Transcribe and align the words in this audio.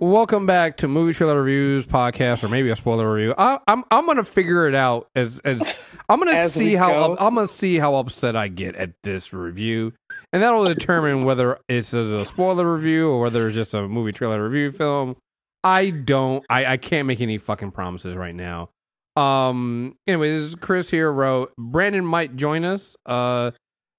Welcome 0.00 0.46
back 0.46 0.78
to 0.78 0.88
Movie 0.88 1.12
Trailer 1.12 1.42
Reviews 1.42 1.84
podcast, 1.84 2.42
or 2.42 2.48
maybe 2.48 2.70
a 2.70 2.76
spoiler 2.76 3.12
review. 3.12 3.34
I, 3.36 3.58
I'm 3.68 3.84
I'm 3.90 4.06
gonna 4.06 4.24
figure 4.24 4.66
it 4.66 4.74
out 4.74 5.10
as 5.14 5.40
as 5.40 5.60
I'm 6.08 6.18
gonna 6.18 6.30
As 6.34 6.54
see 6.54 6.74
how 6.74 7.12
up, 7.12 7.20
I'm 7.20 7.34
gonna 7.34 7.46
see 7.46 7.76
how 7.78 7.96
upset 7.96 8.34
I 8.34 8.48
get 8.48 8.76
at 8.76 8.94
this 9.02 9.34
review, 9.34 9.92
and 10.32 10.42
that'll 10.42 10.64
determine 10.64 11.24
whether 11.26 11.58
it's 11.68 11.92
a 11.92 12.24
spoiler 12.24 12.74
review 12.74 13.10
or 13.10 13.20
whether 13.20 13.46
it's 13.46 13.54
just 13.54 13.74
a 13.74 13.86
movie 13.86 14.12
trailer 14.12 14.42
review 14.42 14.72
film. 14.72 15.16
I 15.62 15.90
don't. 15.90 16.46
I 16.48 16.64
I 16.64 16.76
can't 16.78 17.06
make 17.06 17.20
any 17.20 17.36
fucking 17.36 17.72
promises 17.72 18.16
right 18.16 18.34
now. 18.34 18.70
Um. 19.16 19.98
Anyway, 20.06 20.30
this 20.30 20.48
is 20.48 20.54
Chris 20.54 20.88
here. 20.88 21.12
Wrote 21.12 21.52
Brandon 21.58 22.06
might 22.06 22.36
join 22.36 22.64
us. 22.64 22.96
Uh. 23.04 23.50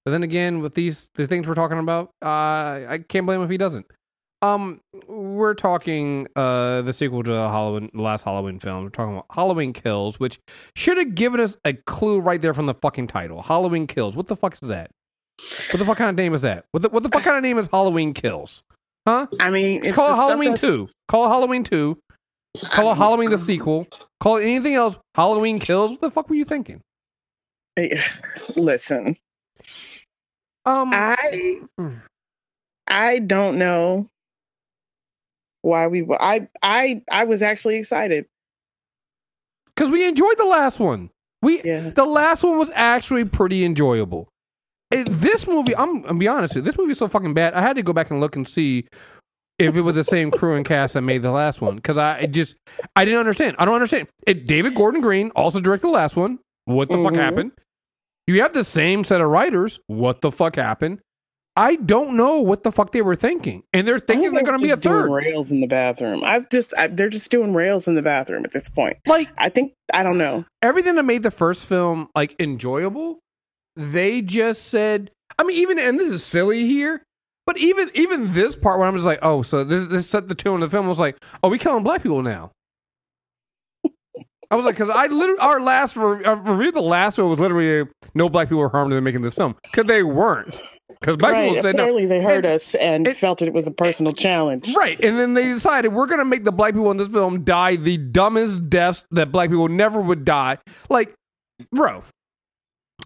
But 0.04 0.10
then 0.10 0.24
again, 0.24 0.62
with 0.62 0.74
these 0.74 1.10
the 1.14 1.28
things 1.28 1.46
we're 1.46 1.54
talking 1.54 1.78
about, 1.78 2.10
uh, 2.20 2.26
I 2.88 3.04
can't 3.08 3.24
blame 3.24 3.38
him 3.38 3.44
if 3.44 3.50
he 3.50 3.56
doesn't. 3.56 3.86
Um, 4.42 4.80
we're 5.06 5.54
talking 5.54 6.26
uh 6.34 6.82
the 6.82 6.92
sequel 6.92 7.22
to 7.22 7.30
the 7.30 7.48
Halloween, 7.48 7.90
the 7.94 8.02
last 8.02 8.22
Halloween 8.24 8.58
film. 8.58 8.82
We're 8.84 8.90
talking 8.90 9.14
about 9.14 9.26
Halloween 9.30 9.72
Kills, 9.72 10.18
which 10.18 10.40
should 10.74 10.98
have 10.98 11.14
given 11.14 11.40
us 11.40 11.56
a 11.64 11.74
clue 11.74 12.18
right 12.20 12.42
there 12.42 12.52
from 12.52 12.66
the 12.66 12.74
fucking 12.74 13.06
title. 13.06 13.42
Halloween 13.42 13.86
Kills. 13.86 14.16
What 14.16 14.26
the 14.26 14.36
fuck 14.36 14.54
is 14.60 14.68
that? 14.68 14.90
What 15.70 15.78
the 15.78 15.84
fuck 15.84 15.96
kind 15.96 16.10
of 16.10 16.16
name 16.16 16.34
is 16.34 16.42
that? 16.42 16.64
What 16.72 16.82
the 16.82 16.88
what 16.88 17.02
the 17.04 17.08
fuck 17.08 17.22
kind 17.22 17.36
of 17.36 17.42
name 17.42 17.56
is 17.58 17.68
Halloween 17.72 18.14
Kills? 18.14 18.62
Huh? 19.06 19.26
I 19.40 19.50
mean, 19.50 19.78
Just 19.78 19.88
it's 19.90 19.96
call 19.96 20.12
it 20.12 20.16
Halloween 20.16 20.56
Two. 20.56 20.88
Call 21.08 21.26
it 21.26 21.28
Halloween 21.28 21.64
Two. 21.64 21.98
Call 22.64 22.92
it 22.92 22.96
Halloween 22.96 23.30
the 23.30 23.38
sequel. 23.38 23.86
Call 24.20 24.36
it 24.36 24.42
anything 24.42 24.74
else. 24.74 24.96
Halloween 25.14 25.58
Kills. 25.58 25.92
What 25.92 26.00
the 26.00 26.10
fuck 26.10 26.28
were 26.28 26.36
you 26.36 26.44
thinking? 26.44 26.82
Listen, 28.56 29.16
Um, 30.66 30.90
I 30.92 31.60
Mm. 31.80 32.02
I 32.86 33.18
don't 33.20 33.56
know 33.58 34.08
why 35.62 35.86
we. 35.86 36.02
were- 36.02 36.20
I 36.22 36.48
I 36.62 37.02
I 37.10 37.24
was 37.24 37.42
actually 37.42 37.76
excited. 37.76 38.26
because 39.74 39.90
we 39.90 40.06
enjoyed 40.06 40.36
the 40.38 40.44
last 40.44 40.78
one. 40.80 41.10
We 41.40 41.62
Yeah. 41.62 41.90
the 41.90 42.04
last 42.04 42.44
one 42.44 42.58
was 42.58 42.70
actually 42.74 43.24
pretty 43.24 43.64
enjoyable. 43.64 44.28
Eh, 44.92 45.04
this 45.08 45.48
movie, 45.48 45.74
I'm, 45.74 46.04
I'm 46.04 46.18
be 46.18 46.28
honest, 46.28 46.54
with 46.54 46.64
you, 46.66 46.70
this 46.70 46.78
movie 46.78 46.92
is 46.92 46.98
so 46.98 47.08
fucking 47.08 47.32
bad. 47.34 47.54
I 47.54 47.62
had 47.62 47.76
to 47.76 47.82
go 47.82 47.92
back 47.94 48.10
and 48.10 48.20
look 48.20 48.36
and 48.36 48.46
see 48.46 48.86
if 49.58 49.74
it 49.76 49.80
was 49.80 49.94
the 49.94 50.04
same 50.04 50.30
crew 50.30 50.54
and 50.54 50.64
cast 50.66 50.94
that 50.94 51.00
made 51.02 51.22
the 51.22 51.30
last 51.30 51.60
one 51.62 51.76
because 51.76 51.96
I 51.98 52.26
just 52.26 52.56
I 52.94 53.04
didn't 53.04 53.20
understand. 53.20 53.56
I 53.58 53.64
don't 53.64 53.74
understand. 53.74 54.08
It, 54.26 54.46
David 54.46 54.74
Gordon 54.74 55.00
Green 55.00 55.30
also 55.30 55.60
directed 55.60 55.86
the 55.86 55.92
last 55.92 56.16
one. 56.16 56.38
What 56.66 56.88
the 56.90 56.96
fuck 57.02 57.14
Mhm. 57.14 57.16
happened? 57.16 57.52
You 58.26 58.42
have 58.42 58.52
the 58.52 58.64
same 58.64 59.02
set 59.04 59.20
of 59.20 59.28
writers. 59.28 59.80
What 59.88 60.20
the 60.20 60.30
fuck 60.30 60.56
happened? 60.56 61.00
I 61.54 61.76
don't 61.76 62.16
know 62.16 62.40
what 62.40 62.62
the 62.62 62.72
fuck 62.72 62.92
they 62.92 63.02
were 63.02 63.16
thinking, 63.16 63.62
and 63.74 63.86
they're 63.86 63.98
thinking 63.98 64.32
they're 64.32 64.42
going 64.42 64.58
to 64.58 64.62
be 64.62 64.70
a 64.70 64.76
third. 64.76 65.10
rails 65.10 65.50
in 65.50 65.60
the 65.60 65.66
bathroom. 65.66 66.22
I've 66.24 66.48
just 66.48 66.72
I, 66.78 66.86
they're 66.86 67.10
just 67.10 67.30
doing 67.30 67.52
rails 67.52 67.86
in 67.86 67.94
the 67.94 68.00
bathroom 68.02 68.44
at 68.44 68.52
this 68.52 68.70
point. 68.70 68.96
Like 69.06 69.28
I 69.36 69.50
think 69.50 69.74
I 69.92 70.02
don't 70.02 70.16
know. 70.16 70.46
everything 70.62 70.94
that 70.94 71.02
made 71.02 71.22
the 71.22 71.30
first 71.30 71.66
film 71.66 72.08
like 72.14 72.34
enjoyable, 72.38 73.20
they 73.76 74.22
just 74.22 74.64
said. 74.64 75.10
I 75.38 75.44
mean, 75.44 75.58
even 75.58 75.78
and 75.78 75.98
this 75.98 76.08
is 76.08 76.24
silly 76.24 76.66
here, 76.66 77.02
but 77.46 77.58
even 77.58 77.90
even 77.94 78.32
this 78.32 78.56
part 78.56 78.78
where 78.78 78.88
I'm 78.88 78.94
just 78.94 79.06
like, 79.06 79.18
oh, 79.20 79.42
so 79.42 79.62
this 79.62 79.88
this 79.88 80.08
set 80.08 80.28
the 80.28 80.34
tone 80.34 80.62
of 80.62 80.70
the 80.70 80.74
film 80.74 80.88
was 80.88 80.98
like, 80.98 81.22
oh, 81.42 81.50
we 81.50 81.58
killing 81.58 81.84
black 81.84 82.02
people 82.02 82.22
now. 82.22 82.52
I 84.50 84.54
was 84.54 84.66
like, 84.66 84.74
because 84.74 84.90
I 84.90 85.06
literally 85.06 85.40
our 85.40 85.60
last 85.60 85.96
re- 85.96 86.24
uh, 86.24 86.34
review, 86.34 86.72
the 86.72 86.82
last 86.82 87.16
one 87.16 87.30
was 87.30 87.38
literally 87.40 87.90
no 88.14 88.28
black 88.28 88.48
people 88.48 88.58
were 88.60 88.68
harmed 88.68 88.92
in 88.92 89.02
making 89.02 89.22
this 89.22 89.34
film 89.34 89.56
because 89.62 89.86
they 89.86 90.02
weren't. 90.02 90.62
Because 91.02 91.16
black 91.16 91.32
right. 91.32 91.48
people 91.48 91.62
said 91.62 91.74
no, 91.76 91.82
Apparently, 91.82 92.06
they 92.06 92.22
heard 92.22 92.44
And- 92.44 92.54
us 92.54 92.74
and 92.76 93.16
felt 93.16 93.42
it 93.42 93.52
was 93.52 93.66
a 93.66 93.72
personal 93.72 94.12
challenge. 94.12 94.72
Right. 94.74 94.98
And 95.02 95.18
then 95.18 95.34
they 95.34 95.44
decided 95.46 95.92
we're 95.92 96.06
going 96.06 96.20
to 96.20 96.24
make 96.24 96.44
the 96.44 96.52
black 96.52 96.74
people 96.74 96.90
in 96.92 96.96
this 96.96 97.08
film 97.08 97.42
die 97.42 97.74
the 97.76 97.96
dumbest 97.98 98.70
deaths 98.70 99.04
that 99.10 99.32
black 99.32 99.50
people 99.50 99.68
never 99.68 100.00
would 100.00 100.24
die. 100.24 100.58
Like, 100.88 101.12
bro, 101.72 102.04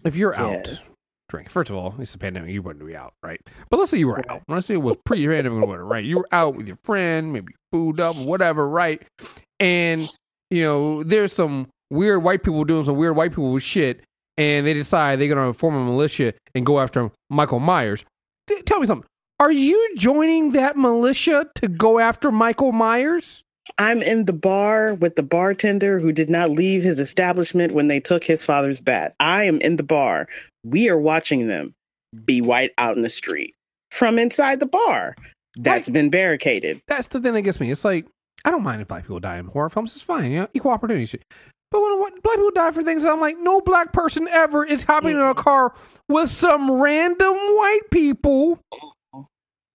if 0.05 0.15
you're 0.15 0.35
out 0.35 0.67
Yes. 0.67 0.89
drinking, 1.29 1.49
first 1.49 1.71
of 1.71 1.75
all, 1.75 1.95
it's 1.97 2.13
a 2.13 2.19
pandemic, 2.19 2.51
you 2.51 2.61
wouldn't 2.61 2.85
be 2.85 2.95
out, 2.95 3.13
right? 3.23 3.41
But 3.71 3.79
let's 3.79 3.89
say 3.89 3.97
you 3.97 4.07
were 4.07 4.23
out. 4.31 4.43
Let's 4.47 4.67
say 4.67 4.75
it 4.75 4.83
was 4.83 4.97
pre 5.03 5.25
pandemic, 5.27 5.67
right? 5.67 6.05
You 6.05 6.17
were 6.19 6.27
out 6.31 6.55
with 6.55 6.67
your 6.67 6.77
friend, 6.83 7.33
maybe 7.33 7.53
food 7.71 7.99
up, 7.99 8.15
whatever, 8.15 8.69
right? 8.69 9.01
And, 9.59 10.07
you 10.51 10.61
know, 10.61 11.01
there's 11.03 11.33
some 11.33 11.67
weird 11.89 12.21
white 12.21 12.43
people 12.43 12.63
doing 12.63 12.85
some 12.85 12.95
weird 12.95 13.15
white 13.15 13.31
people 13.31 13.57
shit. 13.57 14.01
And 14.37 14.65
they 14.67 14.73
decide 14.73 15.19
they're 15.19 15.27
going 15.33 15.51
to 15.51 15.57
form 15.57 15.75
a 15.75 15.83
militia 15.83 16.33
and 16.53 16.65
go 16.65 16.79
after 16.79 17.11
Michael 17.29 17.59
Myers. 17.59 18.03
T- 18.47 18.61
tell 18.63 18.79
me 18.79 18.87
something. 18.87 19.07
Are 19.39 19.51
you 19.51 19.95
joining 19.97 20.51
that 20.53 20.77
militia 20.77 21.47
to 21.55 21.67
go 21.67 21.99
after 21.99 22.31
Michael 22.31 22.71
Myers? 22.71 23.43
I'm 23.77 24.01
in 24.01 24.25
the 24.25 24.33
bar 24.33 24.93
with 24.93 25.15
the 25.15 25.23
bartender 25.23 25.99
who 25.99 26.11
did 26.11 26.29
not 26.29 26.49
leave 26.51 26.83
his 26.83 26.99
establishment 26.99 27.73
when 27.73 27.87
they 27.87 27.99
took 27.99 28.23
his 28.23 28.43
father's 28.43 28.79
bat. 28.79 29.13
I 29.19 29.43
am 29.43 29.59
in 29.61 29.75
the 29.75 29.83
bar. 29.83 30.27
We 30.63 30.89
are 30.89 30.97
watching 30.97 31.47
them 31.47 31.73
be 32.25 32.41
white 32.41 32.71
out 32.77 32.95
in 32.95 33.01
the 33.03 33.09
street 33.09 33.53
from 33.91 34.17
inside 34.17 34.59
the 34.59 34.65
bar. 34.65 35.15
That's 35.57 35.87
Right. 35.89 35.93
been 35.93 36.09
barricaded. 36.09 36.79
That's 36.87 37.09
the 37.09 37.19
thing 37.19 37.33
that 37.33 37.41
gets 37.41 37.59
me. 37.59 37.69
It's 37.71 37.83
like 37.83 38.05
I 38.45 38.51
don't 38.51 38.63
mind 38.63 38.81
if 38.81 38.87
black 38.87 39.03
people 39.03 39.19
die 39.19 39.37
in 39.37 39.47
horror 39.47 39.69
films. 39.69 39.95
It's 39.95 40.05
fine, 40.05 40.31
you 40.31 40.39
know, 40.41 40.47
equal 40.53 40.71
opportunity. 40.71 41.19
But 41.71 41.81
when 41.81 41.99
what, 41.99 42.23
black 42.23 42.35
people 42.35 42.51
die 42.51 42.71
for 42.71 42.81
things, 42.83 43.03
I'm 43.03 43.19
like, 43.19 43.37
no 43.39 43.59
black 43.61 43.91
person 43.91 44.27
ever 44.29 44.65
is 44.65 44.83
hopping 44.83 45.11
in 45.15 45.21
a 45.21 45.33
car 45.35 45.73
with 46.07 46.29
some 46.29 46.71
random 46.71 47.33
white 47.35 47.81
people 47.91 48.59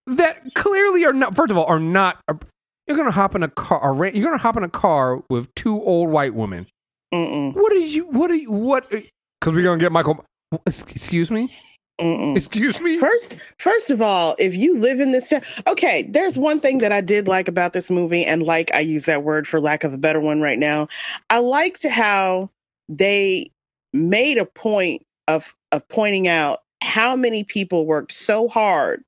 that 0.07 0.53
clearly 0.55 1.05
are 1.05 1.13
not. 1.13 1.35
First 1.35 1.51
of 1.51 1.57
all, 1.57 1.65
are 1.65 1.79
not. 1.79 2.19
Are, 2.27 2.39
you're 2.87 2.97
gonna 2.97 3.11
hop 3.11 3.35
in 3.35 3.43
a 3.43 3.47
car. 3.47 4.03
A, 4.03 4.11
you're 4.11 4.25
gonna 4.25 4.37
hop 4.37 4.57
in 4.57 4.63
a 4.63 4.69
car 4.69 5.23
with 5.29 5.53
two 5.55 5.81
old 5.83 6.09
white 6.09 6.33
women. 6.33 6.67
Mm-mm, 7.13 7.53
What 7.53 7.71
is 7.73 7.93
you? 7.93 8.05
What 8.07 8.31
are 8.31 8.35
you? 8.35 8.51
What? 8.51 8.89
Because 8.89 9.53
we're 9.53 9.63
gonna 9.63 9.77
get 9.79 9.91
Michael. 9.91 10.25
Excuse 10.65 11.29
me. 11.31 11.53
Mm-mm. 11.99 12.35
Excuse 12.35 12.79
me. 12.81 12.99
First, 12.99 13.35
first 13.57 13.91
of 13.91 14.01
all, 14.01 14.35
if 14.39 14.55
you 14.55 14.79
live 14.79 14.99
in 14.99 15.11
this 15.11 15.29
town, 15.29 15.41
okay, 15.67 16.03
there's 16.09 16.37
one 16.37 16.59
thing 16.59 16.79
that 16.79 16.91
I 16.91 17.01
did 17.01 17.27
like 17.27 17.47
about 17.47 17.73
this 17.73 17.89
movie, 17.89 18.25
and 18.25 18.43
like 18.43 18.71
I 18.73 18.79
use 18.79 19.05
that 19.05 19.23
word 19.23 19.47
for 19.47 19.59
lack 19.59 19.83
of 19.83 19.93
a 19.93 19.97
better 19.97 20.19
one 20.19 20.41
right 20.41 20.59
now. 20.59 20.87
I 21.29 21.39
liked 21.39 21.85
how 21.87 22.49
they 22.89 23.51
made 23.93 24.37
a 24.37 24.45
point 24.45 25.05
of 25.27 25.55
of 25.71 25.87
pointing 25.87 26.27
out 26.27 26.61
how 26.81 27.15
many 27.15 27.43
people 27.43 27.85
worked 27.85 28.11
so 28.11 28.47
hard 28.47 29.03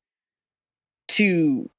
to 1.10 1.70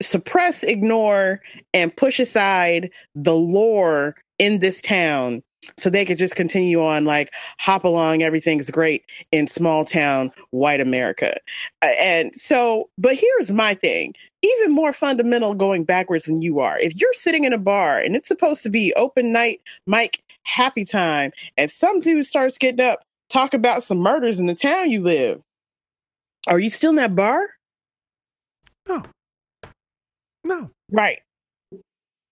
suppress, 0.00 0.62
ignore, 0.62 1.40
and 1.74 1.94
push 1.94 2.20
aside 2.20 2.90
the 3.14 3.34
lore 3.34 4.14
in 4.38 4.60
this 4.60 4.80
town 4.80 5.42
so 5.76 5.90
they 5.90 6.04
could 6.04 6.18
just 6.18 6.36
continue 6.36 6.82
on 6.82 7.04
like 7.04 7.32
hop 7.58 7.84
along 7.84 8.22
everything's 8.22 8.70
great 8.70 9.04
in 9.32 9.46
small 9.46 9.84
town 9.84 10.32
white 10.50 10.80
america 10.80 11.36
and 11.82 12.32
so 12.34 12.88
but 12.98 13.14
here's 13.14 13.50
my 13.50 13.74
thing 13.74 14.14
even 14.42 14.72
more 14.72 14.92
fundamental 14.92 15.54
going 15.54 15.84
backwards 15.84 16.24
than 16.24 16.40
you 16.40 16.60
are 16.60 16.78
if 16.78 16.94
you're 16.96 17.12
sitting 17.12 17.44
in 17.44 17.52
a 17.52 17.58
bar 17.58 17.98
and 17.98 18.14
it's 18.16 18.28
supposed 18.28 18.62
to 18.62 18.70
be 18.70 18.94
open 18.94 19.32
night 19.32 19.60
mic 19.86 20.22
happy 20.44 20.84
time 20.84 21.32
and 21.56 21.70
some 21.70 22.00
dude 22.00 22.26
starts 22.26 22.56
getting 22.58 22.84
up 22.84 23.00
talk 23.28 23.52
about 23.52 23.84
some 23.84 23.98
murders 23.98 24.38
in 24.38 24.46
the 24.46 24.54
town 24.54 24.90
you 24.90 25.00
live 25.02 25.42
are 26.46 26.60
you 26.60 26.70
still 26.70 26.90
in 26.90 26.96
that 26.96 27.16
bar 27.16 27.48
No. 28.88 29.02
No. 30.44 30.70
Right. 30.90 31.20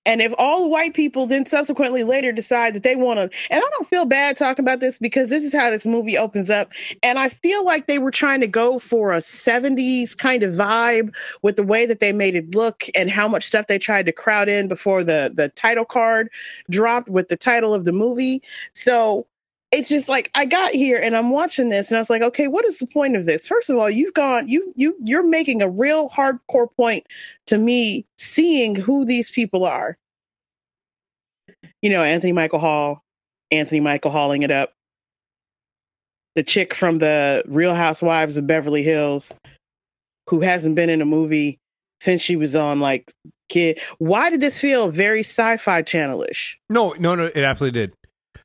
And 0.06 0.22
if 0.22 0.32
all 0.38 0.70
white 0.70 0.94
people 0.94 1.26
then 1.26 1.44
subsequently 1.44 2.04
later 2.04 2.32
decide 2.32 2.74
that 2.74 2.82
they 2.82 2.96
want 2.96 3.18
to, 3.18 3.24
and 3.50 3.62
I 3.62 3.70
don't 3.72 3.88
feel 3.88 4.04
bad 4.04 4.36
talking 4.36 4.64
about 4.64 4.80
this 4.80 4.98
because 4.98 5.28
this 5.28 5.42
is 5.42 5.52
how 5.52 5.70
this 5.70 5.84
movie 5.84 6.16
opens 6.16 6.48
up. 6.48 6.72
And 7.02 7.18
I 7.18 7.28
feel 7.28 7.64
like 7.64 7.86
they 7.86 7.98
were 7.98 8.10
trying 8.10 8.40
to 8.40 8.46
go 8.46 8.78
for 8.78 9.12
a 9.12 9.18
70s 9.18 10.16
kind 10.16 10.42
of 10.42 10.54
vibe 10.54 11.14
with 11.42 11.56
the 11.56 11.62
way 11.62 11.84
that 11.86 12.00
they 12.00 12.12
made 12.12 12.36
it 12.36 12.54
look 12.54 12.84
and 12.94 13.10
how 13.10 13.28
much 13.28 13.46
stuff 13.46 13.66
they 13.66 13.78
tried 13.78 14.06
to 14.06 14.12
crowd 14.12 14.48
in 14.48 14.68
before 14.68 15.04
the, 15.04 15.32
the 15.34 15.48
title 15.50 15.84
card 15.84 16.30
dropped 16.70 17.08
with 17.08 17.28
the 17.28 17.36
title 17.36 17.74
of 17.74 17.84
the 17.84 17.92
movie. 17.92 18.42
So 18.72 19.26
it's 19.72 19.88
just 19.88 20.08
like 20.08 20.30
I 20.34 20.44
got 20.44 20.72
here 20.72 20.98
and 20.98 21.16
I'm 21.16 21.30
watching 21.30 21.68
this 21.68 21.88
and 21.88 21.96
I 21.96 22.00
was 22.00 22.10
like, 22.10 22.22
okay, 22.22 22.48
what 22.48 22.64
is 22.64 22.78
the 22.78 22.86
point 22.86 23.16
of 23.16 23.26
this? 23.26 23.46
First 23.46 23.68
of 23.68 23.76
all, 23.76 23.90
you've 23.90 24.14
gone, 24.14 24.48
you 24.48 24.72
you 24.76 24.96
you're 25.04 25.26
making 25.26 25.60
a 25.60 25.68
real 25.68 26.08
hardcore 26.08 26.68
point 26.76 27.06
to 27.46 27.58
me 27.58 28.06
seeing 28.16 28.74
who 28.74 29.04
these 29.04 29.30
people 29.30 29.64
are. 29.64 29.98
You 31.86 31.90
know, 31.92 32.02
Anthony 32.02 32.32
Michael 32.32 32.58
Hall, 32.58 33.00
Anthony 33.52 33.78
Michael 33.78 34.10
hauling 34.10 34.42
it 34.42 34.50
up. 34.50 34.72
The 36.34 36.42
chick 36.42 36.74
from 36.74 36.98
the 36.98 37.44
Real 37.46 37.76
Housewives 37.76 38.36
of 38.36 38.44
Beverly 38.44 38.82
Hills, 38.82 39.32
who 40.28 40.40
hasn't 40.40 40.74
been 40.74 40.90
in 40.90 41.00
a 41.00 41.04
movie 41.04 41.58
since 42.00 42.20
she 42.20 42.34
was 42.34 42.56
on 42.56 42.80
like 42.80 43.12
kid. 43.50 43.78
Why 43.98 44.30
did 44.30 44.40
this 44.40 44.60
feel 44.60 44.88
very 44.88 45.20
sci-fi 45.20 45.82
channelish? 45.82 46.54
No, 46.68 46.92
no, 46.98 47.14
no, 47.14 47.26
it 47.26 47.44
absolutely 47.44 47.80
did. 47.82 47.92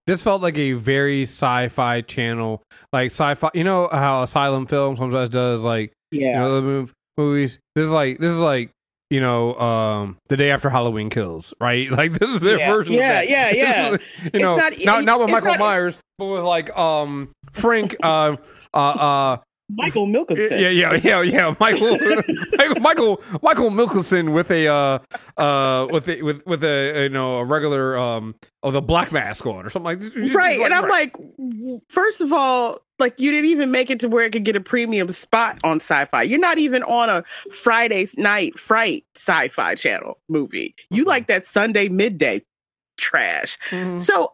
This 0.05 0.21
felt 0.21 0.43
like 0.43 0.59
a 0.59 0.73
very 0.73 1.23
sci-fi 1.23 2.01
channel, 2.01 2.61
like 2.93 3.07
sci-fi. 3.07 3.49
You 3.55 3.63
know 3.63 3.89
how 3.91 4.21
Asylum 4.21 4.67
Film 4.67 4.95
sometimes 4.97 5.29
does, 5.29 5.63
like 5.63 5.93
Yeah. 6.11 6.27
you 6.27 6.35
know 6.35 6.61
the 6.61 6.67
mov- 6.67 6.91
movies. 7.17 7.57
This 7.75 7.85
is 7.85 7.91
like 7.91 8.19
this 8.19 8.29
is 8.29 8.37
like 8.37 8.69
you 9.11 9.19
know, 9.21 9.53
um, 9.59 10.17
the 10.29 10.37
day 10.37 10.49
after 10.51 10.69
Halloween 10.69 11.09
kills, 11.11 11.53
right? 11.61 11.91
Like 12.01 12.13
this 12.13 12.29
is 12.29 12.41
their 12.41 12.57
Yeah. 12.57 12.71
version. 12.73 12.93
Yeah, 12.95 13.21
of 13.21 13.27
that. 13.29 13.29
yeah, 13.29 13.51
yeah. 13.51 13.89
is, 14.23 14.29
you 14.33 14.39
know, 14.39 14.55
not- 14.57 14.73
not 14.83 15.03
not 15.03 15.19
with 15.19 15.29
Michael 15.29 15.49
not- 15.51 15.59
Myers, 15.59 15.99
but 16.17 16.25
with 16.25 16.43
like 16.43 16.75
um 16.77 17.29
Frank, 17.51 17.95
uh, 18.01 18.37
uh, 18.73 18.77
uh, 18.77 19.37
Michael 19.75 20.07
Milkinson. 20.07 20.51
yeah, 20.59 20.69
yeah, 20.69 20.93
yeah, 20.95 21.21
yeah, 21.21 21.55
Michael, 21.59 21.97
Michael, 22.57 22.79
Michael, 22.81 23.21
Michael 23.41 23.69
Milkinson 23.69 24.33
with 24.33 24.51
a 24.51 24.67
uh, 24.67 24.99
uh, 25.41 25.87
with 25.91 26.07
a, 26.09 26.21
with 26.21 26.45
with 26.45 26.63
a 26.63 27.03
you 27.03 27.09
know 27.09 27.37
a 27.37 27.45
regular 27.45 27.97
um, 27.97 28.35
oh 28.63 28.71
the 28.71 28.81
black 28.81 29.11
mask 29.11 29.45
on 29.45 29.65
or 29.65 29.69
something 29.69 29.85
like 29.85 29.99
that. 29.99 30.33
right 30.33 30.59
and 30.59 30.73
i'm 30.73 30.85
right. 30.85 31.11
like 31.13 31.81
first 31.89 32.21
of 32.21 32.31
all 32.31 32.79
like 32.99 33.19
you 33.19 33.31
didn't 33.31 33.49
even 33.49 33.71
make 33.71 33.89
it 33.89 33.99
to 33.99 34.07
where 34.07 34.23
it 34.25 34.31
could 34.31 34.45
get 34.45 34.55
a 34.55 34.61
premium 34.61 35.11
spot 35.11 35.57
on 35.63 35.79
sci-fi 35.79 36.21
you're 36.21 36.39
not 36.39 36.59
even 36.59 36.83
on 36.83 37.09
a 37.09 37.23
friday 37.51 38.07
night 38.17 38.57
fright 38.59 39.03
sci-fi 39.15 39.73
channel 39.75 40.19
movie 40.29 40.75
you 40.91 41.03
Mhm. 41.03 41.07
like 41.07 41.27
that 41.27 41.47
sunday 41.47 41.89
midday 41.89 42.43
trash 42.97 43.57
Mhm. 43.71 43.99
so 44.01 44.33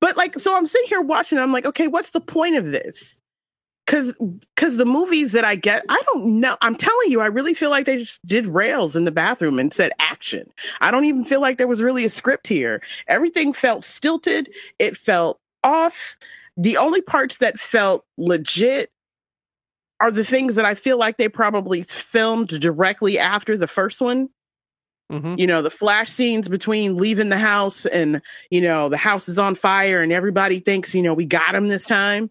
but 0.00 0.16
like 0.16 0.38
so 0.38 0.56
i'm 0.56 0.66
sitting 0.66 0.88
here 0.88 1.00
watching 1.00 1.38
i'm 1.38 1.52
like 1.52 1.66
okay 1.66 1.88
what's 1.88 2.10
the 2.10 2.20
point 2.20 2.54
of 2.56 2.66
this 2.66 3.20
because 3.86 4.12
because 4.54 4.76
the 4.76 4.84
movies 4.84 5.32
that 5.32 5.44
i 5.44 5.54
get 5.54 5.84
i 5.88 6.00
don't 6.12 6.26
know 6.40 6.56
i'm 6.60 6.74
telling 6.74 7.10
you 7.10 7.20
i 7.20 7.26
really 7.26 7.54
feel 7.54 7.70
like 7.70 7.86
they 7.86 7.98
just 7.98 8.24
did 8.26 8.46
rails 8.46 8.96
in 8.96 9.04
the 9.04 9.10
bathroom 9.12 9.58
and 9.58 9.72
said 9.72 9.92
action. 10.00 10.50
I 10.80 10.90
don't 10.90 11.04
even 11.04 11.24
feel 11.24 11.40
like 11.40 11.56
there 11.58 11.68
was 11.68 11.82
really 11.82 12.04
a 12.04 12.10
script 12.10 12.48
here. 12.48 12.82
Everything 13.08 13.52
felt 13.52 13.84
stilted 13.84 14.50
it 14.78 14.96
felt 14.96 15.38
off. 15.62 16.16
The 16.56 16.76
only 16.76 17.00
parts 17.02 17.36
that 17.38 17.58
felt 17.58 18.04
legit 18.18 18.90
are 20.00 20.10
the 20.10 20.24
things 20.24 20.54
that 20.56 20.64
i 20.64 20.74
feel 20.74 20.98
like 20.98 21.16
they 21.16 21.28
probably 21.28 21.82
filmed 21.82 22.48
directly 22.60 23.18
after 23.18 23.56
the 23.56 23.66
first 23.68 24.00
one. 24.00 24.28
Mhm. 25.12 25.38
you 25.38 25.46
know 25.46 25.62
the 25.62 25.70
flash 25.70 26.10
scenes 26.10 26.48
between 26.48 26.96
leaving 26.96 27.28
the 27.28 27.38
house 27.38 27.86
and 27.86 28.20
you 28.50 28.60
know 28.60 28.88
the 28.88 28.96
house 28.96 29.28
is 29.28 29.38
on 29.38 29.54
fire 29.54 30.02
and 30.02 30.12
everybody 30.12 30.58
thinks 30.58 30.94
you 30.96 31.02
know 31.02 31.14
we 31.14 31.24
got 31.24 31.54
him 31.54 31.68
this 31.68 31.86
time. 31.86 32.28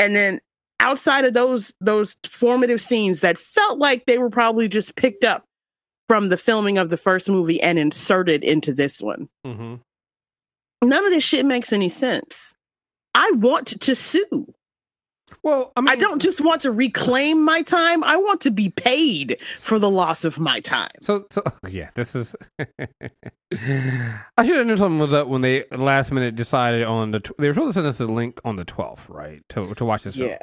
And 0.00 0.16
then 0.16 0.40
outside 0.80 1.24
of 1.24 1.34
those 1.34 1.72
those 1.80 2.16
formative 2.24 2.80
scenes 2.80 3.20
that 3.20 3.38
felt 3.38 3.78
like 3.78 4.06
they 4.06 4.18
were 4.18 4.30
probably 4.30 4.68
just 4.68 4.96
picked 4.96 5.24
up 5.24 5.44
from 6.08 6.28
the 6.28 6.36
filming 6.36 6.78
of 6.78 6.88
the 6.88 6.96
first 6.96 7.28
movie 7.28 7.60
and 7.60 7.78
inserted 7.78 8.42
into 8.44 8.72
this 8.72 9.00
one. 9.00 9.28
Mhm. 9.46 9.80
none 10.84 11.04
of 11.04 11.10
this 11.10 11.24
shit 11.24 11.44
makes 11.44 11.72
any 11.72 11.88
sense. 11.88 12.54
I 13.14 13.30
want 13.32 13.80
to 13.80 13.94
sue 13.94 14.54
Well, 15.42 15.72
I 15.76 15.80
mean, 15.80 15.88
i 15.88 15.96
don't 15.96 16.20
just 16.20 16.40
want 16.40 16.62
to 16.62 16.72
reclaim 16.72 17.42
my 17.44 17.62
time 17.62 18.02
i 18.04 18.16
want 18.16 18.40
to 18.42 18.50
be 18.50 18.70
paid 18.70 19.38
for 19.56 19.78
the 19.78 19.90
loss 19.90 20.24
of 20.24 20.38
my 20.38 20.60
time 20.60 20.90
So, 21.02 21.26
so 21.30 21.42
yeah, 21.68 21.90
this 21.94 22.14
is. 22.16 22.34
I 23.52 24.44
should 24.44 24.56
have 24.56 24.66
known 24.66 24.76
something 24.78 24.98
was 24.98 25.14
up 25.14 25.28
when 25.28 25.40
they 25.42 25.64
last 25.70 26.12
minute 26.12 26.36
decided 26.36 26.82
on 26.84 27.12
the. 27.12 27.20
Tw- 27.20 27.36
they 27.38 27.48
were 27.48 27.54
supposed 27.54 27.70
to 27.70 27.74
send 27.74 27.86
us 27.86 27.98
the 27.98 28.06
link 28.06 28.40
on 28.44 28.56
the 28.56 28.64
twelfth, 28.64 29.08
right, 29.08 29.42
to 29.50 29.74
to 29.74 29.84
watch 29.84 30.02
this 30.04 30.16
film. 30.16 30.30
yeah 30.30 30.38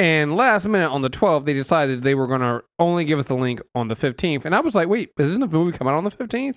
And 0.00 0.34
last 0.34 0.64
minute 0.64 0.88
on 0.88 1.02
the 1.02 1.10
twelfth, 1.10 1.44
they 1.44 1.52
decided 1.52 2.04
they 2.04 2.14
were 2.14 2.26
going 2.26 2.40
to 2.40 2.62
only 2.78 3.04
give 3.04 3.18
us 3.18 3.26
the 3.26 3.34
link 3.34 3.60
on 3.74 3.88
the 3.88 3.94
fifteenth. 3.94 4.46
And 4.46 4.54
I 4.54 4.60
was 4.60 4.74
like, 4.74 4.88
wait, 4.88 5.10
isn't 5.18 5.40
the 5.42 5.46
movie 5.46 5.76
coming 5.76 5.92
out 5.92 5.98
on 5.98 6.04
the 6.04 6.10
fifteenth? 6.10 6.56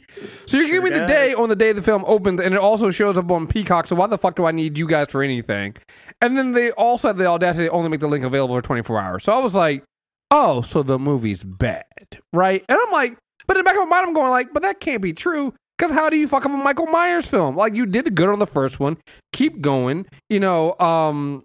So 0.50 0.56
you're 0.56 0.68
giving 0.68 0.94
me 0.94 0.98
the 0.98 1.06
day 1.06 1.34
on 1.34 1.50
the 1.50 1.56
day 1.58 1.74
the 1.74 1.82
film 1.82 2.06
opens, 2.08 2.40
and 2.40 2.54
it 2.54 2.58
also 2.58 2.90
shows 2.90 3.18
up 3.18 3.30
on 3.30 3.48
Peacock. 3.48 3.88
So 3.88 3.98
why 3.98 4.08
the 4.08 4.18
fuck 4.18 4.38
do 4.38 4.46
I 4.46 4.52
need 4.52 4.78
you 4.78 4.88
guys 4.88 5.08
for 5.10 5.22
anything? 5.22 5.76
And 6.22 6.38
then 6.38 6.54
they 6.54 6.72
also 6.72 7.10
had 7.10 7.18
the 7.18 7.26
audacity 7.26 7.66
to 7.66 7.72
only 7.72 7.90
make 7.90 8.00
the 8.00 8.08
link 8.08 8.24
available 8.24 8.56
for 8.56 8.62
24 8.62 9.02
hours. 9.02 9.24
So 9.26 9.34
I 9.34 9.40
was 9.40 9.56
like, 9.56 9.84
oh, 10.32 10.62
so 10.62 10.82
the 10.82 10.98
movie's 10.98 11.44
bad, 11.44 11.84
right? 12.32 12.64
And 12.70 12.80
I'm 12.82 12.94
like, 12.94 13.18
but 13.46 13.58
in 13.58 13.66
the 13.66 13.70
back 13.70 13.76
of 13.76 13.90
my 13.90 13.98
mind, 13.98 14.08
I'm 14.08 14.14
going 14.14 14.32
like, 14.32 14.54
but 14.54 14.64
that 14.64 14.80
can't 14.80 15.02
be 15.02 15.12
true. 15.12 15.54
Because 15.78 15.92
how 15.92 16.10
do 16.10 16.16
you 16.16 16.30
fuck 16.30 16.46
up 16.46 16.52
a 16.54 16.56
Michael 16.56 16.86
Myers 16.86 17.28
film? 17.28 17.58
Like 17.58 17.74
you 17.74 17.86
did 17.86 18.06
the 18.06 18.12
good 18.12 18.30
on 18.30 18.40
the 18.40 18.48
first 18.48 18.80
one, 18.80 19.00
keep 19.34 19.60
going. 19.60 20.06
You 20.30 20.40
know, 20.40 20.80
um, 20.80 21.44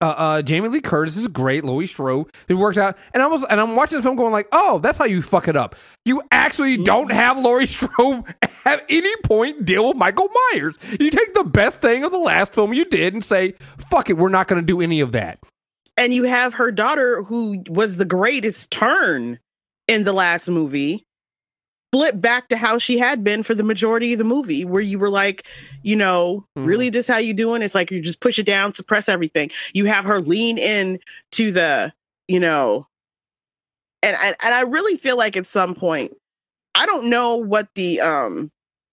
uh, 0.00 0.04
uh, 0.06 0.42
Jamie 0.42 0.68
Lee 0.68 0.80
Curtis 0.80 1.16
is 1.16 1.26
great. 1.28 1.64
Laurie 1.64 1.86
Strode, 1.86 2.26
it 2.48 2.54
works 2.54 2.78
out. 2.78 2.96
And 3.14 3.22
I 3.22 3.26
was, 3.26 3.44
and 3.44 3.60
I'm 3.60 3.74
watching 3.76 3.98
the 3.98 4.02
film, 4.02 4.16
going 4.16 4.32
like, 4.32 4.48
oh, 4.52 4.78
that's 4.78 4.98
how 4.98 5.04
you 5.06 5.22
fuck 5.22 5.48
it 5.48 5.56
up. 5.56 5.74
You 6.04 6.22
actually 6.30 6.76
don't 6.76 7.10
have 7.10 7.36
Laurie 7.38 7.66
Strode 7.68 8.24
at 8.64 8.84
any 8.88 9.14
point 9.24 9.64
deal 9.64 9.88
with 9.88 9.96
Michael 9.96 10.28
Myers. 10.52 10.76
You 11.00 11.10
take 11.10 11.34
the 11.34 11.44
best 11.44 11.80
thing 11.80 12.04
of 12.04 12.12
the 12.12 12.18
last 12.18 12.52
film 12.52 12.72
you 12.72 12.84
did 12.84 13.12
and 13.14 13.24
say, 13.24 13.52
fuck 13.58 14.08
it, 14.08 14.16
we're 14.16 14.28
not 14.28 14.46
going 14.48 14.60
to 14.60 14.66
do 14.66 14.80
any 14.80 15.00
of 15.00 15.12
that. 15.12 15.38
and 15.96 16.14
you 16.14 16.22
have 16.24 16.54
her 16.54 16.70
daughter 16.70 17.24
who 17.24 17.64
was 17.68 17.96
the 17.96 18.04
greatest 18.04 18.70
turn 18.70 19.38
in 19.88 20.04
the 20.04 20.12
last 20.12 20.48
movie 20.48 21.04
flip 21.92 22.20
back 22.20 22.48
to 22.48 22.56
how 22.56 22.78
she 22.78 22.98
had 22.98 23.24
been 23.24 23.42
for 23.42 23.54
the 23.54 23.62
majority 23.62 24.12
of 24.12 24.18
the 24.18 24.24
movie 24.24 24.64
where 24.64 24.82
you 24.82 24.98
were 24.98 25.08
like 25.10 25.46
you 25.82 25.96
know 25.96 26.46
Mhm. 26.56 26.66
really 26.66 26.90
this 26.90 27.06
how 27.06 27.16
you 27.16 27.32
doing 27.34 27.62
it's 27.62 27.74
like 27.74 27.90
you 27.90 28.00
just 28.00 28.20
push 28.20 28.38
it 28.38 28.46
down 28.46 28.74
suppress 28.74 29.08
everything 29.08 29.50
you 29.72 29.86
have 29.86 30.04
her 30.04 30.20
lean 30.20 30.58
in 30.58 30.98
to 31.32 31.50
the 31.52 31.92
you 32.26 32.40
know 32.40 32.86
and 34.02 34.16
I, 34.16 34.28
and 34.28 34.54
I 34.54 34.60
really 34.62 34.96
feel 34.96 35.16
like 35.16 35.36
at 35.36 35.46
some 35.46 35.74
point 35.74 36.12
i 36.74 36.84
don't 36.86 37.06
know 37.06 37.36
what 37.36 37.68
the 37.74 38.00
um 38.00 38.50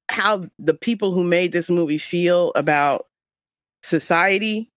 how 0.09 0.45
the 0.59 0.73
people 0.73 1.11
who 1.11 1.23
made 1.23 1.51
this 1.51 1.69
movie 1.69 1.97
feel 1.97 2.51
about 2.55 3.07
society 3.83 4.71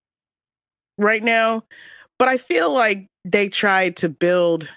right 0.99 1.23
now 1.23 1.63
but 2.19 2.29
I 2.29 2.37
feel 2.39 2.73
like 2.73 3.09
they 3.25 3.49
tried 3.49 3.97
to 3.99 4.09
build 4.09 4.69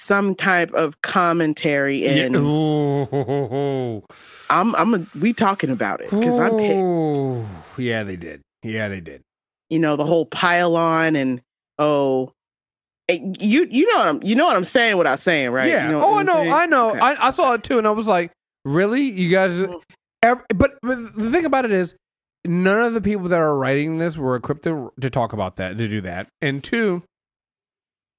some 0.00 0.34
type 0.34 0.72
of 0.72 1.02
commentary 1.02 2.06
in. 2.06 2.34
Yeah. 2.34 2.40
Ooh. 2.40 4.02
I'm, 4.50 4.74
I'm, 4.74 4.94
a, 4.94 5.06
we 5.20 5.32
talking 5.32 5.70
about 5.70 6.00
it 6.00 6.10
because 6.10 6.38
I'm 6.38 6.56
pissed. 6.56 7.78
Yeah, 7.78 8.02
they 8.02 8.16
did. 8.16 8.40
Yeah, 8.62 8.88
they 8.88 9.00
did. 9.00 9.22
You 9.68 9.78
know 9.78 9.96
the 9.96 10.04
whole 10.04 10.26
pile 10.26 10.76
on 10.76 11.14
and 11.14 11.40
oh, 11.78 12.32
eh, 13.08 13.18
you 13.38 13.68
you 13.70 13.86
know 13.92 13.98
what 13.98 14.08
I'm 14.08 14.22
you 14.24 14.34
know 14.34 14.46
what 14.46 14.56
I'm 14.56 14.64
saying 14.64 14.96
without 14.96 15.20
saying 15.20 15.50
right? 15.50 15.68
Yeah. 15.68 15.86
You 15.86 15.92
know 15.92 16.04
oh, 16.04 16.16
I 16.16 16.22
know. 16.24 16.34
saying? 16.34 16.52
I 16.52 16.66
know. 16.66 16.90
Okay. 16.90 16.98
I, 16.98 17.28
I 17.28 17.30
saw 17.30 17.52
it 17.52 17.62
too, 17.62 17.78
and 17.78 17.86
I 17.86 17.92
was 17.92 18.08
like, 18.08 18.32
really? 18.64 19.02
You 19.02 19.30
guys. 19.30 19.52
Mm. 19.52 19.80
Ev- 20.22 20.44
but, 20.54 20.78
but 20.82 21.16
the 21.16 21.30
thing 21.30 21.44
about 21.44 21.64
it 21.64 21.70
is, 21.70 21.94
none 22.44 22.80
of 22.84 22.94
the 22.94 23.00
people 23.00 23.28
that 23.28 23.40
are 23.40 23.56
writing 23.56 23.98
this 23.98 24.16
were 24.16 24.36
equipped 24.36 24.64
to, 24.64 24.92
to 25.00 25.08
talk 25.08 25.32
about 25.32 25.56
that, 25.56 25.78
to 25.78 25.88
do 25.88 26.00
that. 26.02 26.28
And 26.42 26.62
two, 26.62 27.02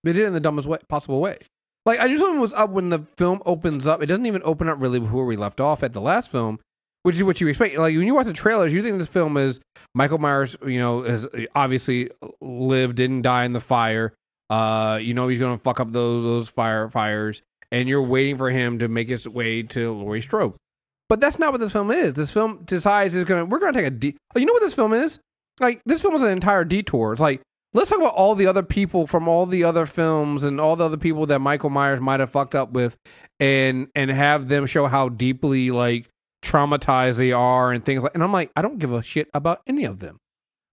they 0.04 0.14
did 0.14 0.24
it 0.24 0.28
in 0.28 0.34
the 0.34 0.40
dumbest 0.40 0.68
way, 0.68 0.80
possible 0.90 1.22
way. 1.22 1.38
Like, 1.86 2.00
I 2.00 2.08
knew 2.08 2.18
something 2.18 2.40
was 2.40 2.54
up 2.54 2.70
when 2.70 2.90
the 2.90 3.00
film 3.00 3.42
opens 3.46 3.88
up. 3.88 4.02
It 4.02 4.06
doesn't 4.06 4.26
even 4.26 4.42
open 4.44 4.70
up 4.70 4.80
really 4.80 5.00
where 5.00 5.26
we 5.26 5.36
left 5.36 5.60
off 5.60 5.84
at 5.84 5.94
the 5.94 6.02
last 6.02 6.32
film, 6.32 6.60
which 7.04 7.16
is 7.16 7.24
what 7.24 7.42
you 7.42 7.48
expect. 7.48 7.78
Like, 7.78 7.96
when 7.96 8.06
you 8.06 8.16
watch 8.16 8.28
the 8.28 8.34
trailers, 8.34 8.74
you 8.74 8.84
think 8.84 9.00
this 9.00 9.08
film 9.08 9.36
is 9.38 9.60
Michael 9.96 10.20
Myers, 10.20 10.56
you 10.66 10.80
know, 10.80 11.04
has 11.04 11.28
obviously 11.56 12.10
lived, 12.40 12.98
didn't 12.98 13.24
die 13.24 13.46
in 13.46 13.54
the 13.54 13.60
fire. 13.60 14.14
Uh, 14.50 15.00
you 15.02 15.14
know, 15.14 15.28
he's 15.28 15.40
to 15.40 15.58
fuck 15.58 15.80
up 15.80 15.92
those, 15.92 16.24
those 16.24 16.50
fire 16.50 16.90
fires. 16.90 17.42
And 17.72 17.88
you're 17.88 18.04
waiting 18.04 18.38
for 18.38 18.50
him 18.50 18.80
to 18.80 18.90
make 18.90 19.08
his 19.08 19.28
way 19.28 19.64
to 19.64 19.94
Laurie 19.94 20.22
Strode. 20.22 20.56
But 21.12 21.20
that's 21.20 21.38
not 21.38 21.52
what 21.52 21.60
this 21.60 21.74
film 21.74 21.92
is. 21.92 22.14
This 22.14 22.32
film 22.32 22.64
decides 22.64 23.16
is 23.16 23.26
gonna 23.26 23.44
we're 23.44 23.60
gonna 23.60 23.74
take 23.74 23.86
a 23.86 23.90
de- 23.90 24.16
you 24.34 24.46
know 24.46 24.54
what 24.54 24.62
this 24.62 24.76
film 24.76 24.94
is? 24.94 25.20
Like 25.60 25.82
this 25.86 26.02
film 26.02 26.16
is 26.16 26.22
an 26.22 26.30
entire 26.30 26.64
detour. 26.64 27.12
It's 27.12 27.22
like 27.22 27.42
let's 27.74 27.90
talk 27.90 28.00
about 28.00 28.14
all 28.14 28.36
the 28.36 28.48
other 28.48 28.64
people 28.64 29.08
from 29.08 29.28
all 29.28 29.46
the 29.46 29.64
other 29.64 29.86
films 29.86 30.44
and 30.44 30.60
all 30.60 30.76
the 30.76 30.86
other 30.86 30.98
people 30.98 31.26
that 31.28 31.40
Michael 31.40 31.70
Myers 31.70 32.00
might 32.00 32.20
have 32.20 32.30
fucked 32.30 32.56
up 32.56 32.72
with, 32.72 32.98
and 33.40 33.88
and 33.96 34.12
have 34.12 34.48
them 34.48 34.66
show 34.66 34.88
how 34.88 35.10
deeply 35.10 35.72
like 35.72 36.10
traumatized 36.44 37.18
they 37.18 37.32
are 37.32 37.72
and 37.72 37.84
things 37.86 38.04
like. 38.04 38.14
And 38.14 38.24
I'm 38.24 38.34
like, 38.34 38.52
I 38.56 38.62
don't 38.62 38.80
give 38.80 38.92
a 38.92 39.02
shit 39.02 39.30
about 39.34 39.62
any 39.68 39.86
of 39.86 40.00
them. 40.00 40.18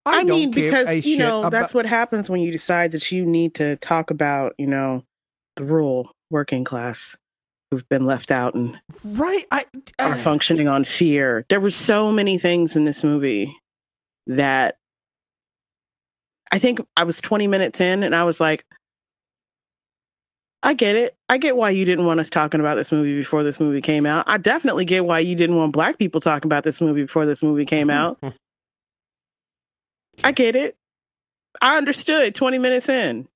I, 0.06 0.24
don't 0.24 0.38
mean, 0.38 0.50
because 0.50 1.04
you 1.04 1.18
know 1.18 1.40
about- 1.40 1.52
that's 1.52 1.74
what 1.74 1.86
happens 1.86 2.30
when 2.30 2.40
you 2.40 2.50
decide 2.50 2.92
that 2.92 3.12
you 3.12 3.26
need 3.26 3.54
to 3.56 3.76
talk 3.76 4.10
about 4.10 4.54
you 4.58 4.66
know 4.66 5.04
the 5.56 5.64
rural 5.64 6.10
working 6.30 6.64
class 6.64 7.16
who've 7.70 7.88
been 7.90 8.06
left 8.06 8.30
out 8.30 8.54
and 8.54 8.80
right. 9.04 9.46
I 9.50 9.66
are 9.98 10.12
uh, 10.12 10.18
functioning 10.18 10.68
on 10.68 10.84
fear. 10.84 11.44
There 11.50 11.60
were 11.60 11.70
so 11.70 12.10
many 12.10 12.38
things 12.38 12.76
in 12.76 12.84
this 12.84 13.04
movie 13.04 13.54
that 14.26 14.77
I 16.50 16.58
think 16.58 16.80
I 16.96 17.04
was 17.04 17.20
20 17.20 17.46
minutes 17.46 17.80
in 17.80 18.02
and 18.02 18.14
I 18.14 18.24
was 18.24 18.40
like, 18.40 18.64
I 20.62 20.74
get 20.74 20.96
it. 20.96 21.14
I 21.28 21.38
get 21.38 21.56
why 21.56 21.70
you 21.70 21.84
didn't 21.84 22.04
want 22.06 22.18
us 22.20 22.30
talking 22.30 22.60
about 22.60 22.74
this 22.74 22.90
movie 22.90 23.14
before 23.16 23.44
this 23.44 23.60
movie 23.60 23.80
came 23.80 24.06
out. 24.06 24.24
I 24.26 24.38
definitely 24.38 24.84
get 24.84 25.04
why 25.04 25.20
you 25.20 25.36
didn't 25.36 25.56
want 25.56 25.72
black 25.72 25.98
people 25.98 26.20
talking 26.20 26.48
about 26.48 26.64
this 26.64 26.80
movie 26.80 27.02
before 27.02 27.26
this 27.26 27.42
movie 27.42 27.64
came 27.64 27.90
out. 27.90 28.18
I 30.24 30.32
get 30.32 30.56
it. 30.56 30.76
I 31.62 31.76
understood 31.76 32.34
20 32.34 32.58
minutes 32.58 32.88
in. 32.88 33.28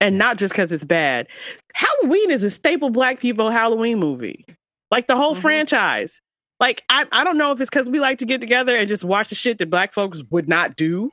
And 0.00 0.18
not 0.18 0.36
just 0.36 0.52
because 0.52 0.72
it's 0.72 0.84
bad. 0.84 1.28
Halloween 1.74 2.30
is 2.30 2.42
a 2.42 2.50
staple 2.50 2.90
black 2.90 3.20
people 3.20 3.50
Halloween 3.50 3.98
movie. 3.98 4.44
Like 4.90 5.06
the 5.06 5.16
whole 5.16 5.36
Mhm. 5.36 5.40
franchise. 5.40 6.20
Like 6.62 6.84
I, 6.88 7.06
I 7.10 7.24
don't 7.24 7.36
know 7.38 7.50
if 7.50 7.60
it's 7.60 7.68
because 7.68 7.90
we 7.90 7.98
like 7.98 8.18
to 8.18 8.24
get 8.24 8.40
together 8.40 8.76
and 8.76 8.88
just 8.88 9.02
watch 9.02 9.30
the 9.30 9.34
shit 9.34 9.58
that 9.58 9.68
black 9.68 9.92
folks 9.92 10.22
would 10.30 10.48
not 10.48 10.76
do. 10.76 11.10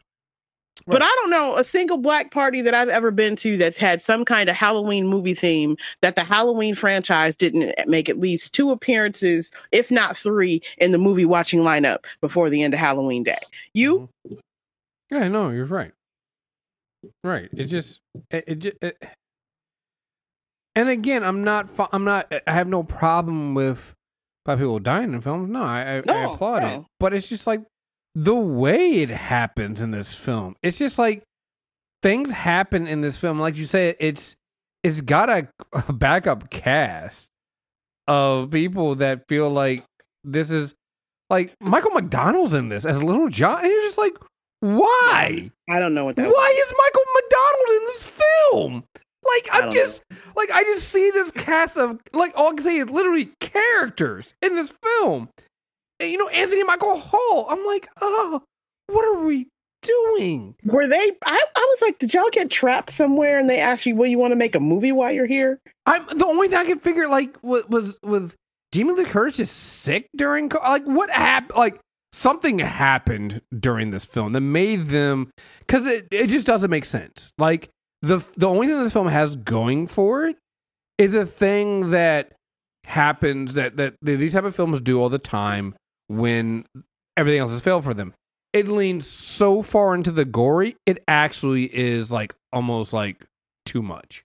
But 0.86 1.02
I 1.02 1.08
don't 1.08 1.32
know 1.32 1.58
a 1.58 1.64
single 1.64 1.98
black 1.98 2.30
party 2.32 2.62
that 2.62 2.76
I've 2.76 2.88
ever 2.88 3.10
been 3.10 3.36
to 3.38 3.58
that's 3.58 3.78
had 3.78 4.00
some 4.00 4.26
kind 4.26 4.48
of 4.48 4.56
Halloween 4.56 5.08
movie 5.08 5.34
theme 5.34 5.76
that 6.02 6.16
the 6.16 6.24
Halloween 6.24 6.76
franchise 6.76 7.36
didn't 7.36 7.74
make 7.88 8.10
at 8.10 8.20
least 8.20 8.54
two 8.54 8.70
appearances, 8.70 9.52
if 9.72 9.90
not 9.90 10.16
three, 10.16 10.62
in 10.78 10.92
the 10.92 11.00
movie 11.00 11.26
watching 11.26 11.62
lineup 11.62 12.06
before 12.22 12.52
the 12.52 12.62
end 12.62 12.76
of 12.76 12.80
Halloween 12.80 13.24
Day. 13.24 13.40
You? 13.74 14.08
Mm-hmm. 14.28 14.36
Yeah, 15.12 15.28
no, 15.30 15.50
you're 15.50 15.66
right. 15.66 15.94
Right. 17.24 17.50
It 17.54 17.66
just 17.66 18.02
it, 18.30 18.44
it, 18.48 18.60
ju- 18.60 18.78
it 18.84 19.04
and 20.76 20.90
again, 20.90 21.24
I'm 21.24 21.44
not 21.44 21.68
I'm 21.92 22.04
not 22.04 22.32
I 22.46 22.52
have 22.52 22.68
no 22.68 22.84
problem 22.84 23.56
with 23.56 23.96
black 24.46 24.58
people 24.58 24.80
dying 24.80 25.14
in 25.14 25.22
films. 25.22 25.50
No, 25.50 25.62
I 25.64 25.82
I, 25.82 25.98
I 25.98 26.02
No, 26.06 26.34
applaud 26.34 26.64
it. 26.64 26.84
But 27.00 27.14
it's 27.14 27.30
just 27.30 27.48
like 27.48 27.62
the 28.16 28.36
way 28.36 29.02
it 29.02 29.10
happens 29.10 29.82
in 29.82 29.92
this 29.92 30.16
film. 30.16 30.56
It's 30.64 30.78
just 30.78 30.98
like 30.98 31.24
things 32.02 32.32
happen 32.32 32.88
in 32.88 33.02
this 33.02 33.18
film. 33.18 33.40
Like 33.40 33.56
you 33.56 33.66
said, 33.66 33.96
it's 34.00 34.36
it's 34.84 35.02
got 35.02 35.30
a, 35.30 35.48
a 35.88 35.94
backup 35.94 36.50
cast 36.50 37.28
of 38.08 38.52
people 38.52 38.96
that 38.96 39.28
feel 39.28 39.50
like 39.50 39.86
this 40.24 40.50
is 40.50 40.74
like 41.30 41.54
Michael 41.62 41.92
McDonald's 41.92 42.54
in 42.54 42.70
this 42.70 42.86
as 42.86 43.00
a 43.00 43.06
Little 43.06 43.30
John, 43.30 43.60
and 43.60 43.70
you're 43.72 43.82
just 43.84 43.98
like, 44.00 44.16
why? 44.62 45.52
I 45.70 45.80
don't 45.80 45.94
know 45.94 46.06
what 46.06 46.16
that 46.16 46.28
Why 46.28 46.66
is 46.68 46.74
Michael 46.78 47.04
McDonald 47.16 47.70
in 47.82 47.86
this 47.86 48.22
film? 48.52 48.84
Like 49.26 49.54
I 49.54 49.58
I'm 49.58 49.62
don't 49.64 49.74
just 49.74 50.04
like 50.36 50.50
I 50.52 50.64
just 50.64 50.90
see 50.90 51.12
this 51.12 51.32
cast 51.32 51.78
of 51.78 52.00
like 52.14 52.34
all 52.36 52.48
I 52.48 52.56
can 52.56 52.64
say 52.64 52.78
is 52.78 52.90
literally 52.90 53.32
characters 53.40 54.34
in 54.42 54.56
this 54.56 54.74
film. 54.84 55.30
And 56.00 56.12
you 56.12 56.18
know, 56.18 56.30
Anthony 56.30 56.64
Michael 56.64 56.98
Hall. 56.98 57.48
I'm 57.50 57.66
like, 57.66 57.90
oh, 58.02 58.44
what 58.88 59.06
are 59.06 59.24
we 59.24 59.48
doing? 59.82 60.56
Were 60.64 60.88
they? 60.88 61.12
I, 61.26 61.44
I 61.56 61.68
was 61.70 61.82
like, 61.82 62.00
did 62.00 62.14
y'all 62.14 62.30
get 62.32 62.50
trapped 62.50 62.92
somewhere 62.92 63.40
and 63.40 63.50
they 63.50 63.60
asked 63.60 63.86
you, 63.86 63.96
well, 63.96 64.10
you 64.10 64.18
want 64.18 64.32
to 64.32 64.38
make 64.38 64.56
a 64.56 64.60
movie 64.60 64.92
while 64.92 65.12
you're 65.12 65.26
here? 65.26 65.60
I'm 65.86 66.06
the 66.18 66.26
only 66.26 66.48
thing 66.48 66.58
I 66.58 66.66
can 66.66 66.80
figure 66.80 67.08
like 67.08 67.38
was 67.44 67.64
was 67.68 67.98
with 68.04 68.36
Jamie 68.72 68.94
Lee 68.94 69.06
Curtis 69.06 69.38
just 69.38 69.56
sick 69.56 70.08
during 70.16 70.50
like 70.50 70.86
what 70.86 71.10
happened 71.10 71.58
like 71.58 71.80
something 72.12 72.60
happened 72.60 73.42
during 73.58 73.92
this 73.92 74.06
film 74.06 74.34
that 74.34 74.42
made 74.42 74.88
them 74.88 75.32
because 75.60 75.86
it, 75.86 76.08
it 76.12 76.28
just 76.28 76.46
doesn't 76.48 76.70
make 76.70 76.86
sense 76.86 77.32
like 77.38 77.70
the 78.02 78.18
the 78.38 78.48
only 78.48 78.68
thing 78.68 78.80
this 78.84 78.94
film 78.94 79.08
has 79.08 79.36
going 79.36 79.88
for 79.88 80.26
it 80.26 80.38
is 80.98 81.12
the 81.12 81.26
thing 81.26 81.92
that 81.92 82.34
happens 82.86 83.54
that 83.54 83.78
that 83.78 83.96
these 84.02 84.34
type 84.34 84.44
of 84.46 84.56
films 84.56 84.80
do 84.82 85.00
all 85.02 85.10
the 85.10 85.20
time 85.20 85.76
when 86.08 86.66
everything 87.18 87.40
else 87.40 87.52
has 87.52 87.62
failed 87.62 87.84
for 87.84 87.94
them 87.94 88.14
it 88.54 88.68
leans 88.68 89.06
so 89.06 89.62
far 89.62 89.94
into 89.94 90.12
the 90.12 90.26
gory 90.26 90.76
it 90.86 91.04
actually 91.08 91.66
is 91.76 92.12
like 92.12 92.34
almost 92.52 92.94
like 92.94 93.26
too 93.66 93.82
much 93.82 94.24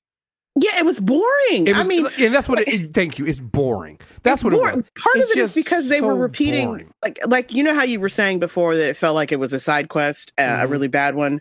Yeah, 0.57 0.79
it 0.79 0.87
was 0.87 1.01
boring. 1.01 1.67
it 1.67 1.77
I 1.77 1.83
mean, 1.83 2.07
and 2.19 2.33
that's 2.33 2.49
what. 2.49 2.61
It, 2.61 2.69
it- 2.69 2.95
thank 2.95 3.19
you. 3.19 3.27
It's 3.27 3.41
boring. 3.41 3.99
That's 4.23 4.41
it's 4.41 4.45
what 4.45 4.53
boring. 4.53 4.75
it 4.75 4.77
was. 4.77 4.85
Part 4.97 5.17
It's 5.17 5.31
of 5.33 5.37
it 5.37 5.41
is 5.43 5.53
because 5.55 5.89
they 5.89 6.01
were 6.01 6.15
repeating, 6.15 6.69
boring. 6.69 6.91
like, 7.03 7.19
like 7.27 7.53
you 7.53 7.63
know 7.65 7.75
how 7.75 7.83
you 7.83 7.99
were 7.99 8.09
saying 8.09 8.39
before 8.39 8.77
that 8.77 8.89
it 8.89 8.97
felt 8.97 9.17
like 9.17 9.33
it 9.33 9.41
was 9.41 9.53
a 9.53 9.59
side 9.59 9.89
quest, 9.89 10.33
uh, 10.39 10.43
a 10.43 10.47
Mhm. 10.67 10.71
really 10.71 10.87
bad 10.89 11.17
one. 11.17 11.41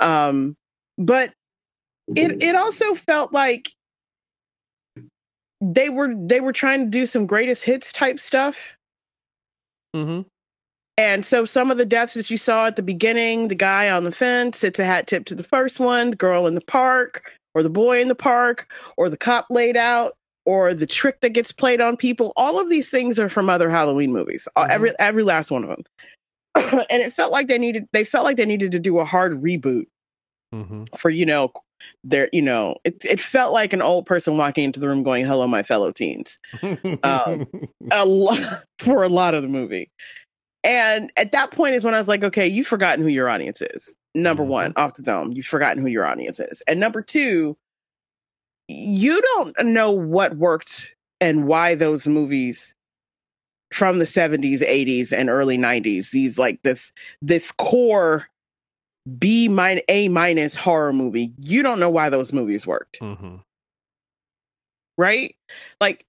Um, 0.00 0.56
but 0.98 1.32
it 2.16 2.42
it 2.42 2.54
also 2.54 2.94
felt 2.94 3.32
like 3.32 3.72
they 5.60 5.88
were 5.88 6.14
they 6.14 6.40
were 6.40 6.52
trying 6.52 6.84
to 6.84 6.90
do 6.90 7.06
some 7.06 7.26
greatest 7.26 7.62
hits 7.62 7.92
type 7.92 8.18
stuff. 8.18 8.76
Mm-hmm. 9.94 10.22
And 10.96 11.24
so 11.24 11.44
some 11.44 11.70
of 11.70 11.78
the 11.78 11.86
deaths 11.86 12.14
that 12.14 12.28
you 12.28 12.36
saw 12.36 12.66
at 12.66 12.76
the 12.76 12.82
beginning, 12.82 13.48
the 13.48 13.54
guy 13.54 13.88
on 13.88 14.02
the 14.02 14.10
fence, 14.10 14.64
it's 14.64 14.80
a 14.80 14.84
hat 14.84 15.06
tip 15.06 15.26
to 15.26 15.34
the 15.34 15.44
first 15.44 15.78
one, 15.78 16.10
the 16.10 16.16
girl 16.16 16.48
in 16.48 16.54
the 16.54 16.60
park, 16.60 17.30
or 17.54 17.62
the 17.62 17.70
boy 17.70 18.00
in 18.00 18.08
the 18.08 18.16
park, 18.16 18.72
or 18.96 19.08
the 19.08 19.16
cop 19.16 19.46
laid 19.48 19.76
out, 19.76 20.16
or 20.44 20.74
the 20.74 20.86
trick 20.86 21.20
that 21.20 21.30
gets 21.30 21.52
played 21.52 21.80
on 21.80 21.96
people. 21.96 22.32
All 22.36 22.58
of 22.60 22.68
these 22.68 22.88
things 22.88 23.16
are 23.18 23.28
from 23.28 23.48
other 23.48 23.70
Halloween 23.70 24.12
movies. 24.12 24.48
Mhm. 24.56 24.68
Every 24.70 24.92
every 24.98 25.22
last 25.22 25.52
one 25.52 25.62
of 25.62 25.70
them. 25.70 25.84
and 26.90 27.02
it 27.02 27.12
felt 27.12 27.30
like 27.30 27.46
they 27.46 27.58
needed 27.58 27.86
they 27.92 28.02
felt 28.02 28.24
like 28.24 28.36
they 28.36 28.46
needed 28.46 28.72
to 28.72 28.80
do 28.80 28.98
a 28.98 29.04
hard 29.04 29.40
reboot 29.40 29.86
Mm-hmm. 30.54 30.84
for, 30.96 31.10
you 31.10 31.26
know, 31.26 31.52
their 32.04 32.28
you 32.32 32.42
know, 32.42 32.76
it 32.84 33.04
it 33.04 33.20
felt 33.20 33.52
like 33.52 33.72
an 33.72 33.82
old 33.82 34.06
person 34.06 34.36
walking 34.36 34.64
into 34.64 34.80
the 34.80 34.88
room 34.88 35.02
going, 35.02 35.24
Hello, 35.24 35.46
my 35.46 35.62
fellow 35.62 35.92
teens. 35.92 36.38
Um, 37.02 37.46
a 37.92 38.04
lot 38.06 38.64
for 38.78 39.02
a 39.02 39.08
lot 39.08 39.34
of 39.34 39.42
the 39.42 39.48
movie. 39.48 39.90
And 40.64 41.12
at 41.16 41.32
that 41.32 41.50
point 41.52 41.74
is 41.74 41.84
when 41.84 41.94
I 41.94 41.98
was 41.98 42.08
like, 42.08 42.24
okay, 42.24 42.46
you've 42.46 42.66
forgotten 42.66 43.02
who 43.04 43.10
your 43.10 43.28
audience 43.28 43.62
is. 43.62 43.94
Number 44.14 44.42
Mhm. 44.42 44.48
one, 44.48 44.72
off 44.76 44.94
the 44.96 45.02
dome, 45.02 45.32
you've 45.32 45.46
forgotten 45.46 45.80
who 45.82 45.88
your 45.88 46.04
audience 46.04 46.40
is. 46.40 46.62
And 46.66 46.80
number 46.80 47.00
two, 47.00 47.56
you 48.66 49.20
don't 49.22 49.56
know 49.64 49.90
what 49.90 50.36
worked 50.36 50.94
and 51.20 51.46
why 51.46 51.74
those 51.74 52.06
movies 52.06 52.74
from 53.72 53.98
the 53.98 54.04
70s, 54.06 54.60
80s, 54.62 55.12
and 55.12 55.30
early 55.30 55.56
90s, 55.58 56.10
these 56.10 56.38
like 56.38 56.60
this 56.62 56.92
this 57.22 57.52
core 57.52 58.26
B 59.18 59.48
minus 59.48 59.84
A 59.88 60.08
minus 60.08 60.54
horror 60.56 60.92
movie, 60.92 61.32
you 61.40 61.62
don't 61.62 61.80
know 61.80 61.90
why 61.90 62.10
those 62.10 62.32
movies 62.32 62.66
worked 62.66 63.00
mm-hmm. 63.00 63.36
right? 64.96 65.34
Like 65.80 66.04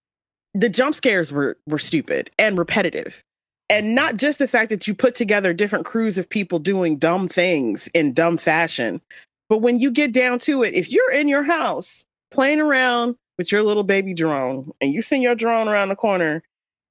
the 0.53 0.69
jump 0.69 0.95
scares 0.95 1.31
were 1.31 1.57
were 1.67 1.79
stupid 1.79 2.31
and 2.39 2.57
repetitive. 2.57 3.23
And 3.69 3.93
not 3.93 4.17
just 4.17 4.39
the 4.39 4.47
fact 4.47 4.69
that 4.69 4.87
you 4.87 4.95
put 4.95 5.13
together 5.13 5.53
different 5.53 5.85
crews 5.85 6.17
of 6.17 6.27
people 6.27 6.57
doing 6.57 6.97
dumb 6.97 7.27
things 7.27 7.87
in 7.93 8.13
dumb 8.13 8.37
fashion, 8.37 8.99
but 9.47 9.59
when 9.59 9.79
you 9.79 9.91
get 9.91 10.11
down 10.11 10.39
to 10.39 10.63
it, 10.63 10.73
if 10.73 10.91
you're 10.91 11.11
in 11.11 11.27
your 11.27 11.43
house 11.43 12.05
playing 12.31 12.59
around 12.59 13.15
with 13.37 13.51
your 13.51 13.63
little 13.63 13.83
baby 13.83 14.13
drone 14.13 14.71
and 14.81 14.93
you 14.93 15.01
send 15.01 15.23
your 15.23 15.35
drone 15.35 15.67
around 15.67 15.89
the 15.89 15.95
corner 15.95 16.43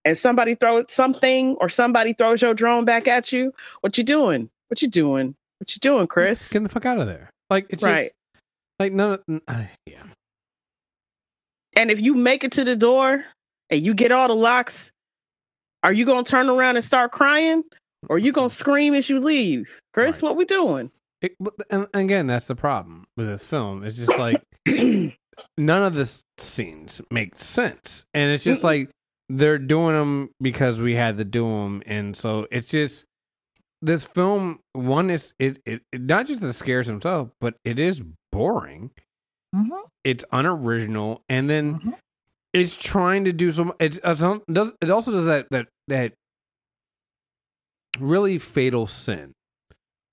and 0.05 0.17
somebody 0.17 0.55
throws 0.55 0.87
something 0.89 1.57
or 1.61 1.69
somebody 1.69 2.13
throws 2.13 2.43
your 2.43 2.55
drone 2.55 2.85
back 2.85 3.09
at 3.09 3.33
you, 3.33 3.53
what 3.81 3.99
you 3.99 4.05
doing? 4.05 4.51
What 4.69 4.83
you 4.83 4.89
doing? 4.89 5.35
What 5.59 5.75
you 5.75 5.81
doing, 5.81 6.07
Chris? 6.07 6.49
Get 6.49 6.63
the 6.63 6.69
fuck 6.69 6.87
out 6.87 6.99
of 7.01 7.07
there. 7.07 7.31
Like 7.51 7.67
it's 7.71 7.83
Right. 7.83 8.05
just 8.05 8.41
like 8.79 8.93
none. 8.93 9.19
Of, 9.29 9.41
uh, 9.49 9.65
yeah. 9.87 10.03
And 11.77 11.91
if 11.91 12.01
you 12.01 12.15
make 12.15 12.45
it 12.45 12.53
to 12.53 12.65
the 12.65 12.77
door 12.77 13.25
and 13.71 13.85
you 13.85 13.95
get 13.95 14.13
all 14.13 14.29
the 14.29 14.35
locks, 14.37 14.91
are 15.83 15.93
you 15.93 16.05
gonna 16.05 16.25
turn 16.25 16.49
around 16.49 16.77
and 16.77 16.85
start 16.85 17.13
crying, 17.13 17.63
or 18.09 18.17
are 18.17 18.19
you 18.19 18.33
gonna 18.33 18.51
scream 18.51 18.95
as 18.95 19.09
you 19.09 19.21
leave? 19.21 19.69
Chris, 19.95 20.17
Right. 20.17 20.23
what 20.23 20.37
we 20.37 20.45
doing? 20.45 20.91
It, 21.23 21.35
and 21.71 21.87
and 21.93 22.03
again, 22.05 22.27
that's 22.29 22.47
the 22.47 22.55
problem 22.57 23.07
with 23.17 23.27
this 23.29 23.45
film. 23.45 23.85
It's 23.85 23.97
just 23.97 24.17
like 24.19 24.43
none 24.67 25.83
of 25.83 25.95
the 25.95 26.09
scenes 26.39 27.01
make 27.11 27.37
sense, 27.39 28.05
and 28.15 28.31
it's 28.33 28.45
just 28.45 28.63
like 28.65 28.91
they're 29.29 29.59
doing 29.59 29.95
them 29.95 30.31
because 30.41 30.81
we 30.81 30.95
had 30.95 31.19
to 31.19 31.25
do 31.25 31.45
them, 31.49 31.83
and 31.87 32.17
so 32.17 32.47
it's 32.51 32.71
just 32.71 33.05
this 33.83 34.07
film. 34.07 34.61
One 34.73 35.11
is 35.11 35.33
it, 35.39 35.61
it, 35.67 35.83
it 35.93 36.01
not 36.03 36.27
just 36.27 36.41
the 36.41 36.53
scares 36.53 36.87
himself, 36.87 37.31
but 37.41 37.55
it 37.65 37.79
is 37.79 38.03
boring. 38.33 38.91
It's 40.05 40.25
unoriginal, 40.31 41.23
and 41.29 41.49
then 41.49 41.81
Mhm. 41.81 41.95
it's 42.53 42.77
trying 42.77 43.25
to 43.25 43.33
do 43.33 43.51
some. 43.51 43.73
It's, 43.81 43.99
it's 44.05 44.21
does 44.53 44.73
it 44.81 44.91
also 44.91 45.11
does 45.13 45.25
that 45.25 45.47
that 45.51 45.69
that 45.89 46.13
really 47.99 48.39
fatal 48.39 48.87
sin 48.87 49.33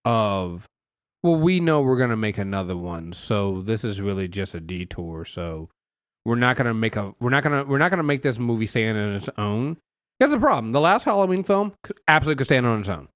of 0.04 0.66
well, 1.24 1.36
we 1.40 1.60
know 1.60 1.82
we're 1.82 1.98
gonna 1.98 2.16
make 2.18 2.38
another 2.38 2.78
one, 2.78 3.12
so 3.14 3.62
this 3.62 3.84
is 3.84 4.00
really 4.00 4.28
just 4.28 4.54
a 4.54 4.60
detour. 4.60 5.26
So 5.26 5.70
we're 6.24 6.36
not 6.36 6.56
gonna 6.56 6.74
make 6.74 6.96
a 6.96 7.14
we're 7.20 7.30
not 7.32 7.44
gonna 7.44 7.64
we're 7.66 7.78
not 7.80 7.90
gonna 7.90 8.04
make 8.04 8.22
this 8.22 8.38
movie 8.40 8.68
stand 8.68 8.98
on 8.98 9.16
its 9.16 9.30
own. 9.38 9.78
That's 10.20 10.32
the 10.32 10.40
problem. 10.40 10.72
The 10.72 10.80
last 10.82 11.04
Halloween 11.04 11.44
film 11.44 11.74
absolutely 12.08 12.38
could 12.40 12.46
stand 12.48 12.66
on 12.66 12.80
its 12.80 12.90
own. 12.90 13.08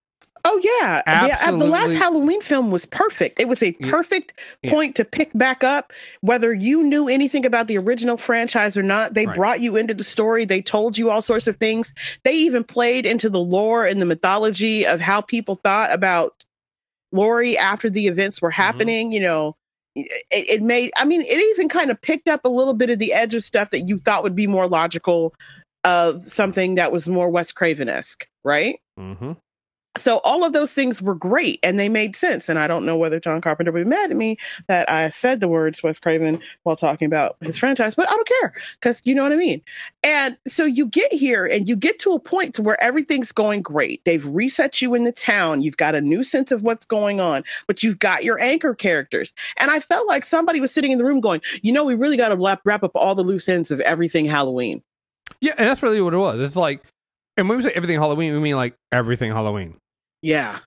Oh 0.45 0.59
yeah, 0.63 1.01
yeah. 1.07 1.51
The 1.51 1.57
last 1.65 1.93
Halloween 1.95 2.41
film 2.41 2.71
was 2.71 2.85
perfect. 2.85 3.39
It 3.39 3.47
was 3.47 3.61
a 3.61 3.71
perfect 3.73 4.39
Yeah. 4.61 4.71
point 4.71 4.95
to 4.95 5.05
pick 5.05 5.31
back 5.33 5.63
up. 5.63 5.91
Whether 6.21 6.53
you 6.53 6.83
knew 6.83 7.07
anything 7.07 7.45
about 7.45 7.67
the 7.67 7.77
original 7.77 8.17
franchise 8.17 8.75
or 8.77 8.83
not, 8.83 9.13
they 9.13 9.25
Right. 9.25 9.35
brought 9.35 9.59
you 9.59 9.75
into 9.75 9.93
the 9.93 10.03
story. 10.03 10.45
They 10.45 10.61
told 10.61 10.97
you 10.97 11.09
all 11.09 11.21
sorts 11.21 11.47
of 11.47 11.57
things. 11.57 11.93
They 12.23 12.33
even 12.33 12.63
played 12.63 13.05
into 13.05 13.29
the 13.29 13.39
lore 13.39 13.85
and 13.85 14.01
the 14.01 14.05
mythology 14.05 14.85
of 14.85 15.01
how 15.01 15.21
people 15.21 15.55
thought 15.63 15.91
about 15.93 16.43
Laurie 17.11 17.57
after 17.57 17.89
the 17.89 18.07
events 18.07 18.41
were 18.41 18.51
happening. 18.51 19.11
You 19.11 19.19
know, 19.21 19.55
it, 19.95 20.07
it 20.31 20.61
made. 20.61 20.91
I 20.95 21.05
mean, 21.05 21.21
it 21.21 21.37
even 21.51 21.67
kind 21.69 21.91
of 21.91 22.01
picked 22.01 22.27
up 22.27 22.45
a 22.45 22.49
little 22.49 22.73
bit 22.73 22.89
of 22.89 22.99
the 22.99 23.13
edge 23.13 23.33
of 23.35 23.43
stuff 23.43 23.71
that 23.71 23.81
you 23.81 23.97
thought 23.97 24.23
would 24.23 24.35
be 24.35 24.47
more 24.47 24.67
logical 24.67 25.33
of 25.83 26.27
something 26.29 26.75
that 26.75 26.91
was 26.91 27.07
more 27.07 27.29
Wes 27.29 27.51
Craven 27.51 27.89
esque, 27.89 28.27
right? 28.43 28.79
Mm-hmm. 28.99 29.33
So 29.97 30.17
all 30.19 30.45
of 30.45 30.53
those 30.53 30.71
things 30.71 31.01
were 31.01 31.15
great 31.15 31.59
and 31.63 31.79
they 31.79 31.89
made 31.89 32.15
sense. 32.15 32.47
And 32.47 32.59
I 32.59 32.67
don't 32.67 32.85
know 32.85 32.97
whether 32.97 33.19
John 33.19 33.41
Carpenter 33.41 33.71
would 33.71 33.83
be 33.83 33.89
mad 33.89 34.11
at 34.11 34.17
me 34.17 34.37
that 34.67 34.89
I 34.89 35.09
said 35.09 35.39
the 35.39 35.47
words 35.47 35.81
Wes 35.81 35.99
Craven 35.99 36.39
while 36.63 36.75
talking 36.75 37.07
about 37.07 37.37
his 37.41 37.57
franchise, 37.57 37.95
but 37.95 38.09
I 38.09 38.13
don't 38.13 38.27
care 38.27 38.53
because 38.79 39.01
you 39.03 39.15
know 39.15 39.23
what 39.23 39.31
I 39.31 39.37
mean. 39.37 39.61
And 40.03 40.37
so 40.47 40.63
you 40.63 40.85
get 40.85 41.11
here 41.11 41.45
and 41.45 41.67
you 41.67 41.75
get 41.75 41.99
to 41.99 42.11
a 42.11 42.19
point 42.19 42.53
to 42.55 42.61
where 42.61 42.81
everything's 42.81 43.31
going 43.31 43.61
great. 43.61 44.03
They've 44.05 44.25
reset 44.25 44.81
you 44.81 44.93
in 44.93 45.05
the 45.05 45.11
town. 45.11 45.61
You've 45.61 45.77
got 45.77 45.95
a 45.95 46.01
new 46.01 46.23
sense 46.23 46.51
of 46.51 46.61
what's 46.61 46.85
going 46.85 47.19
on, 47.19 47.43
but 47.65 47.81
you've 47.81 47.99
got 47.99 48.23
your 48.23 48.39
anchor 48.39 48.75
characters. 48.75 49.33
And 49.57 49.71
I 49.71 49.79
felt 49.79 50.07
like 50.07 50.23
somebody 50.23 50.61
was 50.61 50.71
sitting 50.71 50.91
in 50.91 50.99
the 50.99 51.05
room 51.05 51.19
going, 51.19 51.41
you 51.61 51.71
know, 51.71 51.83
we 51.83 51.95
really 51.95 52.17
got 52.17 52.29
to 52.29 52.37
wrap, 52.37 52.61
wrap 52.63 52.83
up 52.83 52.91
all 52.95 53.15
the 53.15 53.23
loose 53.23 53.49
ends 53.49 53.71
of 53.71 53.79
everything 53.81 54.25
Halloween. 54.25 54.83
Yeah, 55.41 55.53
and 55.57 55.67
that's 55.67 55.81
really 55.81 56.01
what 56.01 56.13
it 56.13 56.17
was. 56.17 56.39
It's 56.39 56.55
like, 56.55 56.83
and 57.39 57.47
when 57.47 57.57
we 57.57 57.63
say 57.63 57.71
everything 57.73 57.97
Halloween, 57.97 58.33
we 58.33 58.39
mean 58.39 58.55
like 58.55 58.75
everything 58.91 59.31
Halloween. 59.31 59.77
Yeah. 60.21 60.59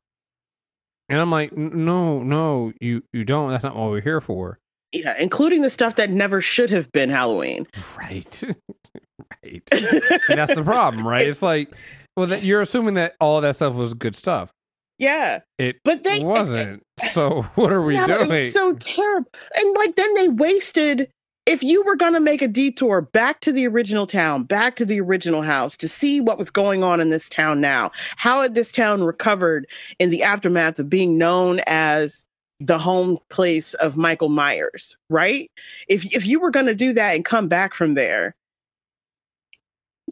And 1.08 1.20
I'm 1.20 1.30
like, 1.30 1.54
no, 1.54 2.22
no, 2.22 2.72
you 2.80 3.02
you 3.12 3.24
don't. 3.24 3.50
That's 3.50 3.62
not 3.62 3.76
what 3.76 3.90
we're 3.90 4.00
here 4.00 4.20
for. 4.20 4.58
Yeah, 4.92 5.14
including 5.18 5.62
the 5.62 5.70
stuff 5.70 5.96
that 5.96 6.10
never 6.10 6.40
should 6.40 6.70
have 6.70 6.90
been 6.92 7.10
Halloween. 7.10 7.66
Right. 7.98 8.42
right. 9.44 9.62
and 9.72 10.38
that's 10.38 10.54
the 10.54 10.62
problem, 10.64 11.06
right? 11.06 11.26
It's 11.26 11.42
like, 11.42 11.70
well, 12.16 12.26
that, 12.26 12.42
you're 12.42 12.62
assuming 12.62 12.94
that 12.94 13.14
all 13.20 13.36
of 13.36 13.42
that 13.42 13.56
stuff 13.56 13.74
was 13.74 13.92
good 13.94 14.16
stuff. 14.16 14.50
Yeah. 14.98 15.40
It 15.58 15.76
but 15.84 16.04
they 16.04 16.20
wasn't. 16.20 16.82
so 17.12 17.42
what 17.54 17.72
are 17.72 17.82
we 17.82 17.94
yeah, 17.94 18.06
doing? 18.06 18.50
So 18.52 18.74
terrible. 18.74 19.30
And 19.56 19.76
like 19.76 19.96
then 19.96 20.14
they 20.14 20.28
wasted 20.28 21.10
if 21.46 21.62
you 21.62 21.82
were 21.84 21.96
going 21.96 22.12
to 22.12 22.20
make 22.20 22.40
a 22.42 22.48
detour 22.48 23.00
back 23.00 23.40
to 23.40 23.52
the 23.52 23.66
original 23.66 24.06
town, 24.06 24.44
back 24.44 24.76
to 24.76 24.84
the 24.84 25.00
original 25.00 25.42
house 25.42 25.76
to 25.78 25.88
see 25.88 26.20
what 26.20 26.38
was 26.38 26.50
going 26.50 26.84
on 26.84 27.00
in 27.00 27.10
this 27.10 27.28
town 27.28 27.60
now, 27.60 27.90
how 28.16 28.42
had 28.42 28.54
this 28.54 28.70
town 28.70 29.02
recovered 29.02 29.66
in 29.98 30.10
the 30.10 30.22
aftermath 30.22 30.78
of 30.78 30.88
being 30.88 31.18
known 31.18 31.60
as 31.66 32.24
the 32.60 32.78
home 32.78 33.18
place 33.28 33.74
of 33.74 33.96
Michael 33.96 34.28
Myers, 34.28 34.96
right? 35.10 35.50
If 35.88 36.04
if 36.14 36.24
you 36.26 36.38
were 36.38 36.52
going 36.52 36.66
to 36.66 36.74
do 36.76 36.92
that 36.92 37.16
and 37.16 37.24
come 37.24 37.48
back 37.48 37.74
from 37.74 37.94
there, 37.94 38.36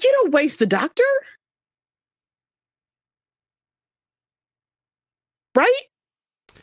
you 0.03 0.11
don't 0.13 0.33
waste 0.33 0.59
the 0.59 0.67
doctor. 0.67 1.05
Right? 5.55 5.83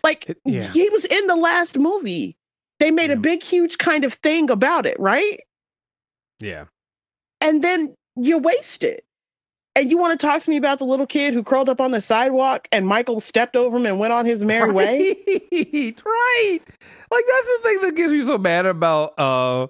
Like 0.04 0.30
It- 0.30 0.40
yeah. 0.46 0.72
he 0.72 0.90
was 0.90 1.06
in 1.06 1.28
the 1.28 1.36
last 1.36 1.78
movie. 1.78 2.37
They 2.80 2.92
made 2.92 3.12
a 3.12 3.16
big, 3.16 3.42
huge 3.42 3.78
kind 3.78 4.04
of 4.04 4.14
thing 4.16 4.50
about 4.50 4.86
it, 4.86 5.00
right? 5.00 5.40
yeah. 6.40 6.66
And 7.42 7.64
then 7.64 7.94
you 8.16 8.38
waste 8.38 8.84
it. 8.84 9.04
And 9.76 9.92
you 9.92 9.98
want 9.98 10.20
to 10.20 10.26
talk 10.26 10.42
to 10.42 10.50
me 10.50 10.58
about 10.58 10.80
the 10.80 10.86
little 10.86 11.06
kid 11.06 11.36
who 11.36 11.44
curled 11.44 11.70
up 11.70 11.80
on 11.80 11.92
the 11.92 12.02
sidewalk 12.02 12.68
and 12.72 12.88
Michael 12.88 13.20
stepped 13.20 13.56
over 13.56 13.78
him 13.78 13.86
and 13.86 14.00
went 14.00 14.12
on 14.12 14.26
his 14.26 14.44
merry 14.44 14.72
way? 14.72 15.16
Right, 15.28 16.02
right. 16.06 16.60
Like 17.12 17.24
that's 17.30 17.48
the 17.48 17.60
thing 17.62 17.82
that 17.82 17.94
gets 17.96 18.12
me 18.12 18.24
so 18.24 18.40
mad 18.40 18.66
about 18.66 19.20
uh 19.20 19.68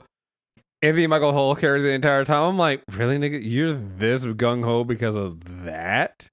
Anthony 0.82 1.08
Michael 1.08 1.34
Hall 1.34 1.56
character 1.56 1.84
the 1.84 1.94
entire 1.94 2.24
time. 2.24 2.44
I'm 2.44 2.58
like, 2.58 2.84
really, 2.92 3.18
nigga, 3.18 3.42
you're 3.44 3.74
this 3.74 4.24
gung 4.24 4.64
ho 4.64 4.86
because 4.86 5.18
of 5.18 5.66
that? 5.66 6.30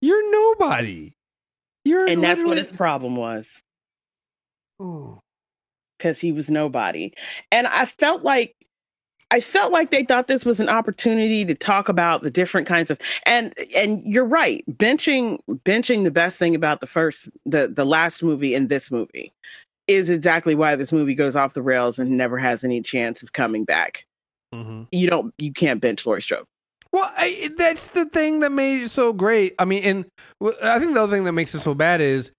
You're 0.00 0.30
nobody. 0.30 1.12
You're 1.84 2.06
And 2.06 2.22
that's 2.22 2.44
what 2.44 2.58
his 2.58 2.70
problem 2.70 3.16
was. 3.16 3.60
Ooh. 4.80 5.18
Because 6.00 6.18
he 6.18 6.32
was 6.32 6.50
nobody. 6.50 7.12
And 7.52 7.66
I 7.66 7.84
felt 7.84 8.22
like 8.22 8.56
I 9.30 9.40
felt 9.40 9.70
like 9.70 9.90
they 9.90 10.02
thought 10.04 10.26
this 10.26 10.44
was 10.44 10.58
an 10.58 10.68
opportunity 10.68 11.44
to 11.44 11.54
talk 11.54 11.88
about 11.88 12.22
the 12.22 12.30
different 12.30 12.66
kinds 12.66 12.90
of 12.90 12.98
and 13.26 13.52
and 13.76 14.02
you're 14.04 14.24
right. 14.24 14.64
Benching 14.68 15.38
benching 15.64 16.04
the 16.04 16.10
best 16.10 16.38
thing 16.38 16.54
about 16.54 16.80
the 16.80 16.86
first 16.86 17.28
the 17.44 17.68
the 17.68 17.84
last 17.84 18.22
movie 18.22 18.54
and 18.54 18.68
this 18.68 18.90
movie 18.90 19.32
is 19.86 20.08
exactly 20.08 20.54
why 20.54 20.74
this 20.74 20.92
movie 20.92 21.14
goes 21.14 21.36
off 21.36 21.54
the 21.54 21.62
rails 21.62 21.98
and 21.98 22.10
never 22.16 22.38
has 22.38 22.64
any 22.64 22.80
chance 22.80 23.22
of 23.22 23.32
coming 23.32 23.64
back. 23.64 24.06
Mhm. 24.54 24.88
You 24.90 25.08
don't 25.10 25.34
you 25.38 25.52
can't 25.52 25.80
bench 25.80 26.06
Laurie 26.06 26.22
Strode. 26.22 26.46
Well, 26.92 27.08
I, 27.16 27.50
that's 27.56 27.88
the 27.88 28.06
thing 28.06 28.40
that 28.40 28.50
made 28.50 28.82
it 28.82 28.90
so 28.90 29.12
great. 29.12 29.54
I 29.60 29.64
mean, 29.64 29.84
and 29.84 30.06
I 30.60 30.80
think 30.80 30.94
the 30.94 31.02
other 31.04 31.14
thing 31.14 31.22
that 31.24 31.32
makes 31.32 31.54
it 31.54 31.60
so 31.60 31.72
bad 31.72 32.00
is 32.00 32.32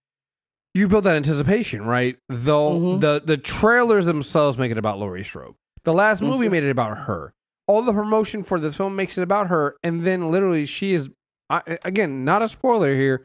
you 0.74 0.88
build 0.88 1.04
that 1.04 1.16
anticipation, 1.16 1.86
right? 1.86 2.18
Though 2.30 2.80
Mhm. 2.80 3.02
the 3.02 3.22
the 3.26 3.38
trailers 3.38 4.06
themselves 4.06 4.58
make 4.58 4.72
it 4.72 4.78
about 4.78 5.00
Laurie 5.00 5.24
Strode. 5.24 5.56
The 5.84 5.94
last 5.94 6.22
movie 6.22 6.48
Mhm. 6.48 6.52
made 6.52 6.64
it 6.64 6.70
about 6.70 6.98
her. 7.00 7.34
All 7.68 7.82
the 7.82 7.94
promotion 7.94 8.44
for 8.44 8.60
this 8.60 8.78
film 8.78 8.96
makes 8.96 9.18
it 9.18 9.22
about 9.22 9.48
her, 9.48 9.76
and 9.84 10.04
then 10.06 10.32
literally 10.32 10.66
she 10.66 10.94
is 10.94 11.10
I, 11.50 11.78
again 11.84 12.24
not 12.24 12.42
a 12.42 12.48
spoiler 12.48 12.94
here. 12.96 13.24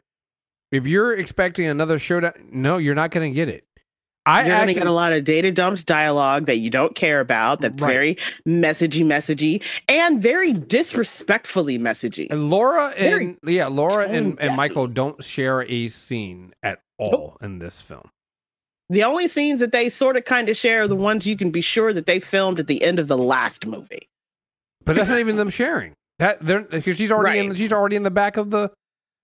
If 0.71 0.85
you're 0.85 1.13
expecting 1.13 1.65
another 1.65 1.97
showdown, 1.97 2.33
no, 2.51 2.77
you're 2.77 2.95
not 2.95 3.11
going 3.11 3.31
to 3.31 3.35
get 3.35 3.47
it. 3.47 3.63
I 4.27 4.45
You're 4.45 4.55
actually 4.55 4.73
gonna 4.73 4.85
get 4.85 4.87
a 4.87 4.91
lot 4.91 5.13
of 5.13 5.23
data 5.23 5.51
dumps 5.51 5.83
dialogue 5.83 6.47
that 6.47 6.57
you 6.57 6.69
don't 6.69 6.93
care 6.95 7.21
about. 7.21 7.61
That's 7.61 7.81
Right. 7.81 7.91
very 7.91 8.17
messagey, 8.47 9.05
messagey, 9.05 9.63
and 9.87 10.21
very 10.21 10.51
disrespectfully 10.53 11.79
messagey. 11.79 12.27
And 12.29 12.49
Laura 12.49 12.89
and 12.97 13.37
yeah, 13.45 13.67
Laura 13.67 14.07
and, 14.07 14.37
and. 14.39 14.55
Michael 14.57 14.87
don't 14.87 15.23
share 15.23 15.61
a 15.63 15.87
scene 15.87 16.53
at 16.61 16.79
all 16.97 17.37
in 17.41 17.59
this 17.59 17.79
film. 17.79 18.09
The 18.89 19.03
only 19.03 19.27
scenes 19.27 19.59
that 19.61 19.71
they 19.71 19.89
sort 19.89 20.17
of 20.17 20.25
kind 20.25 20.49
of 20.49 20.57
share 20.57 20.83
are 20.83 20.87
the 20.87 20.95
ones 20.95 21.25
you 21.25 21.37
can 21.37 21.51
be 21.51 21.61
sure 21.61 21.93
that 21.93 22.05
they 22.05 22.19
filmed 22.19 22.59
at 22.59 22.67
the 22.67 22.83
end 22.83 22.99
of 22.99 23.07
the 23.07 23.17
last 23.17 23.65
movie. 23.65 24.07
But 24.85 24.95
that's 24.95 25.09
not 25.09 25.19
even 25.19 25.35
them 25.37 25.49
sharing. 25.49 25.93
That 26.19 26.39
they're 26.45 26.61
because 26.61 26.97
she's 26.97 27.11
already 27.11 27.39
in 27.39 27.53
she's 27.55 27.71
already 27.71 27.95
in 27.95 28.03
the 28.03 28.11
back 28.11 28.37
of 28.37 28.49
the 28.49 28.71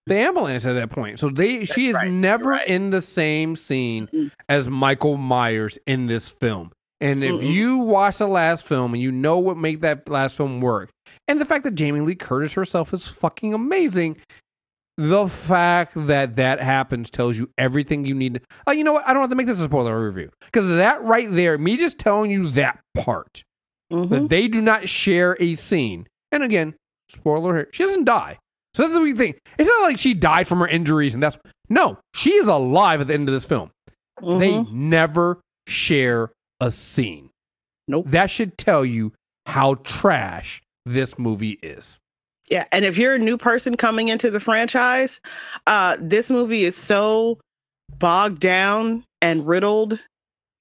the 0.06 0.16
ambulance 0.16 0.66
at 0.66 0.74
that 0.74 0.90
point. 0.90 1.20
So 1.20 1.30
they 1.30 1.66
she 1.66 1.88
is 1.88 1.96
right. 1.96 2.10
Never 2.12 2.50
right. 2.52 2.68
in 2.68 2.90
the 2.90 3.02
same 3.02 3.56
scene 3.56 4.08
Mm. 4.14 4.32
as 4.50 4.68
Michael 4.70 5.18
Myers 5.18 5.78
in 5.86 6.08
this 6.08 6.30
film. 6.30 6.72
And 7.02 7.24
if 7.24 7.34
Mm-mm. 7.34 7.52
you 7.52 7.78
watch 7.80 8.18
the 8.20 8.28
last 8.28 8.66
film 8.66 8.94
and 8.94 9.02
you 9.04 9.12
know 9.12 9.38
what 9.38 9.58
made 9.58 9.82
that 9.82 10.08
last 10.10 10.38
film 10.38 10.62
work, 10.62 10.90
and 11.28 11.40
the 11.42 11.46
fact 11.46 11.64
that 11.66 11.76
Jamie 11.76 12.00
Lee 12.02 12.16
Curtis 12.16 12.54
herself 12.54 12.94
is 12.94 13.08
fucking 13.08 13.54
amazing, 13.54 14.18
the 14.98 15.28
fact 15.28 15.94
that 15.96 16.36
that 16.36 16.62
happens 16.62 17.10
tells 17.10 17.38
you 17.38 17.50
everything 17.58 18.06
you 18.06 18.14
need. 18.14 18.42
Oh, 18.68 18.72
you 18.72 18.84
know 18.84 18.94
what? 18.94 19.08
I 19.08 19.12
don't 19.14 19.22
have 19.24 19.30
to 19.32 19.36
make 19.36 19.48
this 19.48 19.60
a 19.60 19.64
spoiler 19.66 20.06
review 20.06 20.30
because 20.46 20.68
that 20.76 21.02
right 21.02 21.28
there, 21.32 21.58
me 21.58 21.76
just 21.78 21.98
telling 21.98 22.30
you 22.32 22.50
that 22.52 22.80
part 22.96 23.44
Mhm. 23.92 24.10
that 24.10 24.30
they 24.30 24.48
do 24.48 24.62
not 24.62 24.88
share 24.88 25.36
a 25.42 25.56
scene. 25.56 26.08
And 26.32 26.42
again, 26.44 26.76
spoiler 27.10 27.56
here, 27.56 27.70
she 27.74 27.84
doesn't 27.84 28.06
die. 28.06 28.38
So 28.76 28.84
that's 28.84 28.94
the 28.94 29.00
big 29.00 29.18
thing. 29.18 29.36
It's 29.58 29.70
not 29.70 29.84
like 29.84 29.98
she 30.00 30.14
died 30.14 30.48
from 30.48 30.60
her 30.60 30.68
injuries 30.68 31.14
and 31.14 31.22
that's 31.22 31.38
no, 31.70 32.00
she 32.16 32.32
is 32.34 32.48
alive 32.48 33.02
at 33.02 33.08
the 33.08 33.14
end 33.14 33.30
of 33.30 33.34
this 33.34 33.46
film. 33.46 33.72
They 34.22 34.54
Mhm. 34.54 34.72
never 34.72 35.40
share 35.68 36.32
a 36.60 36.72
scene. 36.72 37.30
Nope. 37.88 38.08
That 38.08 38.30
should 38.30 38.58
tell 38.58 38.84
you 38.86 39.14
how 39.46 39.76
trash 39.76 40.62
this 40.86 41.18
movie 41.20 41.60
is. 41.62 42.00
Yeah, 42.50 42.66
and 42.72 42.84
if 42.86 42.98
you're 42.98 43.16
a 43.16 43.20
new 43.20 43.38
person 43.38 43.78
coming 43.78 44.10
into 44.10 44.30
the 44.30 44.40
franchise, 44.40 45.20
uh, 45.68 45.98
this 46.00 46.30
movie 46.30 46.66
is 46.66 46.76
so 46.76 47.40
bogged 48.00 48.40
down 48.40 49.04
and 49.22 49.48
riddled 49.48 50.00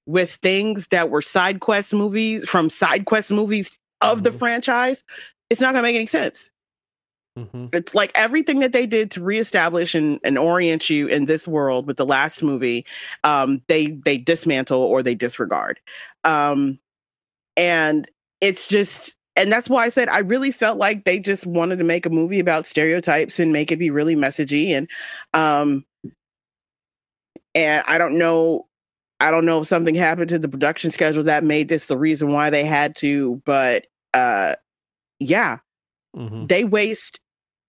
with 0.05 0.35
things 0.41 0.87
that 0.89 1.09
were 1.09 1.21
side 1.21 1.59
quest 1.59 1.93
movies 1.93 2.47
from 2.47 2.69
side 2.69 3.05
quest 3.05 3.31
movies 3.31 3.71
of 4.01 4.23
the 4.23 4.31
Mhm. 4.31 4.39
franchise. 4.39 5.03
It's 5.49 5.61
not 5.61 5.73
going 5.73 5.81
to 5.83 5.87
make 5.89 5.95
any 5.95 6.05
sense. 6.07 6.49
Mm-hmm. 7.37 7.67
It's 7.73 7.95
like 7.95 8.11
everything 8.13 8.59
that 8.59 8.73
they 8.73 8.85
did 8.85 9.09
to 9.11 9.23
reestablish 9.23 9.95
and, 9.95 10.19
and 10.23 10.37
orient 10.37 10.89
you 10.89 11.07
in 11.07 11.25
this 11.25 11.47
world 11.47 11.87
with 11.87 11.97
the 11.97 12.05
last 12.05 12.43
movie, 12.43 12.85
um, 13.23 13.61
they 13.67 13.87
they 13.87 14.17
dismantle 14.17 14.79
or 14.79 15.01
they 15.01 15.15
disregard. 15.15 15.79
Um, 16.23 16.79
and 17.57 18.09
it's 18.39 18.67
just 18.67 19.15
and 19.35 19.51
that's 19.51 19.67
why 19.69 19.85
I 19.85 19.89
said 19.89 20.09
I 20.09 20.19
really 20.19 20.51
felt 20.51 20.77
like 20.77 21.05
they 21.05 21.17
just 21.17 21.47
wanted 21.47 21.77
to 21.79 21.83
make 21.83 22.05
a 22.05 22.11
movie 22.11 22.39
about 22.39 22.67
stereotypes 22.67 23.39
and 23.39 23.51
make 23.51 23.71
it 23.71 23.79
be 23.79 23.89
really 23.89 24.15
messagey 24.15 24.69
and 24.69 24.87
um 25.33 25.85
and 27.55 27.83
I 27.87 27.97
don't 27.97 28.17
know 28.17 28.67
I 29.19 29.31
don't 29.31 29.45
know 29.45 29.61
if 29.61 29.67
something 29.67 29.95
happened 29.95 30.29
to 30.29 30.39
the 30.39 30.49
production 30.49 30.91
schedule 30.91 31.23
that 31.23 31.43
made 31.43 31.67
this 31.69 31.85
the 31.85 31.97
reason 31.97 32.31
why 32.31 32.49
they 32.51 32.65
had 32.65 32.95
to, 32.97 33.41
but 33.45 33.87
uh 34.13 34.55
yeah, 35.19 35.59
Mm-hmm. 36.15 36.45
they 36.45 36.63
waste 36.63 37.19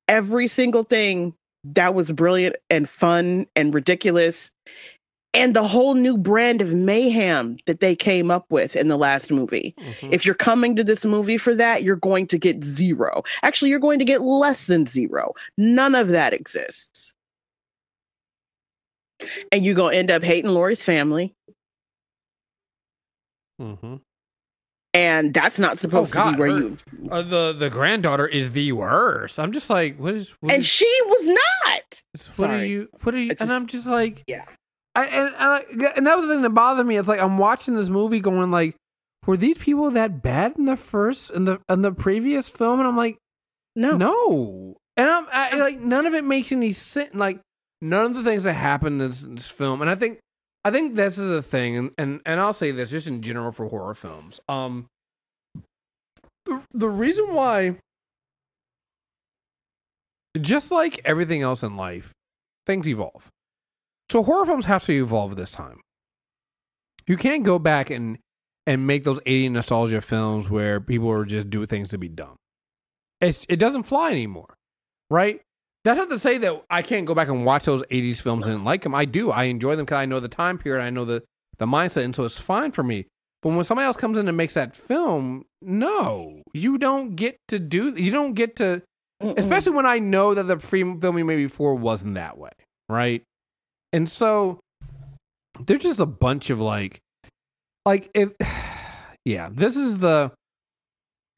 every 0.09 0.49
single 0.49 0.85
thing 0.85 1.35
that 1.65 1.95
was 1.95 2.13
brilliant 2.13 2.57
and 2.71 2.89
fun 2.89 3.47
and 3.57 3.73
ridiculous 3.73 4.51
and 5.35 5.55
the 5.55 5.67
whole 5.67 5.95
new 5.95 6.17
brand 6.17 6.63
of 6.63 6.73
mayhem 6.75 7.57
that 7.67 7.81
they 7.81 7.97
came 7.97 8.31
up 8.31 8.47
with 8.51 8.77
in 8.77 8.87
the 8.87 8.97
last 8.97 9.33
movie. 9.33 9.75
Mm-hmm. 9.81 10.13
If 10.13 10.25
you're 10.25 10.37
coming 10.37 10.77
to 10.77 10.85
this 10.85 11.05
movie 11.05 11.39
for 11.39 11.55
that, 11.57 11.83
you're 11.83 11.97
going 11.97 12.29
to 12.29 12.39
get 12.39 12.63
zero. 12.63 13.25
Actually, 13.43 13.71
you're 13.71 13.81
going 13.81 13.99
to 13.99 14.05
get 14.05 14.23
less 14.23 14.67
than 14.67 14.87
zero. 14.87 15.35
None 15.59 15.97
of 15.97 16.09
that 16.09 16.33
exists. 16.33 17.15
And 19.51 19.65
you're 19.65 19.75
going 19.75 19.95
to 19.95 19.99
end 19.99 20.11
up 20.13 20.23
hating 20.23 20.51
Laurie's 20.51 20.85
family. 20.85 21.35
Mm-hmm. 23.61 23.97
And 24.95 25.35
that's 25.35 25.59
not 25.59 25.81
supposed 25.81 26.17
Oh, 26.17 26.25
to 26.31 26.33
be 26.33 26.39
where 26.39 26.51
her- 26.53 26.59
you. 26.59 26.79
Uh, 27.11 27.23
the 27.23 27.53
the 27.53 27.69
granddaughter 27.69 28.27
is 28.27 28.53
the 28.53 28.73
worst. 28.73 29.39
I'm 29.39 29.53
just 29.53 29.69
like, 29.69 29.99
what 29.99 30.15
is? 30.15 30.31
What 30.41 30.53
And 30.53 30.63
is- 30.63 30.69
she 30.69 30.91
was 31.07 31.29
not. 31.29 32.03
what 32.37 32.51
are 32.51 32.65
you? 32.65 32.89
What 33.03 33.15
are 33.15 33.19
you? 33.19 33.31
It's 33.33 33.41
and 33.43 33.53
I'm 33.53 33.67
just 33.67 33.87
like, 33.87 34.23
Yeah. 34.27 34.45
I 34.95 35.07
and 35.07 35.35
and, 35.35 35.37
I, 35.37 35.65
and 35.97 36.07
that 36.07 36.17
was 36.17 36.27
the 36.27 36.33
thing 36.33 36.43
that 36.43 36.51
bothered 36.51 36.87
me. 36.87 36.97
It's 36.97 37.09
like 37.09 37.21
I'm 37.21 37.37
watching 37.37 37.75
this 37.75 37.89
movie, 37.89 38.21
going 38.21 38.51
like, 38.53 38.77
were 39.27 39.37
these 39.37 39.59
people 39.59 39.91
that 39.91 40.23
bad 40.23 40.55
in 40.57 40.67
the 40.67 40.77
first 40.77 41.31
in 41.31 41.45
the 41.47 41.61
in 41.69 41.83
the 41.83 41.93
previous 41.93 42.49
film? 42.49 42.79
And 42.79 42.89
I'm 42.89 42.97
like, 42.97 43.19
No. 43.75 43.97
no. 43.97 44.77
And 44.97 45.11
I'm 45.11 45.27
I, 45.33 45.57
like, 45.59 45.81
none 45.81 46.07
of 46.07 46.15
it 46.15 46.23
makes 46.23 46.53
any 46.53 46.71
sense. 46.73 47.13
Like 47.15 47.41
none 47.83 48.07
of 48.07 48.15
the 48.15 48.23
things 48.23 48.45
that 48.45 48.53
happen 48.53 49.01
in 49.01 49.11
this, 49.11 49.23
in 49.25 49.35
this 49.35 49.51
film, 49.51 49.81
and 49.83 49.91
I 49.91 49.97
think 49.97 50.21
I 50.65 50.71
think 50.71 50.95
this 50.95 51.19
is 51.19 51.31
a 51.31 51.43
thing, 51.43 51.77
and, 51.77 51.91
and 51.99 52.21
and 52.25 52.41
I'll 52.41 52.53
say 52.53 52.71
this 52.71 52.91
just 52.91 53.07
in 53.07 53.21
general 53.23 53.53
for 53.53 53.69
horror 53.69 53.95
films. 53.95 54.41
Um, 54.49 54.87
the 56.47 56.63
the 56.73 56.89
reason 56.89 57.35
why, 57.35 57.77
just 60.41 60.71
like 60.71 61.01
everything 61.05 61.43
else 61.43 61.63
in 61.63 61.77
life, 61.77 62.13
things 62.67 62.89
evolve. 62.89 63.29
So 64.11 64.23
horror 64.23 64.47
films 64.47 64.65
have 64.67 64.85
to 64.85 64.93
evolve 64.93 65.37
this 65.37 65.53
time. 65.53 65.81
You 67.07 67.17
can't 67.17 67.45
go 67.45 67.59
back 67.59 67.91
and 67.91 68.19
and 68.67 68.87
make 68.87 69.05
those 69.05 69.21
80 69.27 69.51
nostalgia 69.51 70.01
films 70.01 70.49
where 70.49 70.81
people 70.81 71.11
are 71.11 71.25
just 71.25 71.51
do 71.51 71.67
things 71.67 71.89
to 71.89 71.99
be 71.99 72.09
dumb. 72.09 72.37
It's, 73.21 73.47
it 73.49 73.57
doesn't 73.57 73.85
fly 73.85 74.11
anymore, 74.11 74.57
right? 75.11 75.43
That's 75.85 75.99
not 75.99 76.09
to 76.09 76.19
say 76.19 76.39
that 76.39 76.65
I 76.71 76.81
can't 76.81 77.07
go 77.07 77.15
back 77.15 77.29
and 77.29 77.45
watch 77.45 77.65
those 77.65 77.83
80s 77.85 78.21
films 78.21 78.47
and 78.47 78.65
like 78.65 78.83
them. 78.83 78.95
I 78.95 79.05
do. 79.05 79.31
I 79.31 79.45
enjoy 79.45 79.77
them 79.77 79.85
because 79.85 79.99
I 79.99 80.07
know 80.07 80.19
the 80.19 80.29
time 80.29 80.57
period, 80.57 80.83
I 80.83 80.89
know 80.89 81.05
the, 81.05 81.23
the 81.59 81.67
mindset, 81.67 82.05
and 82.05 82.17
so 82.17 82.25
it's 82.25 82.39
fine 82.39 82.73
for 82.73 82.83
me. 82.83 83.07
But 83.43 83.51
when 83.51 83.65
somebody 83.65 83.85
else 83.85 83.99
comes 83.99 84.17
in 84.17 84.27
and 84.27 84.37
makes 84.37 84.55
that 84.55 84.75
film, 84.75 85.45
no, 85.61 86.43
you 86.55 86.79
don't 86.79 87.15
get 87.15 87.37
to 87.49 87.59
do. 87.59 87.95
You 87.95 88.11
don't 88.11 88.33
get 88.33 88.57
to, 88.57 88.81
Mm-mm. 89.23 89.37
especially 89.37 89.73
when 89.73 89.85
I 89.85 89.99
know 89.99 90.33
that 90.33 90.45
the 90.45 90.57
pre 90.57 90.83
film 90.99 91.15
we 91.15 91.23
made 91.23 91.37
before 91.37 91.75
wasn't 91.75 92.15
that 92.15 92.39
way, 92.39 92.53
right? 92.89 93.23
And 93.93 94.09
so 94.09 94.61
there's 95.61 95.83
just 95.83 96.01
a 96.01 96.07
bunch 96.07 96.49
of 96.49 96.59
like, 96.59 97.01
like 97.85 98.11
if, 98.15 98.33
yeah, 99.27 99.51
this 99.53 99.77
is 99.77 100.01
the. 100.01 100.33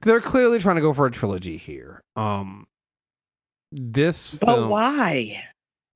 They're 0.02 0.20
clearly 0.20 0.61
trying 0.61 0.76
to 0.76 0.82
go 0.82 0.92
for 0.92 1.06
a 1.06 1.11
trilogy 1.11 1.56
here. 1.56 2.00
Um, 2.14 2.66
this 3.72 4.35
But 4.35 4.68
why? 4.68 5.42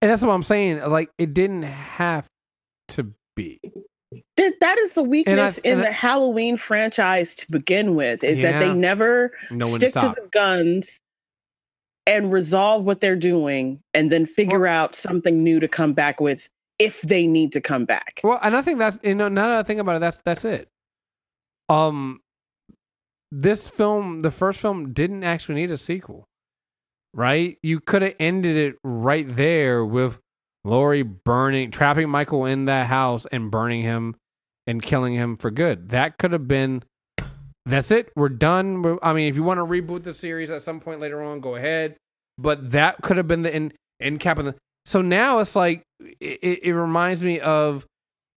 and 0.02 0.10
that's 0.10 0.22
what 0.22 0.32
I'm 0.32 0.42
saying. 0.42 0.80
Like, 0.88 1.10
it 1.18 1.34
didn't 1.34 1.62
have 1.62 2.26
to 2.88 3.12
be. 3.36 3.60
That, 4.36 4.54
that 4.60 4.78
is 4.78 4.94
the 4.94 5.02
weakness 5.02 5.58
in 5.58 5.78
I- 5.78 5.82
the 5.82 5.92
Halloween 5.92 6.56
franchise 6.56 7.34
to 7.36 7.50
begin 7.50 7.94
with, 7.94 8.24
is 8.24 8.40
that 8.42 8.58
they 8.58 8.72
never 8.72 9.32
No 9.50 9.68
stick 9.76 9.94
to 9.94 10.14
the 10.16 10.28
guns 10.32 10.98
and 12.06 12.32
resolve 12.32 12.84
what 12.84 13.00
they're 13.00 13.14
doing 13.14 13.80
and 13.94 14.10
then 14.10 14.26
figure 14.26 14.66
out 14.66 14.96
something 14.96 15.44
new 15.44 15.60
to 15.60 15.68
come 15.68 15.92
back 15.92 16.20
with 16.20 16.48
if 16.80 17.02
they 17.02 17.26
need 17.26 17.52
to 17.52 17.60
come 17.60 17.84
back. 17.84 18.20
Well, 18.24 18.38
and 18.42 18.56
I 18.56 18.62
think 18.62 18.78
that's 18.78 18.98
you 19.04 19.14
know 19.14 19.28
now 19.28 19.48
that 19.48 19.58
I 19.58 19.62
think 19.62 19.80
about 19.80 19.96
it, 19.96 20.00
that's 20.00 20.18
that's 20.24 20.44
it. 20.44 20.68
Um, 21.68 22.20
this 23.30 23.68
film, 23.68 24.20
the 24.20 24.30
first 24.32 24.60
film, 24.60 24.92
didn't 24.92 25.22
actually 25.22 25.56
need 25.56 25.70
a 25.70 25.76
sequel, 25.76 26.26
right? 27.14 27.58
You 27.62 27.80
could 27.80 28.02
have 28.02 28.14
ended 28.18 28.56
it 28.56 28.76
right 28.84 29.26
there 29.28 29.84
with 29.84 30.18
Laurie 30.64 31.02
burning, 31.02 31.70
trapping 31.70 32.08
Michael 32.10 32.44
in 32.44 32.66
that 32.66 32.86
house 32.86 33.26
and 33.32 33.50
burning 33.50 33.82
him 33.82 34.16
and 34.66 34.82
killing 34.82 35.14
him 35.14 35.36
for 35.36 35.50
good. 35.50 35.88
That 35.90 36.18
could 36.18 36.32
have 36.32 36.46
been. 36.46 36.82
That's 37.66 37.90
it. 37.90 38.10
We're 38.16 38.28
done. 38.28 38.98
I 39.02 39.12
mean, 39.12 39.28
if 39.28 39.36
you 39.36 39.42
want 39.42 39.58
to 39.58 39.64
reboot 39.64 40.02
the 40.02 40.14
series 40.14 40.50
at 40.50 40.62
some 40.62 40.80
point 40.80 41.00
later 41.00 41.22
on, 41.22 41.40
go 41.40 41.56
ahead. 41.56 41.96
But 42.38 42.72
that 42.72 43.02
could 43.02 43.16
have 43.16 43.28
been 43.28 43.42
the 43.42 43.54
end, 43.54 43.74
end 44.00 44.20
cap 44.20 44.38
of 44.38 44.44
the. 44.46 44.54
So 44.86 45.02
now 45.02 45.38
it's 45.38 45.54
like 45.54 45.82
it, 46.20 46.60
it 46.62 46.74
reminds 46.74 47.22
me 47.22 47.38
of, 47.38 47.86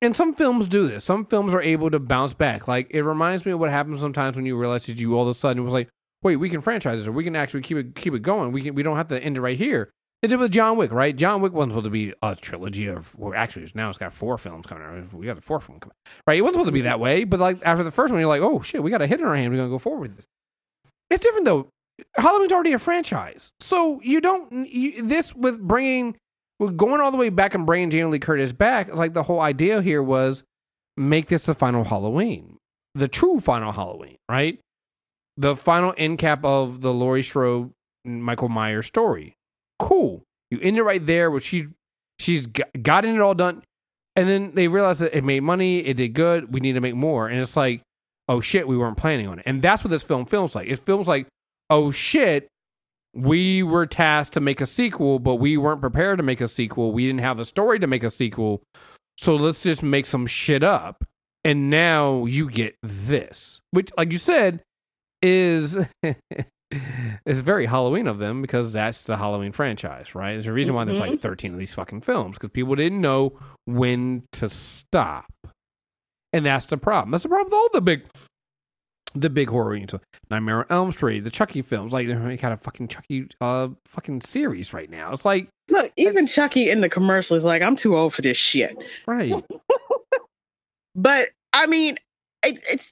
and 0.01 0.15
some 0.15 0.35
films 0.35 0.67
do 0.67 0.87
this. 0.87 1.05
Some 1.05 1.25
films 1.25 1.53
are 1.53 1.61
able 1.61 1.89
to 1.89 1.99
bounce 1.99 2.33
back. 2.33 2.67
Like 2.67 2.87
it 2.89 3.03
reminds 3.03 3.45
me 3.45 3.53
of 3.53 3.59
what 3.59 3.69
happens 3.69 4.01
sometimes 4.01 4.35
when 4.35 4.45
you 4.45 4.57
realize 4.57 4.85
that 4.87 4.99
you 4.99 5.15
all 5.15 5.23
of 5.23 5.29
a 5.29 5.33
sudden 5.33 5.63
was 5.63 5.73
like, 5.73 5.89
wait, 6.23 6.37
we 6.37 6.49
can 6.49 6.61
franchise 6.61 6.99
this, 6.99 7.07
or 7.07 7.11
we 7.11 7.23
can 7.23 7.35
actually 7.35 7.61
keep 7.61 7.77
it 7.77 7.95
keep 7.95 8.13
it 8.13 8.21
going. 8.21 8.51
We 8.51 8.61
can 8.61 8.75
we 8.75 8.83
don't 8.83 8.97
have 8.97 9.07
to 9.09 9.21
end 9.21 9.37
it 9.37 9.41
right 9.41 9.57
here. 9.57 9.91
They 10.23 10.29
did 10.29 10.39
with 10.39 10.53
John 10.53 10.77
Wick, 10.77 10.93
right? 10.93 11.13
John 11.13 11.41
Wick 11.41 11.51
wasn't 11.51 11.73
supposed 11.73 11.83
to 11.83 11.89
be 11.89 12.13
a 12.23 12.33
trilogy 12.33 12.87
of, 12.87 13.13
well, 13.19 13.33
actually 13.35 13.69
now 13.75 13.89
it's 13.89 13.97
got 13.97 14.13
four 14.13 14.37
films 14.37 14.65
coming 14.65 14.81
out. 14.85 15.13
We 15.13 15.25
got 15.25 15.35
the 15.35 15.41
fourth 15.41 15.67
one 15.67 15.81
coming, 15.81 15.95
right? 16.25 16.37
It 16.37 16.41
wasn't 16.41 16.55
supposed 16.55 16.67
to 16.69 16.71
be 16.71 16.81
that 16.81 17.01
way, 17.01 17.25
but 17.25 17.41
like 17.41 17.57
after 17.65 17.83
the 17.83 17.91
first 17.91 18.09
one, 18.09 18.21
you're 18.21 18.29
like, 18.29 18.41
oh 18.41 18.61
shit, 18.61 18.81
we 18.81 18.89
got 18.89 19.01
a 19.01 19.07
hit 19.07 19.19
in 19.19 19.25
our 19.25 19.35
hand. 19.35 19.51
We're 19.51 19.57
gonna 19.57 19.69
go 19.69 19.79
forward 19.79 20.01
with 20.03 20.15
this. 20.15 20.25
It's 21.09 21.25
different 21.25 21.45
though. 21.45 21.67
Halloween's 22.15 22.53
already 22.53 22.71
a 22.71 22.79
franchise, 22.79 23.51
so 23.59 23.99
you 24.01 24.21
don't 24.21 24.65
you, 24.65 25.01
this 25.03 25.35
with 25.35 25.59
bringing 25.61 26.15
with 26.57 26.77
going 26.77 27.01
all 27.01 27.11
the 27.11 27.17
way 27.17 27.27
back 27.27 27.53
and 27.53 27.65
bringing 27.65 27.89
Jamie 27.89 28.11
Lee 28.11 28.19
Curtis 28.19 28.53
back. 28.53 28.95
Like 28.95 29.13
the 29.13 29.23
whole 29.23 29.41
idea 29.41 29.81
here 29.81 30.01
was 30.01 30.43
make 30.95 31.27
this 31.27 31.45
the 31.45 31.53
final 31.53 31.83
Halloween, 31.83 32.57
the 32.95 33.09
true 33.09 33.41
final 33.41 33.73
Halloween, 33.73 34.15
right? 34.31 34.57
The 35.37 35.55
final 35.55 35.93
end 35.97 36.19
cap 36.19 36.43
of 36.45 36.81
the 36.81 36.93
Laurie 36.93 37.23
Strode 37.23 37.71
Michael 38.05 38.49
Myers 38.49 38.87
story. 38.87 39.35
Cool. 39.79 40.23
You 40.51 40.59
end 40.61 40.77
it 40.77 40.83
right 40.83 41.03
there, 41.03 41.31
where 41.31 41.39
she 41.39 41.67
she's 42.19 42.45
got, 42.47 42.69
gotten 42.81 43.15
it 43.15 43.21
all 43.21 43.33
done, 43.33 43.63
and 44.15 44.29
then 44.29 44.51
they 44.53 44.67
realized 44.67 45.01
that 45.01 45.17
it 45.17 45.23
made 45.23 45.41
money, 45.41 45.79
it 45.79 45.97
did 45.97 46.13
good. 46.13 46.53
We 46.53 46.59
need 46.59 46.73
to 46.73 46.81
make 46.81 46.95
more, 46.95 47.27
and 47.27 47.39
it's 47.39 47.57
like, 47.57 47.81
oh 48.29 48.39
shit, 48.39 48.67
we 48.67 48.77
weren't 48.77 48.97
planning 48.97 49.27
on 49.27 49.39
it, 49.39 49.43
and 49.47 49.61
that's 49.61 49.83
what 49.83 49.91
this 49.91 50.03
film 50.03 50.25
feels 50.25 50.55
like. 50.55 50.67
It 50.67 50.79
feels 50.79 51.07
like, 51.07 51.27
oh 51.69 51.89
shit, 51.89 52.47
we 53.15 53.63
were 53.63 53.85
tasked 53.85 54.33
to 54.33 54.39
make 54.39 54.61
a 54.61 54.65
sequel, 54.65 55.19
but 55.19 55.35
we 55.35 55.57
weren't 55.57 55.81
prepared 55.81 56.17
to 56.17 56.23
make 56.23 56.41
a 56.41 56.47
sequel. 56.47 56.91
We 56.91 57.07
didn't 57.07 57.21
have 57.21 57.39
a 57.39 57.45
story 57.45 57.79
to 57.79 57.87
make 57.87 58.03
a 58.03 58.11
sequel, 58.11 58.61
so 59.17 59.35
let's 59.35 59.63
just 59.63 59.81
make 59.81 60.05
some 60.05 60.27
shit 60.27 60.63
up. 60.63 61.03
And 61.43 61.69
now 61.69 62.25
you 62.25 62.49
get 62.49 62.75
this, 62.81 63.61
which, 63.71 63.89
like 63.97 64.11
you 64.11 64.17
said, 64.17 64.61
is 65.23 65.77
is 67.25 67.41
very 67.41 67.65
Halloween 67.65 68.07
of 68.07 68.19
them 68.19 68.41
because 68.41 68.71
that's 68.71 69.05
the 69.05 69.17
Halloween 69.17 69.51
franchise, 69.51 70.13
right? 70.13 70.33
There's 70.33 70.47
a 70.47 70.53
reason 70.53 70.75
why 70.75 70.83
there's 70.85 70.99
like 70.99 71.19
13 71.19 71.53
of 71.53 71.57
these 71.57 71.73
fucking 71.73 72.01
films 72.01 72.37
because 72.37 72.51
people 72.51 72.75
didn't 72.75 73.01
know 73.01 73.33
when 73.65 74.23
to 74.33 74.49
stop, 74.49 75.31
and 76.31 76.45
that's 76.45 76.67
the 76.67 76.77
problem. 76.77 77.11
That's 77.11 77.23
the 77.23 77.29
problem 77.29 77.45
with 77.45 77.53
all 77.53 77.69
the 77.73 77.81
big, 77.81 78.03
the 79.15 79.29
big 79.29 79.49
horror. 79.49 79.79
Know, 79.79 79.99
Nightmare 80.29 80.59
on 80.59 80.65
Elm 80.69 80.91
Street, 80.91 81.21
the 81.21 81.31
Chucky 81.31 81.61
films, 81.61 81.93
like 81.93 82.07
they're 82.07 82.37
kind 82.37 82.53
of 82.53 82.61
fucking 82.61 82.89
Chucky, 82.89 83.27
uh, 83.39 83.69
fucking 83.85 84.21
series 84.21 84.73
right 84.73 84.89
now. 84.89 85.11
It's 85.13 85.25
like 85.25 85.47
Look, 85.69 85.93
even 85.95 86.27
Chucky 86.27 86.69
in 86.69 86.81
the 86.81 86.89
commercial 86.89 87.37
is 87.37 87.43
like, 87.43 87.61
I'm 87.61 87.75
too 87.75 87.95
old 87.95 88.13
for 88.13 88.21
this 88.21 88.37
shit. 88.37 88.75
right, 89.07 89.33
But 90.95 91.29
I 91.53 91.67
mean, 91.67 91.97
it, 92.43 92.59
it's 92.69 92.91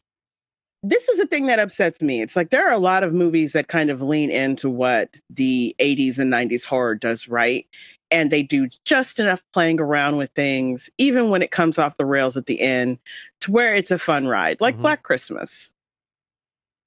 this 0.84 1.08
is 1.10 1.18
the 1.20 1.28
thing 1.28 1.46
that 1.48 1.60
upsets 1.60 2.02
me. 2.02 2.22
It's 2.22 2.36
like 2.36 2.50
there 2.50 2.68
are 2.68 2.74
a 2.74 2.78
lot 2.80 3.04
of 3.04 3.14
movies 3.14 3.54
that 3.54 3.68
kind 3.68 3.90
of 3.90 4.02
lean 4.02 4.32
into 4.32 4.70
what 4.70 5.16
the 5.30 5.76
80s 5.80 6.18
and 6.18 6.30
90s 6.32 6.64
horror 6.66 6.96
does 6.96 7.28
right. 7.28 7.68
And 8.10 8.30
they 8.32 8.44
do 8.44 8.68
just 8.84 9.20
enough 9.20 9.42
playing 9.54 9.80
around 9.80 10.18
with 10.18 10.32
things, 10.32 10.90
even 10.98 11.30
when 11.30 11.42
it 11.42 11.52
comes 11.52 11.78
off 11.78 11.98
the 11.98 12.06
rails 12.06 12.36
at 12.36 12.46
the 12.46 12.60
end, 12.60 13.00
to 13.42 13.52
where 13.52 13.74
it's 13.74 13.92
a 13.92 14.00
fun 14.00 14.28
ride, 14.28 14.60
like 14.60 14.76
Mhm. 14.78 14.82
Black 14.82 15.04
Christmas. 15.04 15.72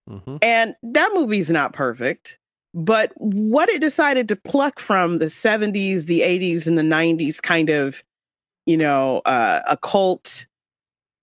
hmm 0.09 0.37
And 0.43 0.75
that 0.83 1.11
movie's 1.15 1.49
not 1.49 1.73
perfect, 1.73 2.39
but 2.75 3.13
what 3.17 3.69
it 3.71 3.81
decided 3.81 4.29
to 4.29 4.37
pluck 4.37 4.79
from 4.81 5.19
the 5.19 5.31
70s, 5.31 6.05
the 6.05 6.23
80s, 6.23 6.67
and 6.67 6.77
the 6.77 6.83
90s 6.83 7.41
kind 7.41 7.71
of, 7.71 8.03
you 8.67 8.77
know, 8.77 9.19
uh, 9.27 9.63
occult 9.69 10.47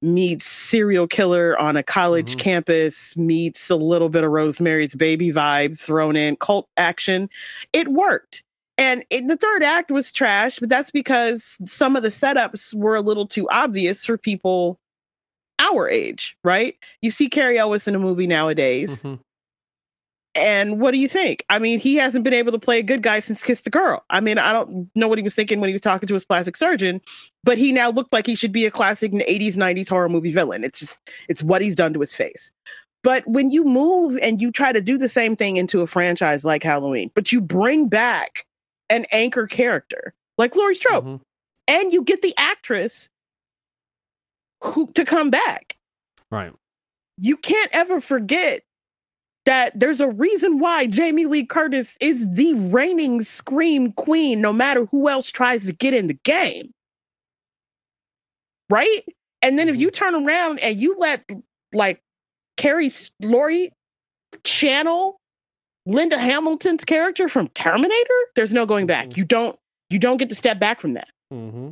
meets 0.01 0.45
serial 0.45 1.07
killer 1.07 1.59
on 1.59 1.77
a 1.77 1.83
college 1.83 2.35
Mhm. 2.35 2.39
campus 2.39 3.15
meets 3.15 3.69
a 3.69 3.75
little 3.75 4.09
bit 4.09 4.23
of 4.23 4.31
Rosemary's 4.31 4.95
Baby 4.95 5.31
vibe 5.31 5.79
thrown 5.79 6.15
in, 6.15 6.35
cult 6.37 6.67
action. 6.77 7.29
It 7.73 7.87
worked. 7.89 8.43
And 8.77 9.03
it, 9.11 9.27
the 9.27 9.37
third 9.37 9.61
act 9.61 9.91
was 9.91 10.11
trash, 10.11 10.57
but 10.59 10.69
that's 10.69 10.89
because 10.89 11.57
some 11.65 11.95
of 11.95 12.01
the 12.01 12.09
setups 12.09 12.73
were 12.73 12.95
a 12.95 13.01
little 13.01 13.27
too 13.27 13.47
obvious 13.49 14.05
for 14.05 14.17
people 14.17 14.79
our 15.59 15.87
age, 15.87 16.35
right? 16.43 16.75
You 17.01 17.11
see 17.11 17.29
Cary 17.29 17.59
Elwes 17.59 17.87
in 17.87 17.93
a 17.93 17.99
movie 17.99 18.25
nowadays, 18.25 19.01
hmm 19.03 19.15
and 20.35 20.79
what 20.79 20.91
do 20.91 20.97
you 20.97 21.07
think? 21.09 21.43
I 21.49 21.59
mean, 21.59 21.79
he 21.79 21.95
hasn't 21.95 22.23
been 22.23 22.33
able 22.33 22.51
to 22.53 22.59
play 22.59 22.79
a 22.79 22.83
good 22.83 23.01
guy 23.03 23.19
since 23.19 23.43
Kiss 23.43 23.61
the 23.61 23.69
Girl. 23.69 24.03
I 24.09 24.19
mean, 24.21 24.37
I 24.37 24.53
don't 24.53 24.89
know 24.95 25.07
what 25.07 25.17
he 25.17 25.23
was 25.23 25.35
thinking 25.35 25.59
when 25.59 25.67
he 25.67 25.73
was 25.73 25.81
talking 25.81 26.07
to 26.07 26.13
his 26.13 26.23
plastic 26.25 26.55
surgeon, 26.57 27.01
but 27.43 27.57
he 27.57 27.71
now 27.71 27.89
looked 27.91 28.13
like 28.13 28.25
he 28.27 28.35
should 28.35 28.51
be 28.51 28.65
a 28.65 28.71
classic 28.71 29.11
80s, 29.11 29.55
90s 29.55 29.89
horror 29.89 30.09
movie 30.09 30.31
villain. 30.31 30.63
It's 30.63 30.79
just, 30.79 30.97
it's 31.27 31.43
what 31.43 31.61
he's 31.61 31.75
done 31.75 31.93
to 31.93 31.99
his 31.99 32.15
face. 32.15 32.51
But 33.03 33.27
when 33.27 33.49
you 33.49 33.63
move 33.63 34.17
and 34.21 34.39
you 34.41 34.51
try 34.51 34.71
to 34.71 34.79
do 34.81 34.97
the 34.97 35.09
same 35.09 35.35
thing 35.35 35.57
into 35.57 35.81
a 35.81 35.87
franchise 35.87 36.45
like 36.45 36.63
Halloween, 36.63 37.11
but 37.15 37.31
you 37.31 37.41
bring 37.41 37.87
back 37.89 38.45
an 38.89 39.05
anchor 39.11 39.47
character 39.47 40.13
like 40.37 40.55
Laurie 40.55 40.75
Strode, 40.75 41.03
Mhm. 41.03 41.21
and 41.67 41.91
you 41.93 42.03
get 42.03 42.21
the 42.21 42.33
actress 42.37 43.09
who 44.63 44.87
to 44.93 45.05
come 45.05 45.29
back. 45.29 45.75
right. 46.29 46.53
you 47.17 47.35
can't 47.37 47.69
ever 47.73 47.99
forget 47.99 48.63
that 49.45 49.77
there's 49.79 49.99
a 49.99 50.09
reason 50.09 50.59
why 50.59 50.85
Jamie 50.87 51.25
Lee 51.25 51.45
Curtis 51.45 51.95
is 51.99 52.25
the 52.31 52.53
reigning 52.53 53.23
scream 53.23 53.91
queen, 53.93 54.41
no 54.41 54.53
matter 54.53 54.85
who 54.85 55.09
else 55.09 55.29
tries 55.29 55.65
to 55.65 55.73
get 55.73 55.93
in 55.93 56.07
the 56.07 56.13
game. 56.13 56.71
Right? 58.69 59.03
And 59.41 59.57
then 59.57 59.67
if 59.67 59.77
you 59.77 59.89
turn 59.91 60.15
around 60.15 60.59
and 60.59 60.79
you 60.79 60.95
let 60.97 61.23
like 61.73 62.01
Carrie 62.57 62.91
Laurie 63.19 63.73
channel 64.43 65.19
Linda 65.85 66.17
Hamilton's 66.17 66.85
character 66.85 67.27
from 67.27 67.47
Terminator, 67.49 68.13
there's 68.35 68.53
no 68.53 68.65
going 68.65 68.85
back. 68.85 69.07
Mhm. 69.07 69.17
You 69.17 69.25
don't 69.25 69.59
you 69.89 69.99
don't 69.99 70.17
get 70.17 70.29
to 70.29 70.35
step 70.35 70.59
back 70.59 70.79
from 70.79 70.93
that. 70.93 71.09
Mm-hmm. 71.33 71.71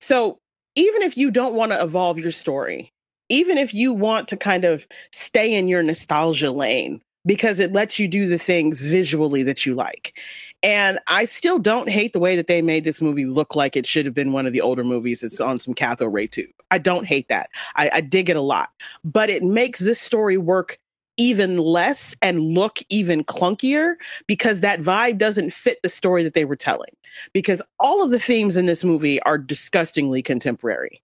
So 0.00 0.38
even 0.74 1.02
if 1.02 1.16
you 1.16 1.30
don't 1.30 1.54
want 1.54 1.72
to 1.72 1.82
evolve 1.82 2.18
your 2.18 2.32
story, 2.32 2.92
even 3.30 3.56
if 3.56 3.72
you 3.72 3.92
want 3.92 4.28
to 4.28 4.36
kind 4.36 4.64
of 4.64 4.86
stay 5.12 5.54
in 5.54 5.68
your 5.68 5.82
nostalgia 5.82 6.50
lane 6.50 7.00
because 7.24 7.60
it 7.60 7.72
lets 7.72 7.98
you 7.98 8.08
do 8.08 8.26
the 8.26 8.38
things 8.38 8.80
visually 8.80 9.42
that 9.42 9.64
you 9.64 9.74
like. 9.74 10.18
And 10.62 10.98
I 11.06 11.26
still 11.26 11.58
don't 11.58 11.88
hate 11.88 12.12
the 12.12 12.18
way 12.18 12.36
that 12.36 12.48
they 12.48 12.60
made 12.60 12.84
this 12.84 13.00
movie 13.00 13.26
look 13.26 13.54
like 13.54 13.76
it 13.76 13.86
should 13.86 14.04
have 14.04 14.14
been 14.14 14.32
one 14.32 14.46
of 14.46 14.52
the 14.52 14.60
older 14.60 14.84
movies 14.84 15.22
It's 15.22 15.40
on 15.40 15.58
some 15.58 15.74
cathode 15.74 16.12
ray 16.12 16.26
tube. 16.26 16.50
I 16.70 16.78
don't 16.78 17.06
hate 17.06 17.28
that. 17.28 17.50
I, 17.76 17.90
I 17.94 18.00
dig 18.00 18.28
it 18.28 18.36
a 18.36 18.42
lot. 18.42 18.70
But 19.04 19.30
it 19.30 19.42
makes 19.42 19.78
this 19.78 20.00
story 20.00 20.36
work 20.36 20.78
even 21.16 21.58
less 21.58 22.14
and 22.22 22.40
look 22.54 22.78
even 22.88 23.24
clunkier 23.24 23.96
because 24.26 24.60
that 24.60 24.80
vibe 24.80 25.18
doesn't 25.18 25.52
fit 25.52 25.78
the 25.82 25.88
story 25.90 26.24
that 26.24 26.34
they 26.34 26.46
were 26.46 26.56
telling. 26.56 26.94
Because 27.32 27.62
all 27.78 28.02
of 28.02 28.10
the 28.10 28.18
themes 28.20 28.56
in 28.56 28.66
this 28.66 28.84
movie 28.84 29.20
are 29.22 29.38
disgustingly 29.38 30.22
contemporary 30.22 31.02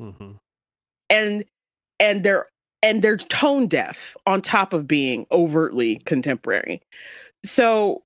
Mm-hmm. 0.00 0.32
And 1.12 1.44
and 2.00 2.24
they're 2.24 2.46
and 2.82 3.02
they're 3.02 3.16
tone 3.16 3.68
deaf 3.68 4.16
on 4.26 4.42
top 4.42 4.72
of 4.72 4.88
being 4.88 5.26
overtly 5.30 5.96
contemporary. 6.04 6.82
So 7.44 8.02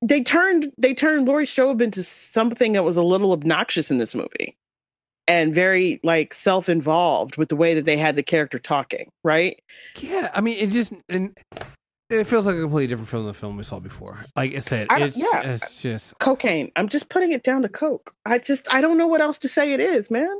they 0.00 0.22
turned 0.22 0.72
they 0.78 0.94
turned 0.94 1.26
Laurie 1.26 1.46
Strode 1.46 1.82
into 1.82 2.04
something 2.04 2.72
that 2.72 2.84
was 2.84 2.96
a 2.96 3.02
little 3.02 3.32
obnoxious 3.32 3.90
in 3.90 3.98
this 3.98 4.14
movie 4.14 4.56
and 5.26 5.54
very 5.54 6.00
like 6.04 6.32
self-involved 6.32 7.36
with 7.36 7.48
the 7.48 7.56
way 7.56 7.74
that 7.74 7.84
they 7.84 7.96
had 7.96 8.14
the 8.14 8.22
character 8.22 8.58
talking, 8.58 9.10
right? 9.24 9.60
Yeah, 9.98 10.30
I 10.32 10.40
mean, 10.40 10.56
it 10.58 10.70
just 10.70 10.92
and 11.08 11.36
it 12.10 12.24
feels 12.24 12.46
like 12.46 12.56
a 12.56 12.60
completely 12.60 12.86
different 12.86 13.08
film 13.08 13.24
than 13.24 13.32
the 13.32 13.38
film 13.38 13.56
we 13.56 13.64
saw 13.64 13.80
before. 13.80 14.24
Like 14.36 14.54
I 14.54 14.60
said, 14.60 14.86
I 14.90 15.00
it's 15.00 15.16
yeah. 15.16 15.42
it's 15.42 15.82
just 15.82 16.18
Cocaine. 16.18 16.70
I'm 16.76 16.88
just 16.88 17.08
putting 17.08 17.32
it 17.32 17.42
down 17.42 17.62
to 17.62 17.68
coke. 17.68 18.14
I 18.24 18.38
just 18.38 18.66
I 18.72 18.80
don't 18.80 18.96
know 18.96 19.08
what 19.08 19.20
else 19.20 19.38
to 19.40 19.48
say 19.48 19.72
it 19.72 19.80
is, 19.80 20.10
man. 20.10 20.34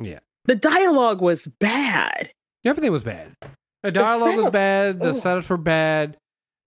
Yeah. 0.00 0.20
The 0.44 0.54
dialogue 0.56 1.20
was 1.20 1.46
bad. 1.60 2.30
everything 2.64 2.92
was 2.92 3.04
bad. 3.04 3.34
The 3.82 3.90
dialogue 3.92 4.34
was 4.36 4.44
setup- 4.46 4.52
bad. 4.52 5.00
The 5.00 5.08
Ugh. 5.10 5.14
setups 5.14 5.48
were 5.50 5.56
bad. 5.56 6.16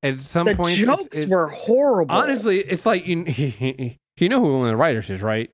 At 0.04 0.20
some 0.20 0.48
The 0.48 0.56
points, 0.56 0.82
jokes 0.84 1.06
it's, 1.08 1.17
it's, 1.17 1.30
were 1.32 1.48
horrible. 1.48 2.15
honestly, 2.15 2.60
it's 2.60 2.86
like 2.86 3.06
you 3.06 3.24
you 4.17 4.30
know 4.30 4.39
who 4.41 4.54
one 4.58 4.65
of 4.67 4.72
the 4.72 4.78
writers 4.78 5.10
is, 5.10 5.22
right? 5.22 5.50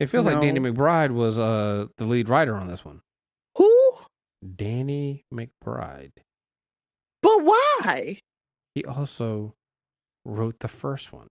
It 0.00 0.06
feels 0.06 0.26
like 0.26 0.40
Danny 0.42 0.60
McBride 0.60 1.12
was 1.12 1.38
uh 1.38 1.86
the 1.96 2.04
lead 2.04 2.28
writer 2.28 2.54
on 2.56 2.68
this 2.68 2.84
one. 2.84 3.00
Who? 3.56 3.72
Danny 4.56 5.24
McBride. 5.32 6.12
But 7.22 7.42
why? 7.42 8.18
He 8.74 8.84
also 8.84 9.54
wrote 10.26 10.60
the 10.60 10.68
first 10.68 11.12
one. 11.12 11.28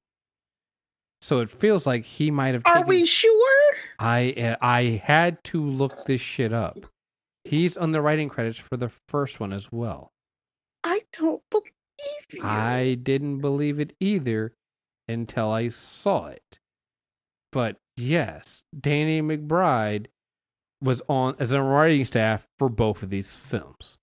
So 1.22 1.40
it 1.42 1.50
feels 1.52 1.86
like 1.86 2.04
he 2.06 2.32
might 2.32 2.56
have. 2.56 2.64
Are 2.66 2.76
taken- 2.78 2.88
we 2.90 3.06
sure? 3.06 3.55
I 4.00 4.32
uh, 4.32 4.56
I 4.62 5.02
had 5.04 5.44
to 5.46 5.64
look 5.64 6.06
this 6.06 6.22
shit 6.22 6.54
up. 6.54 6.86
He's 7.44 7.78
on 7.78 7.92
the 7.92 8.02
writing 8.02 8.30
credits 8.30 8.58
for 8.58 8.78
the 8.78 8.90
first 9.08 9.40
one 9.40 9.54
as 9.54 9.72
well. 9.72 10.12
I 10.84 11.02
don't 11.14 11.42
believe 11.52 11.72
you. 12.32 12.44
I 12.44 12.98
didn't 13.02 13.40
believe 13.40 13.80
it 13.80 13.94
either 14.00 14.54
until 15.08 15.52
I 15.52 15.70
saw 15.70 16.28
it. 16.28 16.60
But 17.52 17.78
yes, 17.96 18.64
Danny 18.78 19.22
McBride 19.22 20.08
was 20.82 21.02
on 21.08 21.36
as 21.40 21.52
a 21.52 21.62
writing 21.62 22.06
staff 22.06 22.48
for 22.60 22.70
both 22.70 23.04
of 23.04 23.10
these 23.10 23.36
films. 23.36 23.98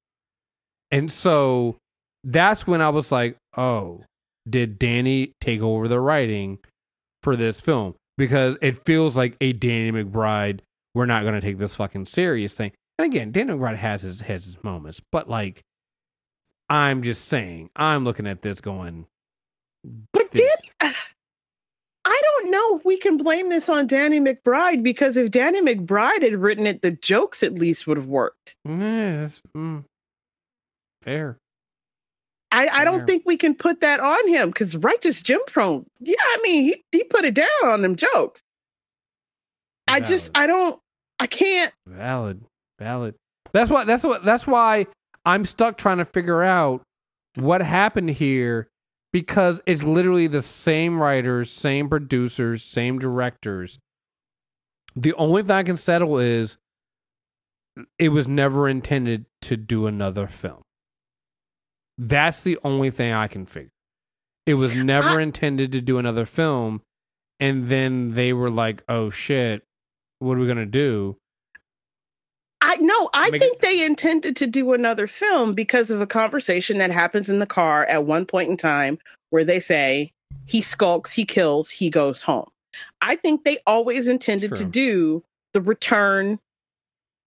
And 0.90 1.10
so 1.10 1.76
that's 2.24 2.66
when 2.66 2.80
I 2.80 2.90
was 2.90 3.10
like, 3.10 3.36
oh, 3.56 4.04
did 4.48 4.78
Danny 4.78 5.32
take 5.40 5.60
over 5.60 5.88
the 5.88 6.00
writing 6.00 6.58
for 7.22 7.36
this 7.36 7.60
film? 7.60 7.94
Because 8.22 8.56
it 8.62 8.78
feels 8.86 9.16
like 9.16 9.36
a 9.40 9.52
Danny 9.52 9.90
McBride, 9.90 10.60
we're 10.94 11.06
not 11.06 11.22
going 11.24 11.34
to 11.34 11.40
take 11.40 11.58
this 11.58 11.74
fucking 11.74 12.06
serious 12.06 12.54
thing. 12.54 12.70
And 12.96 13.04
again, 13.06 13.32
Danny 13.32 13.52
McBride 13.52 13.78
has 13.78 14.02
his, 14.02 14.20
has 14.20 14.44
his 14.44 14.62
moments, 14.62 15.00
but 15.10 15.28
like, 15.28 15.64
I'm 16.68 17.02
just 17.02 17.24
saying, 17.24 17.70
I'm 17.74 18.04
looking 18.04 18.28
at 18.28 18.42
this 18.42 18.60
going, 18.60 19.06
But 20.12 20.30
this- 20.30 20.48
Danny, 20.80 20.94
I 22.04 22.20
don't 22.22 22.52
know 22.52 22.76
if 22.76 22.84
we 22.84 22.96
can 22.96 23.16
blame 23.16 23.48
this 23.48 23.68
on 23.68 23.88
Danny 23.88 24.20
McBride 24.20 24.84
because 24.84 25.16
if 25.16 25.32
Danny 25.32 25.60
McBride 25.60 26.22
had 26.22 26.36
written 26.36 26.64
it, 26.64 26.80
the 26.80 26.92
jokes 26.92 27.42
at 27.42 27.54
least 27.56 27.88
would 27.88 27.96
have 27.96 28.06
worked. 28.06 28.54
yeah, 28.64 29.16
that's 29.22 29.42
mm, 29.56 29.82
fair. 31.02 31.38
I, 32.52 32.68
I 32.70 32.84
don't 32.84 33.06
think 33.06 33.22
we 33.24 33.38
can 33.38 33.54
put 33.54 33.80
that 33.80 33.98
on 33.98 34.28
him 34.28 34.50
because 34.50 34.76
Righteous 34.76 35.22
Gemstones, 35.22 35.86
yeah, 36.00 36.16
I 36.20 36.38
mean, 36.42 36.64
he, 36.64 36.84
he 36.92 37.02
put 37.04 37.24
it 37.24 37.34
down 37.34 37.48
on 37.64 37.80
them 37.80 37.96
jokes. 37.96 38.42
I 39.88 40.00
just, 40.00 40.30
I 40.34 40.46
don't, 40.46 40.78
I 41.18 41.26
can't. 41.26 41.72
Valid, 41.86 42.42
valid. 42.78 43.14
That's 43.52 43.70
why, 43.70 43.84
That's 43.84 44.04
what. 44.04 44.24
That's 44.24 44.46
why 44.46 44.86
I'm 45.24 45.44
stuck 45.44 45.76
trying 45.76 45.98
to 45.98 46.04
figure 46.04 46.42
out 46.42 46.82
what 47.34 47.62
happened 47.62 48.10
here 48.10 48.68
because 49.12 49.60
it's 49.66 49.82
literally 49.82 50.26
the 50.26 50.42
same 50.42 50.98
writers, 50.98 51.50
same 51.50 51.88
producers, 51.88 52.62
same 52.62 52.98
directors. 52.98 53.78
The 54.94 55.14
only 55.14 55.42
thing 55.42 55.56
I 55.56 55.62
can 55.62 55.76
settle 55.76 56.18
is 56.18 56.58
it 57.98 58.10
was 58.10 58.28
never 58.28 58.68
intended 58.68 59.26
to 59.42 59.56
do 59.56 59.86
another 59.86 60.26
film. 60.26 60.62
That's 61.98 62.42
the 62.42 62.58
only 62.64 62.90
thing 62.90 63.12
I 63.12 63.28
can 63.28 63.46
figure. 63.46 63.70
It 64.46 64.54
was 64.54 64.74
never 64.74 65.20
I- 65.20 65.22
intended 65.22 65.72
to 65.72 65.80
do 65.80 65.98
another 65.98 66.26
film, 66.26 66.82
and 67.38 67.68
then 67.68 68.14
they 68.14 68.32
were 68.32 68.50
like, 68.50 68.82
"Oh 68.88 69.10
shit, 69.10 69.62
what 70.18 70.36
are 70.36 70.40
we 70.40 70.46
gonna 70.46 70.66
do?" 70.66 71.16
I 72.60 72.76
no, 72.76 73.10
I 73.12 73.30
Make 73.30 73.40
think 73.40 73.60
they 73.60 73.84
intended 73.84 74.36
to 74.36 74.46
do 74.46 74.72
another 74.72 75.06
film 75.06 75.52
because 75.54 75.90
of 75.90 76.00
a 76.00 76.06
conversation 76.06 76.78
that 76.78 76.90
happens 76.90 77.28
in 77.28 77.40
the 77.40 77.46
car 77.46 77.84
at 77.86 78.04
one 78.04 78.24
point 78.24 78.50
in 78.50 78.56
time 78.56 78.98
where 79.30 79.44
they 79.44 79.58
say 79.58 80.12
he 80.46 80.62
skulks, 80.62 81.12
he 81.12 81.24
kills, 81.24 81.70
he 81.70 81.90
goes 81.90 82.22
home. 82.22 82.48
I 83.00 83.16
think 83.16 83.44
they 83.44 83.58
always 83.66 84.06
intended 84.06 84.54
to 84.54 84.64
do 84.64 85.22
the 85.52 85.60
return 85.60 86.38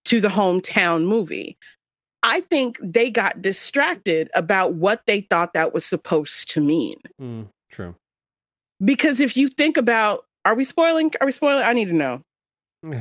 to 0.06 0.22
the 0.22 0.30
hometown 0.30 1.06
movie. 1.06 1.58
I 2.28 2.42
think 2.42 2.80
they 2.82 3.12
got 3.12 3.40
distracted 3.42 4.30
about 4.34 4.74
what 4.74 5.04
they 5.06 5.22
thought 5.22 5.54
that 5.54 5.76
was 5.76 5.86
supposed 5.86 6.50
to 6.52 6.60
mean. 6.60 6.98
Mm, 7.22 7.48
true. 7.72 7.96
Because 8.84 9.20
if 9.20 9.38
you 9.38 9.48
think 9.48 9.78
about, 9.78 10.26
are 10.44 10.56
we 10.56 10.64
spoiling? 10.64 11.12
Are 11.22 11.28
we 11.28 11.32
spoiling? 11.32 11.64
I 11.64 11.74
need 11.74 11.90
to 11.90 11.94
know. 11.94 12.22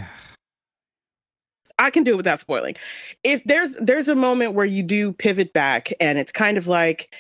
I 1.79 1.91
can 1.91 2.05
do 2.05 2.13
it 2.13 2.17
without 2.19 2.39
spoiling. 2.41 2.77
If 3.25 3.43
there's 3.45 3.73
there's 3.81 4.09
a 4.09 4.15
moment 4.15 4.55
where 4.55 4.67
you 4.67 4.83
do 4.83 5.13
pivot 5.13 5.53
back 5.53 5.93
and 5.99 6.19
it's 6.19 6.31
kind 6.31 6.57
of 6.57 6.67
like 6.69 7.13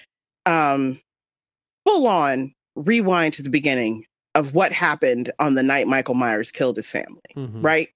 um 0.47 1.01
full 1.85 2.07
on 2.07 2.55
rewind 2.77 3.35
to 3.35 3.43
the 3.43 3.51
beginning 3.51 4.05
of 4.37 4.55
what 4.55 4.73
happened 4.73 5.33
on 5.39 5.55
the 5.55 5.63
night 5.63 5.89
Michael 5.89 6.15
Myers 6.15 6.53
killed 6.53 6.77
his 6.77 6.89
family, 6.91 7.21
Mhm. 7.35 7.65
right? 7.65 7.89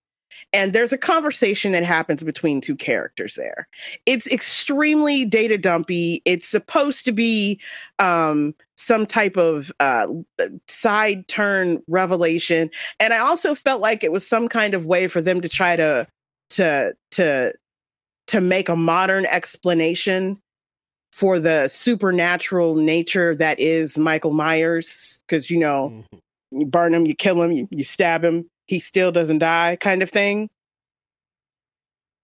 And 0.53 0.73
there's 0.73 0.93
a 0.93 0.99
conversation 0.99 1.73
that 1.73 1.85
happens 1.85 2.23
between 2.23 2.61
two 2.61 2.77
characters 2.77 3.35
there. 3.35 3.69
It's 4.07 4.27
extremely 4.27 5.25
data 5.25 5.59
dumpy. 5.59 6.23
It's 6.25 6.49
supposed 6.49 7.05
to 7.07 7.13
be 7.13 7.61
um, 7.99 8.55
some 8.77 9.07
type 9.07 9.37
of 9.37 9.73
uh, 9.81 10.07
side 10.69 11.27
turn 11.29 11.83
revelation, 11.89 12.71
and 13.01 13.13
I 13.13 13.19
also 13.19 13.55
felt 13.55 13.81
like 13.81 14.05
it 14.05 14.13
was 14.13 14.27
some 14.27 14.49
kind 14.49 14.75
of 14.75 14.87
way 14.87 15.09
for 15.09 15.21
them 15.21 15.41
to 15.41 15.49
try 15.49 15.77
to 15.77 16.07
to 16.51 16.95
to 17.13 17.53
to 18.29 18.41
make 18.41 18.69
a 18.69 18.77
modern 18.77 19.27
explanation 19.27 20.41
for 21.13 21.39
the 21.39 21.69
supernatural 21.69 22.77
nature 22.77 23.35
that 23.35 23.59
is 23.59 23.99
Michael 23.99 24.33
Myers 24.33 25.19
because 25.27 25.51
you 25.51 25.59
know 25.59 25.91
Mhm. 26.13 26.21
you 26.53 26.67
burn 26.67 26.95
him, 26.95 27.07
you 27.07 27.15
kill 27.15 27.43
him, 27.43 27.53
you, 27.53 27.69
you 27.71 27.85
stab 27.85 28.25
him, 28.25 28.49
he 28.69 28.79
still 28.79 29.11
doesn't 29.11 29.39
die, 29.39 29.77
kind 29.81 30.03
of 30.03 30.11
thing. 30.11 30.49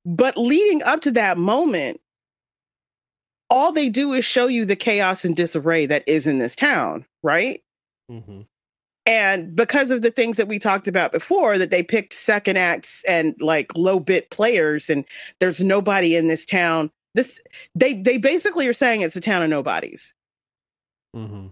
But 0.05 0.37
leading 0.37 0.83
up 0.83 1.01
to 1.03 1.11
that 1.13 1.39
moment, 1.39 2.01
all 3.49 3.73
they 3.73 3.89
do 3.89 4.13
is 4.13 4.25
show 4.25 4.47
you 4.47 4.65
the 4.65 4.77
chaos 4.77 5.25
and 5.25 5.35
disarray 5.35 5.87
that 5.87 6.05
is 6.07 6.27
in 6.27 6.39
this 6.39 6.55
town, 6.55 7.07
right? 7.23 7.63
Mm-hmm. 8.11 8.43
And 9.07 9.55
because 9.57 9.91
of 9.91 10.03
the 10.03 10.11
things 10.11 10.37
that 10.37 10.49
we 10.49 10.59
talked 10.59 10.89
about 10.89 11.13
before, 11.13 11.59
that 11.59 11.71
they 11.71 11.83
picked 11.83 12.15
second 12.15 12.57
acts 12.57 13.03
and 13.07 13.35
like 13.41 13.71
low 13.75 13.99
bit 13.99 14.31
players, 14.31 14.89
and 14.89 15.05
there's 15.41 15.61
nobody 15.61 16.17
in 16.17 16.29
this 16.29 16.47
town. 16.47 16.91
This 17.15 17.41
they 17.75 17.95
they 17.95 18.19
basically 18.19 18.67
are 18.67 18.73
saying 18.73 19.03
it's 19.03 19.17
a 19.17 19.21
town 19.21 19.43
of 19.43 19.51
nobodies. 19.51 20.15
Mm-hmm. 21.15 21.49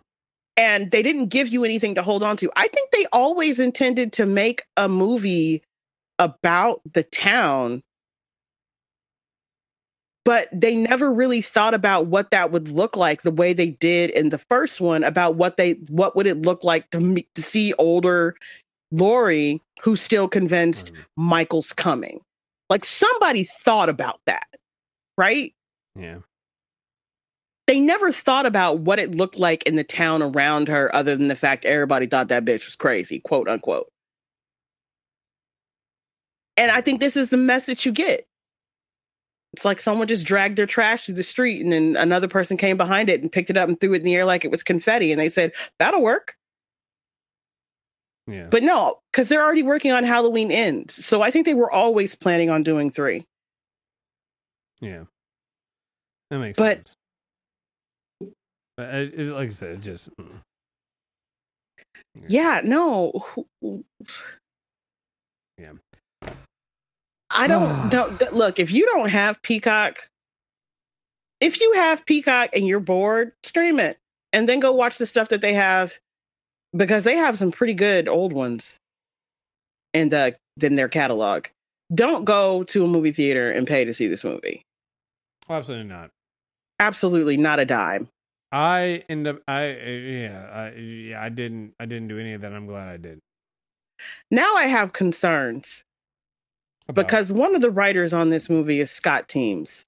And 0.57 0.91
they 0.91 1.03
didn't 1.03 1.29
give 1.29 1.49
you 1.49 1.65
anything 1.65 1.95
to 1.95 2.03
hold 2.03 2.23
on 2.23 2.37
to. 2.38 2.51
I 2.57 2.69
think 2.69 2.91
they 2.91 3.07
always 3.12 3.59
intended 3.59 4.12
to 4.15 4.27
make 4.27 4.65
a 4.77 4.88
movie 4.88 5.62
about 6.19 6.83
the 6.93 7.03
town, 7.03 7.83
but 10.25 10.49
they 10.53 10.77
never 10.77 11.12
really 11.12 11.43
thought 11.43 11.75
about 11.75 12.07
what 12.07 12.31
that 12.31 12.53
would 12.53 12.69
look 12.69 12.97
like 12.97 13.23
the 13.23 13.31
way 13.31 13.53
they 13.53 13.71
did 13.71 14.11
in 14.11 14.29
the 14.29 14.38
first 14.38 14.81
one 14.81 15.05
about 15.05 15.37
what 15.37 15.57
they 15.57 15.73
what 15.88 16.15
would 16.15 16.27
it 16.27 16.43
look 16.43 16.62
like 16.62 16.91
to 16.91 17.01
me, 17.01 17.27
to 17.35 17.43
see 17.43 17.73
older 17.75 18.37
Laurie 18.93 19.61
who's 19.83 20.01
still 20.03 20.29
convinced 20.29 20.93
Michael's 21.17 21.73
coming. 21.73 22.21
Like 22.71 22.85
somebody 22.85 23.45
thought 23.45 23.88
about 23.88 24.21
that, 24.27 24.47
right? 25.17 25.55
Yeah. 25.99 26.19
They 27.73 27.81
never 27.81 28.13
thought 28.13 28.45
about 28.45 28.81
what 28.81 28.99
it 28.99 29.13
looked 29.15 29.39
like 29.39 29.63
in 29.63 29.77
the 29.77 29.83
town 29.85 30.21
around 30.23 30.69
her, 30.69 30.95
other 30.95 31.17
than 31.17 31.29
the 31.29 31.35
fact 31.35 31.65
everybody 31.65 32.05
thought 32.07 32.29
that 32.29 32.45
bitch 32.45 32.67
was 32.67 32.77
crazy, 32.77 33.19
quote 33.19 33.49
unquote. 33.49 33.91
And 36.59 36.71
I 36.71 36.83
think 36.83 37.01
this 37.01 37.17
is 37.17 37.29
the 37.29 37.39
message 37.39 37.87
you 37.87 37.93
get. 37.93 38.27
It's 39.55 39.65
like 39.65 39.81
someone 39.81 40.07
just 40.07 40.27
dragged 40.27 40.59
their 40.59 40.67
trash 40.67 41.07
through 41.07 41.15
the 41.15 41.23
street 41.23 41.63
and 41.63 41.73
then 41.73 41.97
another 41.97 42.29
person 42.29 42.59
came 42.59 42.77
behind 42.77 43.09
it 43.09 43.23
and 43.23 43.33
picked 43.33 43.49
it 43.49 43.57
up 43.57 43.71
and 43.71 43.81
threw 43.81 43.95
it 43.95 44.01
in 44.01 44.05
the 44.05 44.17
air 44.17 44.27
like 44.27 44.45
it 44.45 44.51
was 44.51 44.63
confetti. 44.63 45.11
And 45.11 45.19
they 45.19 45.31
said, 45.31 45.53
that'll 45.79 46.03
work. 46.03 46.35
Yeah. 48.27 48.49
But 48.51 48.65
no, 48.65 49.01
because 49.11 49.31
they're 49.31 49.43
already 49.43 49.63
working 49.63 49.93
on 49.93 50.05
Halloween 50.05 50.51
Ends. 50.53 51.03
So 51.03 51.23
I 51.23 51.31
think 51.31 51.47
they 51.47 51.55
were 51.55 51.71
always 51.73 52.15
planning 52.15 52.51
on 52.51 52.65
doing 52.65 52.91
three. 52.91 53.25
yeah. 54.83 55.05
That 56.29 56.39
makes 56.39 56.59
But- 56.59 56.77
sense. 56.89 56.97
It, 58.79 59.15
it, 59.15 59.27
like 59.33 59.51
I 59.51 59.53
said, 59.53 59.71
it 59.71 59.81
just 59.81 60.09
mm. 60.17 60.29
Yeah, 62.29 62.61
no. 62.65 63.13
Yeah. 65.59 65.73
I 67.31 67.47
don't 67.47 67.89
know. 67.93 68.17
Look, 68.33 68.59
if 68.59 68.71
you 68.71 68.87
don't 68.87 69.09
have 69.09 69.41
Peacock, 69.43 70.09
if 71.41 71.61
you 71.61 71.73
have 71.75 72.07
Peacock 72.07 72.51
and 72.55 72.67
you're 72.67 72.81
bored, 72.81 73.33
stream 73.43 73.81
it 73.81 73.99
and 74.33 74.49
then 74.49 74.61
go 74.61 74.73
watch 74.73 74.99
the 74.99 75.07
stuff 75.07 75.29
that 75.29 75.41
they 75.41 75.55
have 75.55 75.99
because 76.75 77.05
they 77.05 77.17
have 77.17 77.39
some 77.39 77.53
pretty 77.53 77.75
good 77.75 78.09
old 78.09 78.33
ones 78.33 78.79
in 79.93 80.09
the 80.09 80.37
in 80.61 80.77
their 80.77 80.89
catalog. 80.89 81.47
Don't 81.95 82.25
go 82.25 82.65
to 82.65 82.85
a 82.85 82.89
movie 82.89 83.13
theater 83.13 83.51
and 83.51 83.67
pay 83.67 83.85
to 83.85 83.93
see 83.93 84.07
this 84.07 84.25
movie. 84.25 84.63
absolutely 85.51 85.89
not. 85.89 86.11
Absolutely 86.81 87.37
not 87.37 87.61
a 87.61 87.67
dime. 87.67 88.09
I 88.53 89.03
end 89.09 89.27
up. 89.27 89.41
I 89.49 89.71
uh, 89.71 89.88
yeah. 89.88 90.51
I, 90.53 90.79
yeah. 90.79 91.23
I 91.23 91.29
didn't. 91.31 91.73
I 91.81 91.87
didn't 91.87 92.09
do 92.09 92.19
any 92.19 92.35
of 92.35 92.43
that. 92.43 92.53
I'm 92.53 92.67
glad 92.67 92.88
I 92.88 92.99
did. 92.99 93.19
Now 94.31 94.57
I 94.57 94.65
have 94.65 94.93
concerns 94.93 95.85
About- 96.88 97.07
because 97.07 97.33
one 97.33 97.55
of 97.55 97.62
the 97.62 97.71
writers 97.71 98.12
on 98.12 98.31
this 98.31 98.51
movie 98.51 98.81
is 98.81 98.91
Scott 98.91 99.29
Teems. 99.29 99.87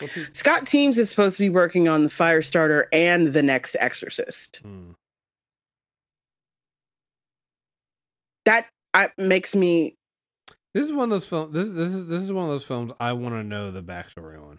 He- 0.00 0.26
Scott 0.32 0.66
Teems 0.66 0.98
is 0.98 1.10
supposed 1.10 1.36
to 1.36 1.42
be 1.42 1.50
working 1.50 1.88
on 1.88 2.04
the 2.04 2.10
Firestarter 2.10 2.86
and 2.92 3.28
the 3.28 3.42
next 3.42 3.76
Exorcist. 3.78 4.60
Hmm. 4.62 4.92
That 8.44 8.66
I, 8.94 9.10
makes 9.16 9.54
me 9.54 9.96
This 10.74 10.86
is 10.86 10.92
one 10.92 11.04
of 11.04 11.10
those 11.10 11.26
films. 11.28 11.52
This 11.52 11.68
this 11.68 11.92
is 11.92 12.06
this 12.06 12.22
is 12.22 12.32
one 12.32 12.44
of 12.44 12.50
those 12.50 12.64
films 12.64 12.92
I 12.98 13.12
want 13.12 13.34
to 13.34 13.44
know 13.44 13.70
the 13.70 13.82
backstory 13.82 14.40
on. 14.42 14.58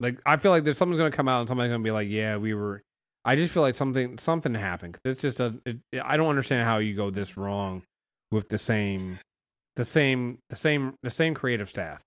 Like 0.00 0.18
I 0.24 0.36
feel 0.38 0.50
like 0.50 0.64
there's 0.64 0.78
something's 0.78 0.98
gonna 0.98 1.10
come 1.10 1.28
out 1.28 1.40
and 1.40 1.48
somebody's 1.48 1.70
gonna 1.72 1.82
be 1.84 1.90
like, 1.90 2.08
"Yeah, 2.08 2.36
we 2.36 2.54
were." 2.54 2.82
I 3.26 3.36
just 3.36 3.52
feel 3.54 3.62
like 3.62 3.74
something 3.74 4.18
something 4.18 4.54
happened. 4.54 4.98
It's 5.04 5.22
just 5.22 5.40
a. 5.40 5.54
It, 5.66 5.78
I 6.02 6.16
don't 6.16 6.28
understand 6.28 6.64
how 6.64 6.78
you 6.78 6.94
go 6.94 7.10
this 7.10 7.36
wrong 7.36 7.82
with 8.30 8.48
the 8.48 8.58
same, 8.58 9.18
the 9.76 9.84
same, 9.84 10.38
the 10.48 10.56
same, 10.56 10.94
the 11.02 11.10
same 11.10 11.34
creative 11.34 11.68
staff. 11.68 12.00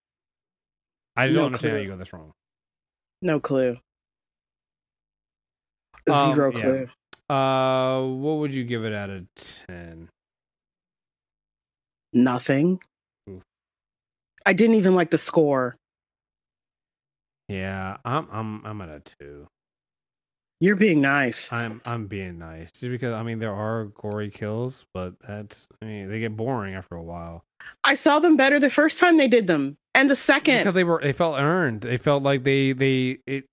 I 1.15 1.27
don't 1.27 1.35
No 1.35 1.45
understand 1.45 1.73
how 1.73 1.79
you 1.81 1.89
go 1.89 1.97
this 1.97 2.13
wrong. 2.13 2.31
no 3.21 3.39
clue. 3.39 3.77
Um, 6.09 6.33
Zero 6.35 6.51
yeah. 6.55 6.61
clue. 6.61 6.87
Uh, 7.35 8.01
what 8.03 8.37
would 8.37 8.53
you 8.53 8.63
give 8.63 8.83
it 8.85 8.93
out 8.93 9.09
of 9.09 9.25
ten? 9.67 10.09
Nothing. 12.13 12.79
I 14.47 14.53
didn't 14.53 14.75
even 14.75 14.95
like 14.95 15.11
the 15.11 15.17
score. 15.17 15.75
Yeah, 17.49 17.97
I'm 18.05 18.29
I'm 18.31 18.65
I'm 18.65 18.81
at 18.81 18.87
a 18.87 19.01
two. 19.19 19.47
You're 20.61 20.77
being 20.77 21.01
nice. 21.01 21.51
I'm 21.51 21.81
I'm 21.83 22.07
being 22.07 22.39
nice 22.39 22.71
just 22.71 22.89
because 22.89 23.13
I 23.13 23.23
mean 23.23 23.39
there 23.39 23.53
are 23.53 23.85
gory 23.87 24.29
kills, 24.29 24.85
but 24.93 25.15
that's 25.19 25.67
I 25.81 25.85
mean 25.85 26.09
they 26.09 26.21
get 26.21 26.37
boring 26.37 26.75
after 26.75 26.95
a 26.95 27.03
while 27.03 27.43
I 27.83 27.95
saw 27.95 28.19
them 28.19 28.37
better 28.37 28.57
the 28.57 28.69
first 28.69 28.99
time 28.99 29.17
they 29.17 29.27
did 29.27 29.47
them, 29.47 29.75
and 29.93 30.09
the 30.09 30.15
second. 30.15 30.59
because 30.59 30.73
they 30.75 30.85
were 30.85 31.01
they 31.03 31.11
felt 31.11 31.37
earned. 31.37 31.81
They 31.81 31.97
felt 31.97 32.23
like 32.23 32.45
they 32.45 32.71
they 32.71 33.17
it. 33.27 33.45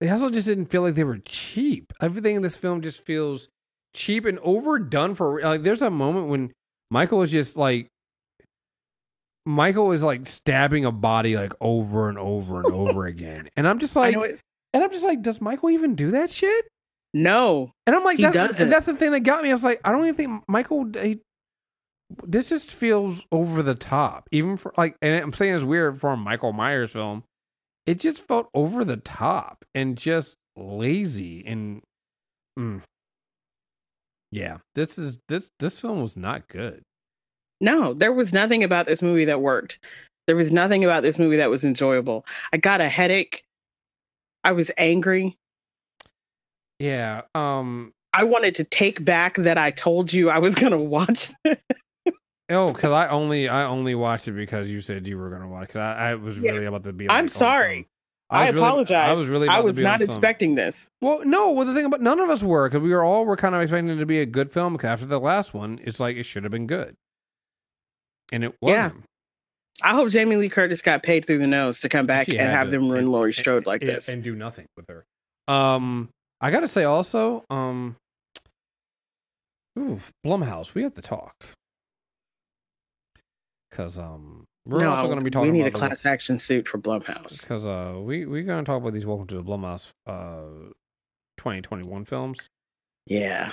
They 0.00 0.08
also 0.08 0.30
just 0.30 0.46
didn't 0.46 0.66
feel 0.66 0.80
like 0.80 0.94
they 0.94 1.04
were 1.04 1.18
cheap. 1.18 1.92
Everything 2.00 2.36
in 2.36 2.42
this 2.42 2.56
film 2.56 2.80
just 2.80 3.02
feels 3.04 3.48
cheap 3.94 4.24
and 4.24 4.38
overdone 4.38 5.14
for 5.14 5.42
like. 5.42 5.62
There's 5.62 5.82
a 5.82 5.90
moment 5.90 6.28
when 6.28 6.52
Michael 6.90 7.18
was 7.18 7.30
just 7.30 7.58
like. 7.58 7.88
Michael 9.48 9.86
was 9.88 10.02
like 10.02 10.26
stabbing 10.26 10.84
a 10.84 10.92
body 10.92 11.36
like 11.36 11.52
over 11.60 12.08
and 12.08 12.18
over 12.18 12.58
and 12.62 12.66
over 12.74 13.06
again, 13.06 13.48
and 13.56 13.66
I'm 13.66 13.78
just 13.78 13.96
like, 13.96 14.14
it- 14.16 14.40
and 14.74 14.84
I'm 14.84 14.90
just 14.90 15.04
like, 15.04 15.22
does 15.22 15.40
Michael 15.40 15.70
even 15.70 15.94
do 15.94 16.10
that 16.12 16.30
shit? 16.30 16.66
no, 17.14 17.72
And 17.86 17.96
I'm 17.96 18.04
like, 18.04 18.18
He 18.18 18.24
that's, 18.24 18.34
doesn't. 18.34 18.62
and 18.62 18.70
that's 18.70 18.84
the 18.84 18.94
thing 18.94 19.12
that 19.12 19.20
got 19.20 19.42
me. 19.42 19.50
I 19.50 19.54
was 19.54 19.64
like, 19.64 19.80
I 19.82 19.90
don't 19.92 20.02
even 20.02 20.14
think 20.14 20.44
Michael. 20.46 20.90
He, 20.92 21.20
this 22.26 22.50
just 22.50 22.70
feels 22.70 23.22
over 23.32 23.62
the 23.62 23.74
top, 23.74 24.28
even 24.30 24.56
for 24.58 24.74
like, 24.76 24.96
and 25.00 25.22
I'm 25.22 25.32
saying 25.32 25.54
it's 25.54 25.64
weird 25.64 25.98
for 26.00 26.10
a 26.10 26.16
Michael 26.18 26.52
Myers 26.52 26.92
film. 26.92 27.24
It 27.86 27.98
just 27.98 28.26
felt 28.28 28.48
over 28.52 28.84
the 28.84 28.98
top 28.98 29.64
and 29.74 29.96
just 29.96 30.34
lazy 30.56 31.42
and, 31.46 31.80
mm. 32.58 32.82
yeah. 34.30 34.58
This 34.74 34.98
is 34.98 35.18
this 35.28 35.50
this 35.58 35.78
film 35.80 36.02
was 36.02 36.16
not 36.16 36.48
good. 36.48 36.82
No, 37.60 37.94
there 37.94 38.12
was 38.12 38.32
nothing 38.32 38.62
about 38.64 38.86
this 38.86 39.02
movie 39.02 39.24
that 39.26 39.40
worked. 39.40 39.78
There 40.26 40.36
was 40.36 40.52
nothing 40.52 40.84
about 40.84 41.02
this 41.02 41.18
movie 41.18 41.36
that 41.36 41.50
was 41.50 41.64
enjoyable. 41.64 42.24
I 42.52 42.56
got 42.58 42.80
a 42.80 42.88
headache. 42.88 43.44
I 44.44 44.52
was 44.52 44.70
angry. 44.76 45.36
Yeah. 46.78 47.22
Um. 47.34 47.92
I 48.14 48.24
wanted 48.24 48.54
to 48.56 48.64
take 48.64 49.04
back 49.04 49.36
that 49.36 49.58
I 49.58 49.70
told 49.70 50.12
you 50.12 50.30
I 50.30 50.38
was 50.38 50.54
going 50.54 50.72
to 50.72 50.78
watch 50.78 51.30
this. 51.44 51.58
Oh, 52.50 52.72
because 52.72 52.90
I 52.92 53.08
only 53.08 53.48
I 53.48 53.64
only 53.64 53.94
watched 53.94 54.26
it 54.28 54.32
because 54.32 54.70
you 54.70 54.80
said 54.80 55.06
you 55.06 55.18
were 55.18 55.28
gonna 55.28 55.48
watch. 55.48 55.68
Cause 55.68 55.76
I, 55.80 56.10
I 56.10 56.14
was 56.14 56.38
Yeah. 56.38 56.52
really 56.52 56.64
about 56.64 56.84
to 56.84 56.92
be. 56.94 57.08
I'm 57.10 57.28
sorry. 57.28 57.82
some- 57.82 57.86
I, 58.30 58.40
was 58.44 58.54
really- 58.54 58.66
apologize. 58.66 59.08
I 59.08 59.12
was 59.12 59.26
really. 59.28 59.48
I 59.48 59.60
was 59.60 59.76
not 59.78 60.00
expecting 60.00 60.54
this. 60.54 60.88
Well, 61.02 61.20
no. 61.26 61.50
Well, 61.52 61.66
the 61.66 61.74
thing 61.74 61.84
about 61.84 62.00
none 62.00 62.18
of 62.20 62.30
us 62.30 62.42
were 62.42 62.68
because 62.68 62.82
we 62.82 62.90
were 62.90 63.04
all 63.04 63.26
were 63.26 63.36
kind 63.36 63.54
of 63.54 63.60
expecting 63.60 63.90
it 63.90 63.96
to 63.96 64.06
be 64.06 64.20
a 64.20 64.26
good 64.26 64.50
film. 64.50 64.72
Because 64.74 64.88
after 64.88 65.04
the 65.06 65.20
last 65.20 65.52
one, 65.52 65.78
it's 65.84 66.00
like 66.00 66.16
it 66.16 66.22
should 66.22 66.42
have 66.44 66.50
been 66.52 66.66
good, 66.66 66.96
and 68.32 68.44
it 68.44 68.54
Yeah. 68.62 68.84
wasn't. 68.88 69.04
I 69.82 69.90
hope 69.94 70.10
Jamie 70.10 70.36
Lee 70.36 70.48
Curtis 70.48 70.82
got 70.82 71.02
paid 71.04 71.24
through 71.26 71.38
the 71.38 71.46
nose 71.46 71.80
to 71.82 71.88
come 71.88 72.04
back 72.06 72.26
She 72.26 72.38
and 72.38 72.50
have 72.50 72.66
to- 72.66 72.70
them 72.72 72.88
ruin 72.88 73.04
and- 73.04 73.12
Laurie 73.12 73.28
and- 73.30 73.34
Strode 73.36 73.64
like 73.66 73.82
and- 73.82 73.90
this. 73.90 74.08
and 74.08 74.22
do 74.24 74.34
nothing 74.34 74.66
with 74.76 74.86
her. 74.88 75.04
Um, 75.46 76.08
I 76.40 76.50
gotta 76.50 76.68
say 76.68 76.84
also, 76.84 77.44
um, 77.50 77.96
ooh, 79.78 80.00
Blumhouse, 80.26 80.74
we 80.74 80.82
have 80.82 80.94
to 80.94 81.02
talk 81.02 81.32
because 83.70 83.98
um, 83.98 84.44
we're 84.66 84.80
no, 84.80 84.90
also 84.94 85.08
gonna 85.08 85.20
be 85.22 85.30
talking. 85.30 85.52
we 85.52 85.58
need 85.58 85.64
a 85.64 85.68
about 85.68 85.80
the- 85.80 85.86
class 85.88 86.06
action 86.06 86.38
suit 86.38 86.68
for 86.68 86.78
Blumhouse. 86.78 87.40
because 87.42 87.64
uh 87.66 87.98
we 88.00 88.26
we're 88.26 88.42
gonna 88.42 88.64
talk 88.64 88.80
about 88.80 88.92
these 88.92 89.06
welcome 89.06 89.26
to 89.28 89.36
the 89.36 89.42
blumhouse 89.44 89.90
uh 90.06 90.70
2021 91.36 92.04
films 92.04 92.48
Yeah. 93.06 93.52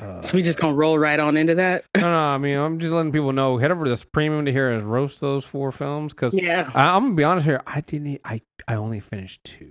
Uh 0.00 0.22
So 0.22 0.36
we 0.36 0.42
just 0.42 0.58
gonna 0.58 0.74
roll 0.74 0.98
right 0.98 1.18
on 1.18 1.36
into 1.36 1.54
that. 1.56 1.84
no 1.96 2.02
no 2.02 2.18
i 2.34 2.38
mean 2.38 2.56
i'm 2.56 2.78
just 2.78 2.92
letting 2.92 3.12
people 3.12 3.32
know 3.32 3.58
head 3.58 3.70
over 3.70 3.84
to 3.84 3.90
this 3.90 4.04
premium 4.04 4.44
to 4.46 4.52
hear 4.52 4.72
us 4.72 4.82
roast 4.82 5.20
those 5.20 5.44
four 5.44 5.72
films 5.72 6.12
because 6.14 6.32
Yeah. 6.34 6.70
i'm 6.74 7.02
gonna 7.04 7.14
be 7.14 7.24
honest 7.24 7.46
here 7.46 7.62
i 7.66 7.80
didn't 7.80 8.20
i 8.24 8.40
i 8.68 8.74
only 8.74 9.00
finished 9.00 9.44
two 9.44 9.70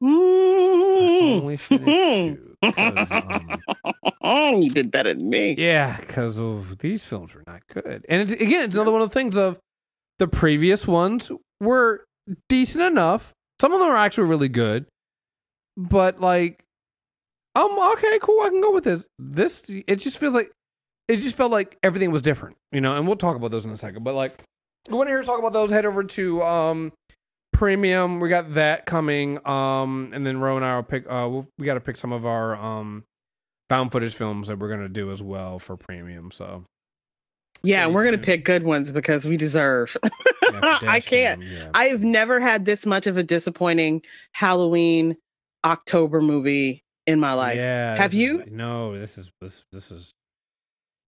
I 0.00 0.04
Mm. 0.04 1.40
only 1.40 1.56
finished 1.56 1.90
two 2.28 2.54
'cause, 2.72 3.10
um, 3.10 4.62
you 4.62 4.70
did 4.70 4.90
better 4.92 5.12
than 5.14 5.28
me. 5.28 5.54
yeah 5.58 5.96
because 5.98 6.38
these 6.78 7.02
films 7.04 7.34
were 7.34 7.42
not 7.46 7.62
good 7.72 8.04
and 8.08 8.22
it's, 8.22 8.32
again 8.32 8.64
it's 8.64 8.74
another 8.76 8.92
one 8.92 9.02
of 9.02 9.08
the 9.10 9.14
things 9.14 9.36
of 9.36 9.58
the 10.18 10.28
previous 10.28 10.86
ones 10.86 11.30
were 11.60 12.04
decent 12.48 12.82
enough 12.84 13.32
some 13.60 13.72
of 13.72 13.80
them 13.80 13.88
are 13.88 13.96
actually 13.96 14.28
really 14.28 14.48
good 14.48 14.86
but 15.76 16.20
like 16.20 16.64
Um. 17.54 17.78
Okay. 17.92 18.18
Cool. 18.20 18.42
I 18.42 18.48
can 18.50 18.60
go 18.60 18.72
with 18.72 18.84
this. 18.84 19.06
This. 19.18 19.62
It 19.68 19.96
just 19.96 20.18
feels 20.18 20.34
like. 20.34 20.50
It 21.08 21.18
just 21.18 21.36
felt 21.36 21.50
like 21.50 21.78
everything 21.82 22.10
was 22.12 22.20
different, 22.20 22.56
you 22.70 22.82
know. 22.82 22.96
And 22.96 23.06
we'll 23.06 23.16
talk 23.16 23.34
about 23.34 23.50
those 23.50 23.64
in 23.64 23.70
a 23.70 23.78
second. 23.78 24.04
But 24.04 24.14
like, 24.14 24.42
go 24.90 25.00
in 25.00 25.08
here 25.08 25.18
and 25.18 25.26
talk 25.26 25.38
about 25.38 25.54
those. 25.54 25.70
Head 25.70 25.86
over 25.86 26.04
to 26.04 26.42
um, 26.42 26.92
premium. 27.52 28.20
We 28.20 28.28
got 28.28 28.54
that 28.54 28.84
coming. 28.84 29.38
Um, 29.46 30.10
and 30.12 30.26
then 30.26 30.38
Ro 30.38 30.56
and 30.56 30.64
I 30.64 30.76
will 30.76 30.82
pick. 30.82 31.06
Uh, 31.06 31.26
we'll, 31.30 31.48
we 31.58 31.64
got 31.64 31.74
to 31.74 31.80
pick 31.80 31.96
some 31.96 32.12
of 32.12 32.26
our 32.26 32.54
um, 32.56 33.04
found 33.68 33.92
footage 33.92 34.14
films 34.14 34.48
that 34.48 34.58
we're 34.58 34.68
gonna 34.68 34.88
do 34.88 35.10
as 35.12 35.22
well 35.22 35.58
for 35.58 35.76
premium. 35.76 36.30
So 36.30 36.64
Yeah, 37.62 37.84
and 37.84 37.94
we're 37.94 38.04
gonna 38.04 38.18
pick 38.18 38.44
good 38.44 38.64
ones 38.64 38.90
because 38.92 39.24
we 39.26 39.36
deserve. 39.36 39.96
yeah, 40.52 40.78
I 40.82 41.00
can't. 41.00 41.42
Yeah. 41.42 41.70
I've 41.74 42.02
never 42.02 42.40
had 42.40 42.64
this 42.64 42.86
much 42.86 43.06
of 43.06 43.16
a 43.16 43.22
disappointing 43.22 44.02
Halloween 44.32 45.16
October 45.64 46.20
movie 46.22 46.82
in 47.08 47.18
my 47.18 47.32
life. 47.32 47.56
Yeah. 47.56 47.96
Have 47.96 48.12
this 48.12 48.18
is- 48.18 48.22
you? 48.22 48.44
no, 48.50 48.96
this 48.98 49.18
is 49.18 49.30
this 49.40 49.64
this 49.72 49.90
is. 49.90 50.12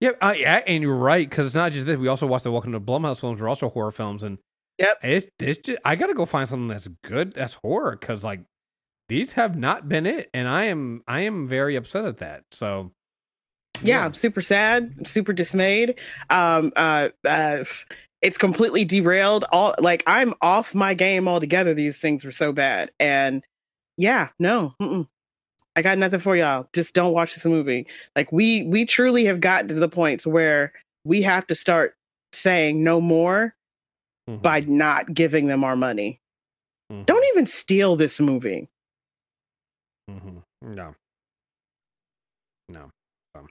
Yep, 0.00 0.16
uh, 0.22 0.34
yeah, 0.36 0.62
and 0.66 0.82
you're 0.82 0.96
right 0.96 1.28
because 1.28 1.44
it's 1.46 1.54
not 1.54 1.72
just 1.72 1.84
this. 1.86 1.98
We 1.98 2.08
also 2.08 2.26
watched 2.26 2.44
the 2.44 2.50
Welcome 2.50 2.72
to 2.72 2.80
Blumhouse 2.80 3.20
films. 3.20 3.38
We're 3.40 3.48
also 3.50 3.68
horror 3.68 3.90
films, 3.92 4.22
and 4.24 4.38
Yep. 4.78 4.98
it's 5.02 5.26
it's 5.38 5.58
just 5.58 5.78
I 5.84 5.94
gotta 5.94 6.14
go 6.14 6.24
find 6.24 6.48
something 6.48 6.68
that's 6.68 6.88
good 7.04 7.32
that's 7.34 7.52
horror 7.54 7.98
because 8.00 8.24
like 8.24 8.40
these 9.10 9.32
have 9.32 9.56
not 9.58 9.88
been 9.90 10.06
it, 10.06 10.30
and 10.32 10.48
I 10.48 10.64
am 10.64 11.02
I 11.06 11.20
am 11.20 11.46
very 11.46 11.76
upset 11.76 12.06
at 12.06 12.16
that. 12.18 12.44
So 12.50 12.92
yeah, 13.82 14.02
I'm 14.02 14.14
super 14.14 14.40
sad, 14.40 14.94
I'm 14.98 15.04
super 15.04 15.34
dismayed. 15.34 15.98
Um, 16.30 16.72
uh, 16.76 17.10
uh, 17.28 17.64
it's 18.22 18.38
completely 18.38 18.86
derailed. 18.86 19.44
All 19.52 19.74
like 19.78 20.02
I'm 20.06 20.32
off 20.40 20.74
my 20.74 20.94
game 20.94 21.28
altogether. 21.28 21.74
These 21.74 21.98
things 21.98 22.24
were 22.24 22.32
so 22.32 22.52
bad, 22.52 22.90
and 22.98 23.44
yeah, 23.98 24.28
no. 24.38 24.74
I 25.76 25.82
got 25.82 25.98
nothing 25.98 26.20
for 26.20 26.36
y'all. 26.36 26.68
Just 26.72 26.94
don't 26.94 27.12
watch 27.12 27.34
this 27.34 27.44
movie. 27.44 27.86
Like 28.16 28.32
we 28.32 28.64
we 28.64 28.84
truly 28.84 29.24
have 29.26 29.40
gotten 29.40 29.68
to 29.68 29.74
the 29.74 29.88
points 29.88 30.26
where 30.26 30.72
we 31.04 31.22
have 31.22 31.46
to 31.46 31.54
start 31.54 31.96
saying 32.32 32.82
no 32.82 33.00
more 33.00 33.54
mhm, 34.28 34.42
by 34.42 34.60
not 34.60 35.12
giving 35.14 35.46
them 35.46 35.64
our 35.64 35.76
money. 35.76 36.20
mhm, 36.92 37.06
Don't 37.06 37.24
even 37.32 37.46
steal 37.46 37.96
this 37.96 38.18
movie. 38.20 38.68
Mm-hmm. 40.10 40.38
no 40.74 40.94
no. 42.68 42.90
So. 43.34 43.46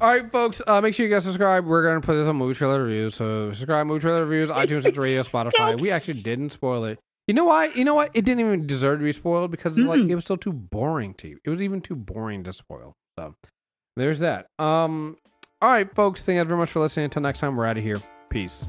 All 0.00 0.08
right, 0.08 0.30
folks. 0.30 0.60
Uh, 0.66 0.80
make 0.80 0.94
sure 0.94 1.06
you 1.06 1.12
guys 1.12 1.24
subscribe. 1.24 1.64
We're 1.64 1.82
gonna 1.82 2.00
put 2.00 2.14
this 2.14 2.28
on 2.28 2.36
movie 2.36 2.54
trailer 2.54 2.82
reviews. 2.82 3.14
So 3.14 3.50
subscribe, 3.52 3.86
movie 3.86 4.00
trailer 4.00 4.24
reviews, 4.26 4.50
iTunes, 4.54 4.96
Radio, 4.98 5.22
Spotify. 5.22 5.80
We 5.80 5.90
actually 5.90 6.20
didn't 6.20 6.50
spoil 6.50 6.84
it. 6.84 6.98
You 7.26 7.34
know 7.34 7.44
why? 7.44 7.66
You 7.74 7.84
know 7.84 7.94
what? 7.94 8.10
It 8.14 8.24
didn't 8.24 8.40
even 8.40 8.66
deserve 8.66 8.98
to 8.98 9.04
be 9.04 9.12
spoiled 9.12 9.50
because 9.50 9.78
like 9.78 10.00
Mm-mm. 10.00 10.10
it 10.10 10.14
was 10.14 10.24
still 10.24 10.36
too 10.36 10.52
boring 10.52 11.14
to 11.14 11.28
you. 11.28 11.38
It 11.44 11.50
was 11.50 11.62
even 11.62 11.80
too 11.80 11.96
boring 11.96 12.42
to 12.44 12.52
spoil. 12.52 12.94
So 13.18 13.34
there's 13.96 14.20
that. 14.20 14.46
Um. 14.58 15.16
All 15.62 15.70
right, 15.70 15.92
folks. 15.94 16.22
Thank 16.24 16.36
you 16.36 16.44
very 16.44 16.58
much 16.58 16.70
for 16.70 16.80
listening. 16.80 17.04
Until 17.04 17.22
next 17.22 17.40
time, 17.40 17.56
we're 17.56 17.66
out 17.66 17.78
of 17.78 17.82
here. 17.82 17.96
Peace. 18.28 18.66